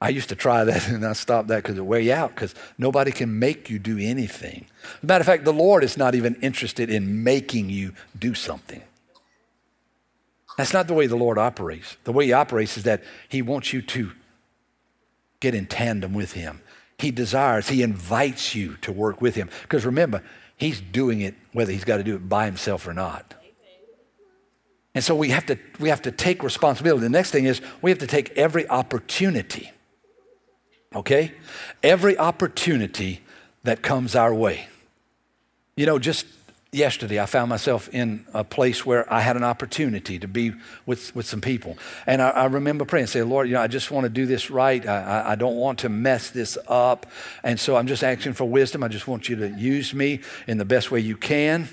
I 0.00 0.10
used 0.10 0.28
to 0.28 0.36
try 0.36 0.64
that 0.64 0.88
and 0.88 1.04
I 1.04 1.12
stopped 1.12 1.48
that 1.48 1.62
because 1.62 1.76
it 1.76 1.84
way 1.84 2.12
out 2.12 2.34
because 2.34 2.54
nobody 2.78 3.10
can 3.10 3.38
make 3.38 3.68
you 3.68 3.78
do 3.78 3.98
anything. 3.98 4.66
Matter 5.02 5.22
of 5.22 5.26
fact, 5.26 5.44
the 5.44 5.52
Lord 5.52 5.82
is 5.84 5.96
not 5.96 6.14
even 6.14 6.36
interested 6.36 6.90
in 6.90 7.24
making 7.24 7.70
you 7.70 7.92
do 8.18 8.34
something. 8.34 8.82
That's 10.58 10.74
not 10.74 10.88
the 10.88 10.94
way 10.94 11.06
the 11.06 11.16
Lord 11.16 11.38
operates. 11.38 11.96
The 12.04 12.12
way 12.12 12.26
He 12.26 12.34
operates 12.34 12.76
is 12.76 12.82
that 12.82 13.02
He 13.30 13.40
wants 13.40 13.72
you 13.72 13.80
to 13.80 14.12
get 15.40 15.54
in 15.54 15.64
tandem 15.64 16.12
with 16.12 16.32
Him. 16.32 16.60
He 16.98 17.10
desires, 17.10 17.68
He 17.68 17.82
invites 17.82 18.54
you 18.54 18.76
to 18.82 18.92
work 18.92 19.22
with 19.22 19.34
Him. 19.34 19.48
Because 19.62 19.86
remember, 19.86 20.22
He's 20.58 20.82
doing 20.82 21.22
it 21.22 21.34
whether 21.54 21.72
He's 21.72 21.84
got 21.84 21.96
to 21.96 22.04
do 22.04 22.14
it 22.14 22.28
by 22.28 22.44
Himself 22.44 22.86
or 22.86 22.92
not. 22.92 23.34
And 24.94 25.02
so 25.02 25.14
we 25.14 25.30
have 25.30 25.46
to, 25.46 25.58
we 25.80 25.88
have 25.88 26.02
to 26.02 26.12
take 26.12 26.42
responsibility. 26.42 27.00
The 27.00 27.08
next 27.08 27.30
thing 27.30 27.46
is 27.46 27.62
we 27.80 27.90
have 27.90 28.00
to 28.00 28.06
take 28.06 28.36
every 28.36 28.68
opportunity 28.68 29.70
okay? 30.94 31.32
Every 31.82 32.16
opportunity 32.18 33.22
that 33.64 33.82
comes 33.82 34.14
our 34.14 34.34
way. 34.34 34.68
You 35.76 35.86
know, 35.86 35.98
just 35.98 36.26
yesterday 36.72 37.20
I 37.20 37.26
found 37.26 37.48
myself 37.48 37.88
in 37.92 38.26
a 38.34 38.44
place 38.44 38.84
where 38.84 39.10
I 39.12 39.20
had 39.20 39.36
an 39.36 39.44
opportunity 39.44 40.18
to 40.18 40.28
be 40.28 40.52
with, 40.86 41.14
with 41.14 41.26
some 41.26 41.40
people. 41.40 41.78
And 42.06 42.20
I, 42.20 42.30
I 42.30 42.44
remember 42.46 42.84
praying, 42.84 43.04
and 43.04 43.10
say, 43.10 43.22
Lord, 43.22 43.48
you 43.48 43.54
know, 43.54 43.60
I 43.60 43.68
just 43.68 43.90
want 43.90 44.04
to 44.04 44.10
do 44.10 44.26
this 44.26 44.50
right. 44.50 44.86
I, 44.86 45.32
I 45.32 45.34
don't 45.34 45.56
want 45.56 45.80
to 45.80 45.88
mess 45.88 46.30
this 46.30 46.58
up. 46.68 47.06
And 47.42 47.58
so 47.58 47.76
I'm 47.76 47.86
just 47.86 48.04
asking 48.04 48.34
for 48.34 48.44
wisdom. 48.44 48.82
I 48.82 48.88
just 48.88 49.08
want 49.08 49.28
you 49.28 49.36
to 49.36 49.48
use 49.50 49.94
me 49.94 50.20
in 50.46 50.58
the 50.58 50.64
best 50.64 50.90
way 50.90 51.00
you 51.00 51.16
can. 51.16 51.68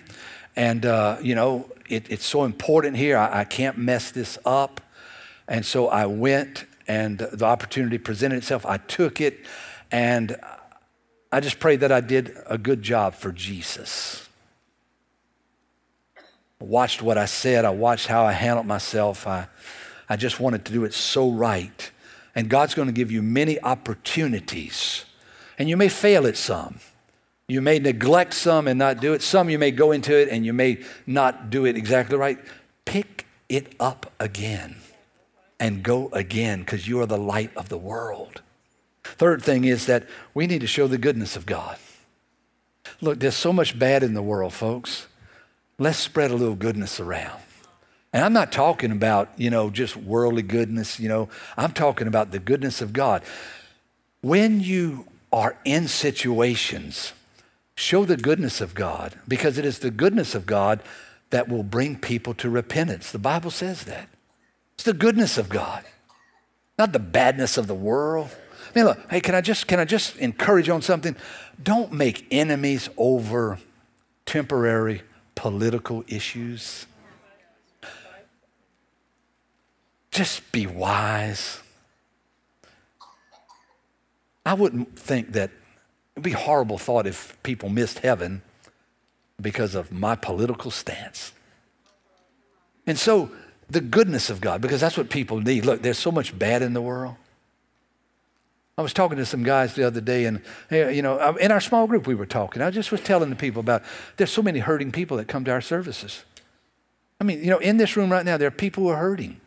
And, 0.55 0.85
uh, 0.85 1.17
you 1.21 1.35
know, 1.35 1.69
it, 1.89 2.09
it's 2.09 2.25
so 2.25 2.45
important 2.45 2.95
here. 2.95 3.17
I, 3.17 3.41
I 3.41 3.43
can't 3.43 3.77
mess 3.77 4.11
this 4.11 4.37
up. 4.45 4.81
And 5.47 5.65
so 5.65 5.89
I 5.89 6.05
went 6.05 6.65
and 6.87 7.17
the 7.17 7.45
opportunity 7.45 7.97
presented 7.97 8.37
itself. 8.37 8.65
I 8.65 8.77
took 8.77 9.19
it, 9.19 9.45
and 9.91 10.37
I 11.31 11.39
just 11.39 11.59
prayed 11.59 11.79
that 11.79 11.91
I 11.91 11.99
did 11.99 12.37
a 12.45 12.57
good 12.57 12.81
job 12.83 13.15
for 13.15 13.31
Jesus. 13.31 14.24
I 16.61 16.63
watched 16.63 17.01
what 17.01 17.17
I 17.17 17.25
said, 17.25 17.65
I 17.65 17.69
watched 17.69 18.07
how 18.07 18.23
I 18.23 18.31
handled 18.31 18.65
myself. 18.65 19.27
I, 19.27 19.47
I 20.07 20.15
just 20.15 20.39
wanted 20.39 20.65
to 20.65 20.71
do 20.71 20.83
it 20.85 20.93
so 20.93 21.29
right. 21.29 21.91
And 22.33 22.49
God's 22.49 22.75
going 22.75 22.87
to 22.87 22.93
give 22.93 23.11
you 23.11 23.21
many 23.21 23.61
opportunities, 23.61 25.05
and 25.57 25.69
you 25.69 25.77
may 25.77 25.87
fail 25.87 26.27
at 26.27 26.35
some. 26.35 26.79
You 27.47 27.61
may 27.61 27.79
neglect 27.79 28.33
some 28.33 28.67
and 28.67 28.79
not 28.79 28.99
do 28.99 29.13
it. 29.13 29.21
Some 29.21 29.49
you 29.49 29.59
may 29.59 29.71
go 29.71 29.91
into 29.91 30.19
it 30.19 30.29
and 30.29 30.45
you 30.45 30.51
may 30.51 30.83
not 31.05 31.49
do 31.49 31.65
it 31.65 31.77
exactly 31.77 32.17
right. 32.17 32.39
Pick 32.85 33.27
it 33.49 33.75
up 33.79 34.11
again 34.19 34.77
and 35.59 35.83
go 35.83 36.09
again 36.09 36.61
because 36.61 36.87
you 36.87 36.99
are 37.01 37.05
the 37.05 37.19
light 37.19 37.51
of 37.55 37.69
the 37.69 37.77
world. 37.77 38.41
Third 39.03 39.43
thing 39.43 39.65
is 39.65 39.85
that 39.85 40.07
we 40.33 40.47
need 40.47 40.61
to 40.61 40.67
show 40.67 40.87
the 40.87 40.97
goodness 40.97 41.35
of 41.35 41.45
God. 41.45 41.77
Look, 42.99 43.19
there's 43.19 43.35
so 43.35 43.53
much 43.53 43.77
bad 43.77 44.01
in 44.01 44.15
the 44.15 44.23
world, 44.23 44.53
folks. 44.53 45.05
Let's 45.77 45.97
spread 45.97 46.31
a 46.31 46.35
little 46.35 46.55
goodness 46.55 46.99
around. 46.99 47.41
And 48.13 48.23
I'm 48.23 48.33
not 48.33 48.53
talking 48.53 48.91
about, 48.91 49.29
you 49.35 49.49
know, 49.49 49.69
just 49.69 49.97
worldly 49.97 50.41
goodness, 50.41 50.99
you 50.99 51.09
know. 51.09 51.27
I'm 51.57 51.73
talking 51.73 52.07
about 52.07 52.31
the 52.31 52.39
goodness 52.39 52.81
of 52.81 52.93
God. 52.93 53.23
When 54.21 54.61
you 54.61 55.05
are 55.33 55.57
in 55.65 55.89
situations, 55.89 57.11
show 57.75 58.05
the 58.05 58.15
goodness 58.15 58.61
of 58.61 58.73
God 58.73 59.19
because 59.27 59.57
it 59.57 59.65
is 59.65 59.79
the 59.79 59.91
goodness 59.91 60.33
of 60.33 60.45
God 60.45 60.81
that 61.31 61.49
will 61.49 61.63
bring 61.63 61.97
people 61.97 62.33
to 62.35 62.49
repentance. 62.49 63.11
The 63.11 63.19
Bible 63.19 63.51
says 63.51 63.83
that. 63.83 64.07
It's 64.75 64.85
the 64.85 64.93
goodness 64.93 65.37
of 65.37 65.49
God, 65.49 65.83
not 66.77 66.93
the 66.93 66.99
badness 66.99 67.57
of 67.57 67.67
the 67.67 67.75
world. 67.75 68.29
I 68.73 68.79
mean, 68.79 68.85
look, 68.85 69.11
hey, 69.11 69.19
can 69.19 69.35
I 69.35 69.41
just 69.41 69.67
can 69.67 69.79
I 69.79 69.85
just 69.85 70.15
encourage 70.17 70.69
on 70.69 70.81
something? 70.81 71.17
Don't 71.61 71.91
make 71.91 72.27
enemies 72.31 72.89
over 72.97 73.59
temporary 74.25 75.01
political 75.35 76.03
issues. 76.07 76.87
Just 80.11 80.51
be 80.51 80.65
wise. 80.65 81.61
I 84.45 84.53
wouldn't 84.53 84.97
think 84.97 85.33
that 85.33 85.51
it'd 86.15 86.23
be 86.23 86.33
a 86.33 86.37
horrible 86.37 86.77
thought 86.77 87.05
if 87.05 87.37
people 87.43 87.69
missed 87.69 87.99
heaven 87.99 88.41
because 89.41 89.75
of 89.75 89.91
my 89.91 90.15
political 90.15 90.71
stance. 90.71 91.33
And 92.87 92.97
so 92.97 93.29
the 93.69 93.81
goodness 93.81 94.29
of 94.29 94.39
God, 94.41 94.61
because 94.61 94.79
that's 94.79 94.97
what 94.97 95.09
people 95.09 95.41
need. 95.41 95.65
Look, 95.65 95.81
there's 95.81 95.97
so 95.97 96.11
much 96.11 96.37
bad 96.37 96.61
in 96.61 96.73
the 96.73 96.81
world. 96.81 97.15
I 98.77 98.81
was 98.81 98.93
talking 98.93 99.17
to 99.17 99.25
some 99.25 99.43
guys 99.43 99.73
the 99.73 99.85
other 99.85 100.01
day, 100.01 100.25
and 100.25 100.41
eh, 100.69 100.89
you 100.89 101.01
know, 101.01 101.35
in 101.37 101.51
our 101.51 101.61
small 101.61 101.87
group, 101.87 102.07
we 102.07 102.15
were 102.15 102.25
talking. 102.25 102.61
I 102.61 102.71
just 102.71 102.91
was 102.91 102.99
telling 102.99 103.29
the 103.29 103.35
people 103.35 103.61
about 103.61 103.83
there's 104.17 104.31
so 104.31 104.41
many 104.41 104.59
hurting 104.59 104.91
people 104.91 105.15
that 105.17 105.29
come 105.29 105.45
to 105.45 105.51
our 105.51 105.61
services. 105.61 106.25
I 107.21 107.23
mean, 107.23 107.39
you 107.39 107.49
know, 107.49 107.59
in 107.59 107.77
this 107.77 107.95
room 107.95 108.11
right 108.11 108.25
now, 108.25 108.35
there 108.35 108.49
are 108.49 108.51
people 108.51 108.83
who 108.83 108.89
are 108.89 108.97
hurting. 108.97 109.39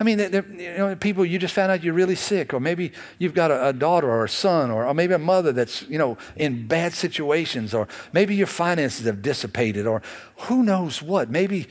I 0.00 0.04
mean, 0.04 0.18
you 0.18 0.78
know, 0.78 0.96
people 0.96 1.24
you 1.24 1.38
just 1.38 1.54
found 1.54 1.70
out 1.70 1.84
you're 1.84 1.94
really 1.94 2.16
sick, 2.16 2.52
or 2.52 2.58
maybe 2.58 2.90
you've 3.18 3.34
got 3.34 3.50
a, 3.52 3.68
a 3.68 3.72
daughter 3.72 4.10
or 4.10 4.24
a 4.24 4.28
son, 4.28 4.70
or, 4.70 4.86
or, 4.86 4.94
maybe 4.94 5.14
a 5.14 5.18
mother 5.18 5.52
that's 5.52 5.82
you 5.82 5.98
know 5.98 6.18
in 6.34 6.66
bad 6.66 6.92
situations, 6.92 7.72
or 7.72 7.86
maybe 8.12 8.34
your 8.34 8.46
finances 8.48 9.06
have 9.06 9.22
dissipated, 9.22 9.86
or 9.86 10.02
who 10.38 10.64
knows 10.64 11.02
what. 11.02 11.30
Maybe 11.30 11.68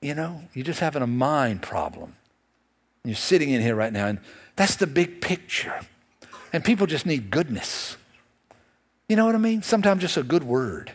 you 0.00 0.14
know, 0.14 0.42
you're 0.52 0.66
just 0.66 0.80
having 0.80 1.02
a 1.02 1.06
mind 1.06 1.62
problem. 1.62 2.14
You're 3.04 3.16
sitting 3.16 3.48
in 3.50 3.62
here 3.62 3.74
right 3.74 3.92
now, 3.92 4.06
and 4.06 4.20
that's 4.56 4.76
the 4.76 4.86
big 4.86 5.20
picture. 5.20 5.80
And 6.52 6.64
people 6.64 6.86
just 6.86 7.06
need 7.06 7.30
goodness. 7.30 7.96
You 9.08 9.16
know 9.16 9.26
what 9.26 9.34
I 9.34 9.38
mean? 9.38 9.62
Sometimes 9.62 10.02
just 10.02 10.16
a 10.16 10.22
good 10.22 10.44
word, 10.44 10.92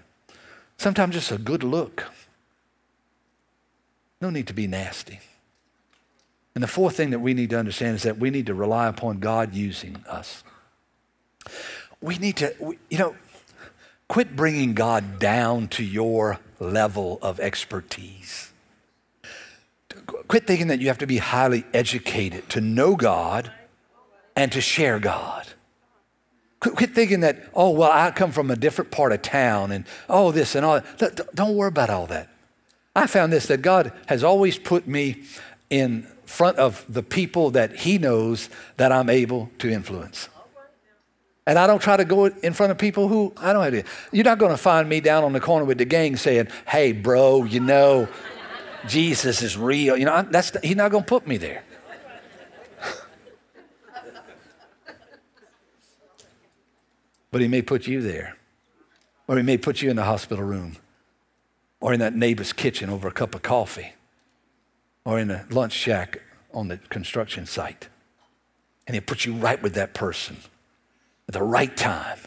sometimes 0.77 1.15
just 1.15 1.31
a 1.31 1.37
good 1.37 1.63
look. 1.63 2.05
No 4.21 4.29
need 4.29 4.47
to 4.47 4.53
be 4.53 4.67
nasty. 4.67 5.19
And 6.55 6.63
the 6.63 6.67
fourth 6.67 6.97
thing 6.97 7.11
that 7.11 7.19
we 7.19 7.33
need 7.33 7.51
to 7.51 7.59
understand 7.59 7.95
is 7.95 8.03
that 8.03 8.17
we 8.17 8.29
need 8.29 8.47
to 8.47 8.53
rely 8.53 8.87
upon 8.87 9.19
God 9.19 9.53
using 9.53 10.03
us. 10.09 10.43
We 12.01 12.17
need 12.17 12.37
to, 12.37 12.53
you 12.89 12.97
know, 12.97 13.15
quit 14.09 14.35
bringing 14.35 14.73
God 14.73 15.19
down 15.19 15.67
to 15.69 15.83
your 15.83 16.39
level 16.59 17.19
of 17.21 17.39
expertise 17.39 18.51
quit 20.29 20.47
thinking 20.47 20.67
that 20.67 20.79
you 20.79 20.87
have 20.87 20.99
to 20.99 21.07
be 21.07 21.17
highly 21.17 21.65
educated 21.73 22.47
to 22.49 22.61
know 22.61 22.95
God 22.95 23.51
and 24.35 24.51
to 24.53 24.61
share 24.61 24.99
God. 24.99 25.47
Quit, 26.61 26.75
quit 26.75 26.95
thinking 26.95 27.21
that, 27.21 27.49
oh, 27.53 27.71
well, 27.71 27.91
I 27.91 28.11
come 28.11 28.31
from 28.31 28.49
a 28.49 28.55
different 28.55 28.91
part 28.91 29.11
of 29.11 29.21
town 29.21 29.73
and 29.73 29.85
oh, 30.07 30.31
this 30.31 30.55
and 30.55 30.65
all 30.65 30.81
that. 30.99 31.35
Don't 31.35 31.55
worry 31.55 31.67
about 31.67 31.89
all 31.89 32.05
that. 32.07 32.29
I 32.95 33.07
found 33.07 33.33
this 33.33 33.47
that 33.47 33.61
God 33.61 33.91
has 34.05 34.23
always 34.23 34.57
put 34.57 34.87
me 34.87 35.23
in 35.69 36.07
front 36.25 36.57
of 36.57 36.85
the 36.87 37.03
people 37.03 37.51
that 37.51 37.75
He 37.77 37.97
knows 37.97 38.49
that 38.77 38.91
I'm 38.91 39.09
able 39.09 39.49
to 39.59 39.69
influence. 39.69 40.29
And 41.47 41.57
I 41.57 41.65
don't 41.65 41.81
try 41.81 41.97
to 41.97 42.05
go 42.05 42.25
in 42.25 42.53
front 42.53 42.71
of 42.71 42.77
people 42.77 43.07
who 43.07 43.33
I 43.35 43.53
don't 43.53 43.63
have 43.63 43.73
to. 43.73 43.83
You're 44.11 44.25
not 44.25 44.37
going 44.37 44.51
to 44.51 44.57
find 44.57 44.87
me 44.87 44.99
down 44.99 45.23
on 45.23 45.33
the 45.33 45.39
corner 45.39 45.65
with 45.65 45.79
the 45.79 45.85
gang 45.85 46.15
saying, 46.15 46.49
hey, 46.67 46.91
bro, 46.91 47.45
you 47.45 47.59
know, 47.59 48.07
Jesus 48.87 49.41
is 49.41 49.57
real. 49.57 49.97
You 49.97 50.05
know, 50.05 50.21
that's, 50.29 50.51
he's 50.63 50.75
not 50.75 50.91
going 50.91 51.03
to 51.03 51.07
put 51.07 51.27
me 51.27 51.37
there. 51.37 51.63
but 57.31 57.41
he 57.41 57.47
may 57.47 57.61
put 57.61 57.87
you 57.87 58.01
there. 58.01 58.35
Or 59.27 59.37
he 59.37 59.43
may 59.43 59.57
put 59.57 59.81
you 59.81 59.89
in 59.89 59.95
the 59.95 60.05
hospital 60.05 60.43
room 60.43 60.77
or 61.79 61.93
in 61.93 61.99
that 61.99 62.15
neighbor's 62.15 62.53
kitchen 62.53 62.89
over 62.89 63.07
a 63.07 63.11
cup 63.11 63.35
of 63.35 63.41
coffee 63.41 63.93
or 65.05 65.19
in 65.19 65.29
a 65.29 65.45
lunch 65.49 65.73
shack 65.73 66.21
on 66.53 66.67
the 66.67 66.77
construction 66.77 67.45
site. 67.45 67.87
And 68.87 68.95
he 68.95 69.01
puts 69.01 69.25
you 69.25 69.33
right 69.33 69.61
with 69.61 69.75
that 69.75 69.93
person 69.93 70.37
at 71.27 71.33
the 71.33 71.43
right 71.43 71.75
time. 71.77 72.17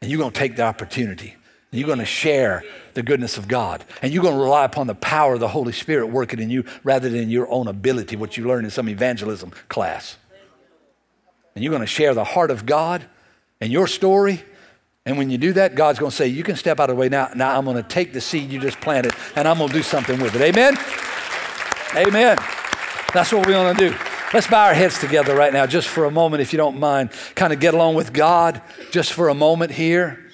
And 0.00 0.10
you're 0.10 0.18
going 0.18 0.32
to 0.32 0.38
take 0.38 0.56
the 0.56 0.62
opportunity. 0.62 1.36
You're 1.70 1.86
going 1.86 1.98
to 1.98 2.06
share 2.06 2.64
the 2.94 3.02
goodness 3.02 3.36
of 3.36 3.46
God. 3.46 3.84
And 4.00 4.12
you're 4.12 4.22
going 4.22 4.36
to 4.36 4.40
rely 4.40 4.64
upon 4.64 4.86
the 4.86 4.94
power 4.94 5.34
of 5.34 5.40
the 5.40 5.48
Holy 5.48 5.72
Spirit 5.72 6.06
working 6.06 6.40
in 6.40 6.48
you 6.48 6.64
rather 6.82 7.10
than 7.10 7.28
your 7.28 7.50
own 7.50 7.68
ability, 7.68 8.16
what 8.16 8.36
you 8.36 8.46
learned 8.46 8.64
in 8.64 8.70
some 8.70 8.88
evangelism 8.88 9.52
class. 9.68 10.16
And 11.54 11.62
you're 11.62 11.70
going 11.70 11.82
to 11.82 11.86
share 11.86 12.14
the 12.14 12.24
heart 12.24 12.50
of 12.50 12.64
God 12.64 13.04
and 13.60 13.70
your 13.70 13.86
story. 13.86 14.42
And 15.04 15.18
when 15.18 15.30
you 15.30 15.36
do 15.36 15.52
that, 15.54 15.74
God's 15.74 15.98
going 15.98 16.10
to 16.10 16.16
say, 16.16 16.28
You 16.28 16.42
can 16.42 16.56
step 16.56 16.80
out 16.80 16.88
of 16.88 16.96
the 16.96 17.00
way 17.00 17.08
now. 17.08 17.30
Now 17.34 17.58
I'm 17.58 17.64
going 17.64 17.76
to 17.76 17.82
take 17.82 18.12
the 18.12 18.20
seed 18.20 18.50
you 18.50 18.60
just 18.60 18.80
planted 18.80 19.12
and 19.36 19.46
I'm 19.46 19.58
going 19.58 19.68
to 19.68 19.74
do 19.74 19.82
something 19.82 20.20
with 20.20 20.34
it. 20.34 20.40
Amen? 20.40 20.76
Amen. 21.96 22.38
That's 23.12 23.32
what 23.32 23.46
we're 23.46 23.52
going 23.52 23.76
to 23.76 23.90
do. 23.90 23.96
Let's 24.34 24.46
bow 24.46 24.66
our 24.66 24.74
heads 24.74 24.98
together 24.98 25.34
right 25.34 25.52
now, 25.52 25.66
just 25.66 25.88
for 25.88 26.04
a 26.04 26.10
moment, 26.10 26.42
if 26.42 26.52
you 26.52 26.58
don't 26.58 26.78
mind. 26.78 27.10
Kind 27.34 27.52
of 27.52 27.60
get 27.60 27.72
along 27.72 27.94
with 27.94 28.12
God 28.12 28.60
just 28.90 29.12
for 29.12 29.30
a 29.30 29.34
moment 29.34 29.72
here. 29.72 30.27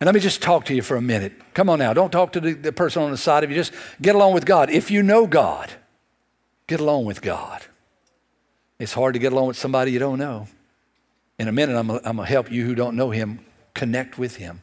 And 0.00 0.06
let 0.06 0.14
me 0.14 0.20
just 0.20 0.40
talk 0.40 0.64
to 0.66 0.74
you 0.74 0.82
for 0.82 0.96
a 0.96 1.02
minute. 1.02 1.32
Come 1.54 1.68
on 1.68 1.78
now, 1.80 1.92
don't 1.92 2.10
talk 2.10 2.32
to 2.32 2.40
the, 2.40 2.52
the 2.52 2.72
person 2.72 3.02
on 3.02 3.10
the 3.10 3.16
side 3.16 3.42
of 3.42 3.50
you. 3.50 3.56
Just 3.56 3.72
get 4.00 4.14
along 4.14 4.34
with 4.34 4.46
God. 4.46 4.70
If 4.70 4.90
you 4.90 5.02
know 5.02 5.26
God, 5.26 5.72
get 6.66 6.80
along 6.80 7.04
with 7.04 7.20
God. 7.20 7.62
It's 8.78 8.92
hard 8.92 9.14
to 9.14 9.18
get 9.18 9.32
along 9.32 9.48
with 9.48 9.56
somebody 9.56 9.90
you 9.90 9.98
don't 9.98 10.18
know. 10.18 10.46
In 11.38 11.48
a 11.48 11.52
minute, 11.52 11.76
I'm 11.76 11.88
going 11.88 12.16
to 12.16 12.24
help 12.24 12.50
you 12.50 12.64
who 12.64 12.74
don't 12.74 12.96
know 12.96 13.10
Him 13.10 13.40
connect 13.74 14.18
with 14.18 14.36
Him. 14.36 14.62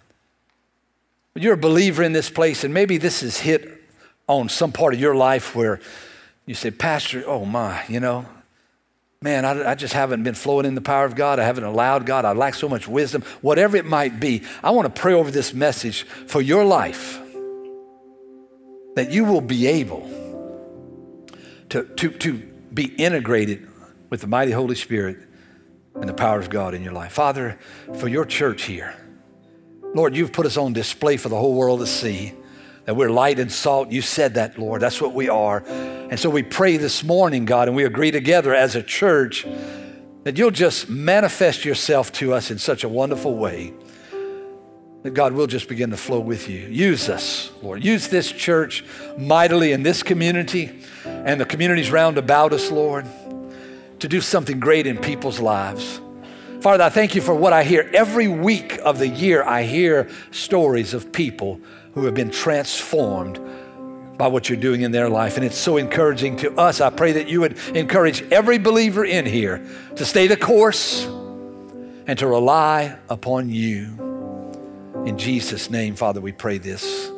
But 1.34 1.44
you're 1.44 1.54
a 1.54 1.58
believer 1.58 2.02
in 2.02 2.14
this 2.14 2.30
place, 2.30 2.64
and 2.64 2.74
maybe 2.74 2.98
this 2.98 3.22
has 3.22 3.38
hit 3.38 3.84
on 4.28 4.48
some 4.48 4.72
part 4.72 4.94
of 4.94 5.00
your 5.00 5.16
life 5.16 5.54
where 5.54 5.82
you 6.46 6.56
say, 6.56 6.72
Pastor, 6.72 7.24
oh 7.28 7.46
my, 7.46 7.84
you 7.90 8.00
know, 8.00 8.26
man, 9.26 9.44
I, 9.44 9.72
I, 9.72 9.76
just 9.76 9.96
haven't 9.96 10.22
been 10.22 10.36
flowing 10.36 10.68
in 10.68 10.76
the 10.76 10.82
power 10.82 11.04
of 11.04 11.16
God. 11.16 11.40
I 11.40 11.46
haven't 11.46 11.64
allowed 11.64 12.06
God. 12.06 12.26
I 12.26 12.34
lack 12.34 12.54
so 12.54 12.70
much 12.70 12.88
wisdom. 12.88 13.24
Whatever 13.42 13.76
it 13.76 13.86
might 13.86 14.20
be, 14.20 14.44
I 14.64 14.70
want 14.70 14.86
to 14.86 15.02
pray 15.02 15.14
over 15.14 15.32
this 15.32 15.52
message 15.52 16.04
for 16.04 16.42
your 16.42 16.64
life 16.64 17.20
that 18.96 19.12
you 19.12 19.26
will 19.26 19.42
be 19.42 19.66
able 19.66 20.08
to, 21.70 21.84
to, 21.84 22.12
to 22.12 22.34
be 22.72 22.86
integrated 22.86 23.68
with 24.12 24.22
the 24.22 24.28
mighty 24.28 24.52
Holy 24.52 24.76
Spirit 24.76 25.18
and 25.96 26.08
the 26.08 26.14
power 26.14 26.38
of 26.38 26.52
God 26.52 26.76
in 26.76 26.84
your 26.84 26.94
life. 26.94 27.12
Father, 27.12 27.58
for 27.96 28.08
your 28.08 28.26
church 28.26 28.66
here, 28.66 28.96
Lord, 29.96 30.16
you've 30.16 30.34
put 30.34 30.46
us 30.46 30.56
on 30.56 30.74
display 30.74 31.18
for 31.18 31.30
the 31.30 31.38
whole 31.38 31.56
world 31.56 31.80
to 31.80 31.88
see 31.88 32.34
that 32.86 32.96
we're 32.96 33.10
light 33.10 33.40
and 33.40 33.52
salt. 33.52 33.92
You 33.92 34.02
said 34.02 34.36
that, 34.36 34.58
Lord. 34.58 34.82
That's 34.82 35.02
what 35.02 35.14
we 35.14 35.28
are. 35.30 35.64
And 35.66 36.20
so 36.20 36.30
we 36.30 36.44
pray 36.44 36.78
this 36.78 37.04
morning, 37.04 37.46
God, 37.46 37.68
and 37.68 37.76
we 37.76 37.84
agree 37.84 38.12
together 38.12 38.54
as 38.54 38.76
a 38.76 38.84
church 38.84 39.46
that 40.24 40.38
you'll 40.38 40.52
just 40.52 40.90
manifest 40.90 41.66
yourself 41.66 42.12
to 42.14 42.34
us 42.34 42.50
in 42.50 42.58
such 42.58 42.84
a 42.84 42.90
wonderful 42.90 43.36
way 43.36 43.74
that 45.04 45.14
God 45.14 45.34
will 45.34 45.46
just 45.46 45.68
begin 45.68 45.92
to 45.92 45.98
flow 45.98 46.20
with 46.20 46.50
you. 46.50 46.62
Use 46.68 47.10
us, 47.10 47.52
Lord. 47.62 47.86
Use 47.86 48.08
this 48.08 48.32
church 48.32 48.84
mightily 49.20 49.72
in 49.72 49.84
this 49.84 50.02
community 50.02 50.82
and 51.06 51.40
the 51.40 51.46
communities 51.46 51.92
round 51.92 52.18
about 52.18 52.54
us, 52.54 52.72
Lord, 52.72 53.06
to 54.00 54.08
do 54.08 54.20
something 54.20 54.60
great 54.60 54.88
in 54.88 54.98
people's 54.98 55.40
lives. 55.40 56.02
Father, 56.60 56.84
I 56.84 56.90
thank 56.90 57.14
you 57.14 57.22
for 57.22 57.36
what 57.36 57.54
I 57.54 57.64
hear. 57.64 57.88
Every 57.94 58.28
week 58.28 58.80
of 58.84 58.98
the 58.98 59.08
year, 59.08 59.44
I 59.44 59.62
hear 59.62 60.10
stories 60.32 60.96
of 60.96 61.12
people 61.12 61.62
who 61.96 62.06
have 62.06 62.14
been 62.14 62.30
transformed 62.30 63.40
by 64.18 64.28
what 64.28 64.50
you're 64.50 64.60
doing 64.60 64.82
in 64.82 64.92
their 64.92 65.10
life. 65.10 65.38
And 65.38 65.46
it's 65.46 65.58
so 65.58 65.78
encouraging 65.78 66.38
to 66.38 66.54
us. 66.58 66.80
I 66.80 66.90
pray 66.90 67.14
that 67.14 67.28
you 67.28 67.42
would 67.42 67.58
encourage 67.70 68.22
every 68.32 68.58
believer 68.58 69.04
in 69.04 69.26
here 69.26 69.66
to 69.96 70.06
stay 70.06 70.28
the 70.28 70.38
course 70.38 71.06
and 72.08 72.20
to 72.20 72.28
rely 72.28 72.98
upon 73.10 73.50
you. 73.50 75.04
In 75.06 75.18
Jesus' 75.18 75.70
name, 75.70 75.96
Father, 75.96 76.22
we 76.22 76.32
pray 76.32 76.58
this. 76.58 77.12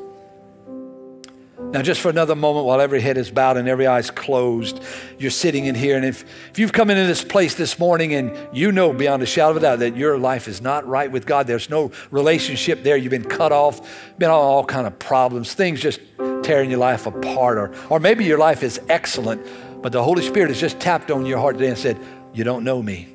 Now, 1.72 1.82
just 1.82 2.00
for 2.00 2.10
another 2.10 2.34
moment, 2.34 2.66
while 2.66 2.80
every 2.80 3.02
head 3.02 3.18
is 3.18 3.30
bowed 3.30 3.58
and 3.58 3.68
every 3.68 3.88
eye 3.88 4.00
is 4.00 4.10
closed, 4.10 4.82
you're 5.20 5.30
sitting 5.30 5.66
in 5.66 5.76
here. 5.76 5.98
And 5.98 6.06
if, 6.06 6.24
if 6.50 6.60
you've 6.60 6.72
come 6.72 6.90
into 6.90 7.06
this 7.06 7.26
place 7.26 7.56
this 7.56 7.78
morning 7.78 8.14
and 8.14 8.36
you 8.54 8.72
know 8.72 8.94
beyond 8.94 9.22
a 9.22 9.26
shadow 9.26 9.52
of 9.52 9.58
a 9.58 9.60
doubt 9.60 9.80
that 9.80 9.98
your 9.98 10.18
life 10.18 10.48
is 10.48 10.62
not 10.62 10.88
right 10.88 11.12
with 11.12 11.26
God, 11.26 11.46
there's 11.46 11.70
no 11.70 11.92
relationship 12.10 12.84
there, 12.84 12.96
you've 12.96 13.12
been 13.12 13.26
cut 13.26 13.52
off, 13.52 13.82
been 14.18 14.30
on 14.30 14.40
all 14.40 14.64
kind 14.64 14.88
of 14.88 14.98
problems, 14.98 15.54
things 15.54 15.82
just 15.82 16.00
tearing 16.42 16.70
your 16.70 16.80
life 16.80 17.06
apart, 17.06 17.58
or, 17.58 17.76
or 17.90 18.00
maybe 18.00 18.24
your 18.24 18.38
life 18.38 18.64
is 18.64 18.80
excellent, 18.88 19.46
but 19.82 19.92
the 19.92 20.02
Holy 20.02 20.22
Spirit 20.22 20.48
has 20.48 20.62
just 20.62 20.80
tapped 20.80 21.12
on 21.12 21.26
your 21.26 21.38
heart 21.38 21.58
today 21.58 21.68
and 21.68 21.78
said, 21.78 22.00
You 22.34 22.46
don't 22.46 22.64
know 22.64 22.82
me. 22.82 23.10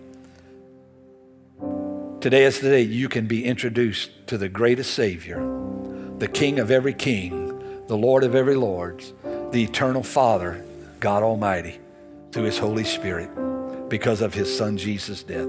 Today 2.20 2.44
is 2.44 2.60
the 2.60 2.68
day 2.68 2.82
you 2.82 3.08
can 3.08 3.26
be 3.26 3.46
introduced 3.46 4.10
to 4.26 4.36
the 4.36 4.50
greatest 4.50 4.92
Savior, 4.92 5.38
the 6.18 6.28
King 6.28 6.58
of 6.58 6.70
every 6.70 6.92
king 6.92 7.51
the 7.86 7.96
Lord 7.96 8.24
of 8.24 8.34
every 8.34 8.54
Lords, 8.54 9.12
the 9.50 9.62
eternal 9.62 10.02
Father, 10.02 10.64
God 11.00 11.22
Almighty, 11.22 11.78
through 12.30 12.44
His 12.44 12.58
Holy 12.58 12.84
Spirit, 12.84 13.28
because 13.88 14.20
of 14.22 14.34
His 14.34 14.54
Son 14.56 14.76
Jesus' 14.76 15.22
death. 15.22 15.48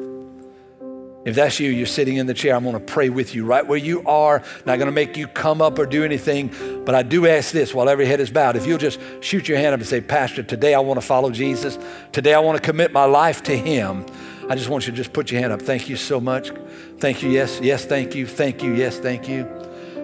If 1.25 1.35
that's 1.35 1.57
you, 1.59 1.69
you're 1.69 1.85
sitting 1.85 2.17
in 2.17 2.25
the 2.25 2.33
chair, 2.33 2.53
I'm 2.53 2.63
going 2.63 2.73
to 2.73 2.81
pray 2.81 3.07
with 3.07 3.33
you 3.33 3.45
right 3.45 3.65
where 3.65 3.77
you 3.77 4.05
are. 4.05 4.43
Not 4.65 4.77
going 4.77 4.87
to 4.87 4.91
make 4.91 5.15
you 5.15 5.27
come 5.27 5.61
up 5.61 5.79
or 5.79 5.85
do 5.85 6.03
anything, 6.03 6.83
but 6.83 6.95
I 6.95 7.03
do 7.03 7.27
ask 7.27 7.53
this 7.53 7.73
while 7.73 7.87
every 7.87 8.05
head 8.05 8.19
is 8.19 8.29
bowed. 8.29 8.57
If 8.57 8.65
you'll 8.65 8.77
just 8.77 8.99
shoot 9.21 9.47
your 9.47 9.57
hand 9.57 9.73
up 9.73 9.79
and 9.79 9.87
say, 9.87 10.01
Pastor, 10.01 10.43
today 10.43 10.73
I 10.73 10.79
want 10.79 10.99
to 10.99 11.05
follow 11.05 11.31
Jesus. 11.31 11.79
Today 12.11 12.33
I 12.33 12.39
want 12.39 12.61
to 12.61 12.63
commit 12.63 12.91
my 12.91 13.05
life 13.05 13.41
to 13.43 13.55
Him. 13.55 14.05
I 14.49 14.55
just 14.55 14.67
want 14.67 14.85
you 14.85 14.91
to 14.91 14.97
just 14.97 15.13
put 15.13 15.31
your 15.31 15.39
hand 15.39 15.53
up. 15.53 15.61
Thank 15.61 15.87
you 15.87 15.95
so 15.95 16.19
much. 16.19 16.51
Thank 16.97 17.23
you. 17.23 17.29
Yes, 17.29 17.61
yes, 17.61 17.85
thank 17.85 18.15
you. 18.15 18.27
Thank 18.27 18.61
you. 18.61 18.73
Yes, 18.73 18.99
thank 18.99 19.29
you. 19.29 19.62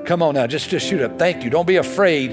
Come 0.09 0.23
on 0.23 0.33
now, 0.33 0.47
just, 0.47 0.71
just 0.71 0.87
shoot 0.87 1.01
up. 1.01 1.19
Thank 1.19 1.43
you. 1.43 1.51
Don't 1.51 1.67
be 1.67 1.75
afraid. 1.75 2.31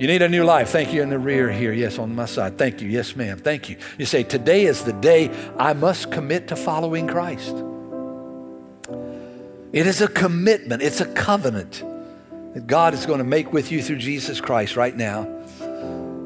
You 0.00 0.08
need 0.08 0.20
a 0.20 0.28
new 0.28 0.42
life. 0.42 0.70
Thank 0.70 0.92
you 0.92 1.00
in 1.00 1.10
the 1.10 1.18
rear 1.18 1.48
here. 1.48 1.72
Yes, 1.72 1.96
on 1.96 2.12
my 2.12 2.24
side. 2.24 2.58
Thank 2.58 2.80
you. 2.82 2.88
Yes, 2.88 3.14
ma'am. 3.14 3.38
Thank 3.38 3.68
you. 3.68 3.76
You 3.98 4.04
say, 4.04 4.24
Today 4.24 4.64
is 4.64 4.82
the 4.82 4.92
day 4.92 5.30
I 5.56 5.74
must 5.74 6.10
commit 6.10 6.48
to 6.48 6.56
following 6.56 7.06
Christ. 7.06 7.54
It 9.72 9.86
is 9.86 10.00
a 10.00 10.08
commitment, 10.08 10.82
it's 10.82 11.00
a 11.00 11.06
covenant 11.14 11.84
that 12.54 12.66
God 12.66 12.94
is 12.94 13.06
going 13.06 13.18
to 13.18 13.24
make 13.24 13.52
with 13.52 13.70
you 13.70 13.80
through 13.80 13.98
Jesus 13.98 14.40
Christ 14.40 14.74
right 14.74 14.96
now. 14.96 15.22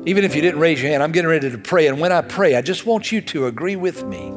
Even 0.07 0.25
if 0.25 0.35
you 0.35 0.41
didn't 0.41 0.61
raise 0.61 0.81
your 0.81 0.91
hand, 0.91 1.03
I'm 1.03 1.13
getting 1.13 1.29
ready 1.29 1.51
to 1.51 1.59
pray. 1.59 1.87
And 1.87 2.01
when 2.01 2.13
I 2.13 2.23
pray, 2.23 2.55
I 2.55 2.63
just 2.63 2.87
want 2.87 3.13
you 3.13 3.21
to 3.21 3.45
agree 3.45 3.77
with 3.77 4.05
me. 4.05 4.29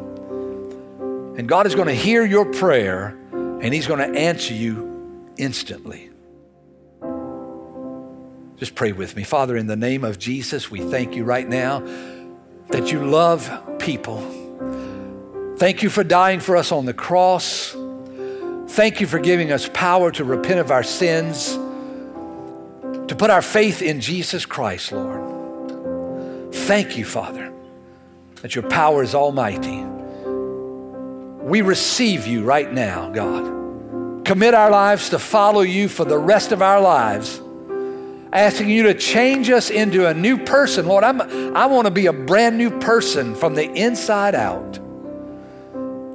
And 1.40 1.48
God 1.48 1.66
is 1.66 1.76
going 1.76 1.88
to 1.88 1.96
hear 1.96 2.26
your 2.26 2.44
prayer 2.44 3.18
and 3.32 3.74
He's 3.74 3.88
going 3.88 4.00
to 4.00 4.20
answer 4.20 4.54
you 4.54 5.32
instantly. 5.38 6.09
Just 8.60 8.76
pray 8.76 8.92
with 8.92 9.16
me. 9.16 9.24
Father, 9.24 9.56
in 9.56 9.68
the 9.68 9.76
name 9.76 10.04
of 10.04 10.20
Jesus, 10.20 10.70
we 10.70 10.82
thank 10.82 11.16
you 11.16 11.24
right 11.24 11.48
now 11.48 11.80
that 12.68 12.92
you 12.92 13.06
love 13.06 13.50
people. 13.80 14.20
Thank 15.58 15.82
you 15.82 15.90
for 15.90 16.04
dying 16.04 16.40
for 16.40 16.58
us 16.58 16.72
on 16.72 16.86
the 16.86 16.94
cross. 16.94 17.76
Thank 18.70 19.02
you 19.02 19.08
for 19.08 19.20
giving 19.20 19.52
us 19.52 19.70
power 19.74 20.12
to 20.12 20.24
repent 20.24 20.60
of 20.60 20.72
our 20.72 20.84
sins, 20.84 21.54
to 23.08 23.16
put 23.18 23.30
our 23.30 23.42
faith 23.42 23.82
in 23.82 24.02
Jesus 24.02 24.46
Christ, 24.46 24.92
Lord. 24.92 26.54
Thank 26.54 26.98
you, 26.98 27.06
Father, 27.06 27.52
that 28.42 28.56
your 28.56 28.70
power 28.70 29.02
is 29.04 29.16
almighty. 29.16 29.84
We 31.44 31.62
receive 31.62 32.28
you 32.28 32.44
right 32.44 32.72
now, 32.72 33.10
God 33.10 33.60
commit 34.30 34.54
our 34.54 34.70
lives 34.70 35.10
to 35.10 35.18
follow 35.18 35.62
you 35.62 35.90
for 35.90 36.06
the 36.06 36.16
rest 36.16 36.52
of 36.52 36.62
our 36.62 36.80
lives, 36.80 37.42
asking 38.32 38.70
you 38.70 38.84
to 38.84 38.94
change 38.94 39.50
us 39.50 39.70
into 39.70 40.08
a 40.08 40.14
new 40.14 40.38
person. 40.38 40.88
Lord, 40.88 41.04
I'm, 41.04 41.22
I 41.56 41.66
want 41.66 41.86
to 41.86 41.92
be 41.92 42.06
a 42.06 42.14
brand 42.14 42.58
new 42.58 42.80
person 42.80 43.36
from 43.36 43.56
the 43.56 43.72
inside 43.72 44.36
out. 44.36 44.80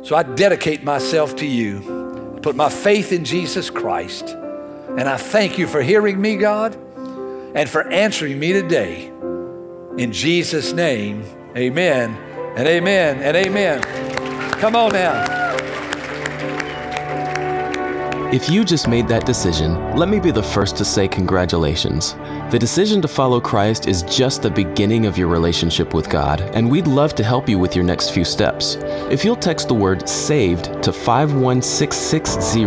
So 0.03 0.15
I 0.15 0.23
dedicate 0.23 0.85
myself 0.85 1.37
to 1.37 1.47
you, 1.47 2.39
put 2.43 2.55
my 2.55 2.69
faith 2.69 3.13
in 3.13 3.25
Jesus 3.25 3.71
Christ. 3.71 4.29
And 4.29 5.09
I 5.09 5.17
thank 5.17 5.59
you 5.59 5.67
for 5.67 5.83
hearing 5.83 6.21
me, 6.21 6.37
God, 6.37 6.77
and 7.55 7.69
for 7.69 7.89
answering 7.91 8.39
me 8.39 8.53
today. 8.53 9.07
In 9.97 10.13
Jesus' 10.13 10.73
name, 10.73 11.25
amen 11.57 12.17
and 12.57 12.69
amen 12.69 13.23
and 13.23 13.37
amen. 13.37 13.83
Come 14.61 14.77
on 14.77 14.93
now. 14.93 15.34
If 18.33 18.49
you 18.51 18.65
just 18.65 18.89
made 18.89 19.07
that 19.09 19.27
decision, 19.27 19.97
let 19.97 20.09
me 20.09 20.19
be 20.19 20.31
the 20.31 20.43
first 20.43 20.77
to 20.79 20.85
say 20.85 21.07
congratulations. 21.07 22.15
The 22.51 22.59
decision 22.59 23.01
to 23.03 23.09
follow 23.09 23.41
Christ 23.41 23.87
is 23.87 24.03
just 24.03 24.43
the 24.43 24.51
beginning 24.51 25.07
of 25.07 25.17
your 25.17 25.29
relationship 25.29 25.95
with 25.95 26.09
God, 26.09 26.41
and 26.41 26.71
we'd 26.71 26.87
love 26.87 27.15
to 27.17 27.23
help 27.23 27.49
you 27.49 27.59
with 27.59 27.77
your 27.77 27.85
next 27.85 28.11
few 28.11 28.25
steps. 28.25 28.77
If 29.11 29.25
you'll 29.25 29.37
text 29.37 29.69
the 29.69 29.75
word 29.75 30.09
SAVED 30.09 30.83
to 30.83 30.93
51660, 30.93 32.65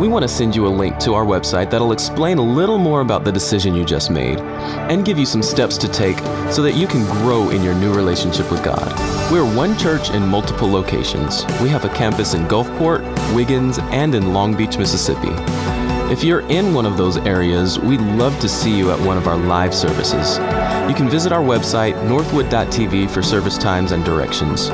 we 0.00 0.08
want 0.08 0.22
to 0.22 0.28
send 0.28 0.56
you 0.56 0.66
a 0.66 0.68
link 0.68 0.98
to 1.00 1.14
our 1.14 1.24
website 1.24 1.70
that'll 1.70 1.92
explain 1.92 2.38
a 2.38 2.42
little 2.42 2.78
more 2.78 3.00
about 3.02 3.24
the 3.24 3.30
decision 3.32 3.74
you 3.74 3.84
just 3.84 4.10
made 4.10 4.40
and 4.40 5.04
give 5.04 5.18
you 5.18 5.26
some 5.26 5.42
steps 5.42 5.76
to 5.78 5.86
take 5.88 6.18
so 6.50 6.62
that 6.62 6.74
you 6.74 6.86
can 6.86 7.04
grow 7.22 7.50
in 7.50 7.62
your 7.62 7.74
new 7.74 7.94
relationship 7.94 8.50
with 8.50 8.64
God. 8.64 9.17
We're 9.30 9.44
one 9.44 9.76
church 9.76 10.08
in 10.08 10.26
multiple 10.26 10.70
locations. 10.70 11.44
We 11.60 11.68
have 11.68 11.84
a 11.84 11.90
campus 11.90 12.32
in 12.32 12.46
Gulfport, 12.46 13.02
Wiggins, 13.34 13.78
and 13.78 14.14
in 14.14 14.32
Long 14.32 14.56
Beach, 14.56 14.78
Mississippi. 14.78 15.28
If 16.10 16.24
you're 16.24 16.48
in 16.48 16.72
one 16.72 16.86
of 16.86 16.96
those 16.96 17.18
areas, 17.18 17.78
we'd 17.78 18.00
love 18.00 18.40
to 18.40 18.48
see 18.48 18.74
you 18.74 18.90
at 18.90 18.98
one 18.98 19.18
of 19.18 19.26
our 19.26 19.36
live 19.36 19.74
services. 19.74 20.38
You 20.88 20.94
can 20.94 21.10
visit 21.10 21.30
our 21.30 21.42
website, 21.42 22.02
northwood.tv, 22.08 23.10
for 23.10 23.22
service 23.22 23.58
times 23.58 23.92
and 23.92 24.02
directions. 24.02 24.70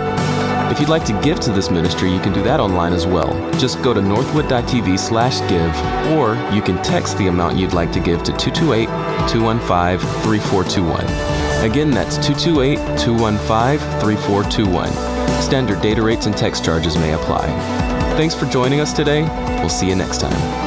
If 0.70 0.78
you'd 0.78 0.88
like 0.88 1.04
to 1.06 1.20
give 1.20 1.40
to 1.40 1.50
this 1.50 1.68
ministry, 1.68 2.12
you 2.12 2.20
can 2.20 2.32
do 2.32 2.44
that 2.44 2.60
online 2.60 2.92
as 2.92 3.08
well. 3.08 3.32
Just 3.58 3.82
go 3.82 3.92
to 3.92 4.00
northwood.tv 4.00 4.96
slash 5.00 5.40
give, 5.48 5.74
or 6.16 6.36
you 6.54 6.62
can 6.62 6.80
text 6.84 7.18
the 7.18 7.26
amount 7.26 7.56
you'd 7.56 7.72
like 7.72 7.90
to 7.90 7.98
give 7.98 8.22
to 8.22 8.30
228 8.36 8.86
215 9.28 9.98
3421. 10.22 11.43
Again, 11.64 11.90
that's 11.90 12.16
228 12.16 12.76
215 12.98 13.78
3421. 14.00 14.92
Standard 15.42 15.80
data 15.80 16.02
rates 16.02 16.26
and 16.26 16.36
text 16.36 16.62
charges 16.62 16.96
may 16.98 17.14
apply. 17.14 17.46
Thanks 18.18 18.34
for 18.34 18.44
joining 18.46 18.80
us 18.80 18.92
today. 18.92 19.22
We'll 19.60 19.70
see 19.70 19.88
you 19.88 19.94
next 19.94 20.20
time. 20.20 20.63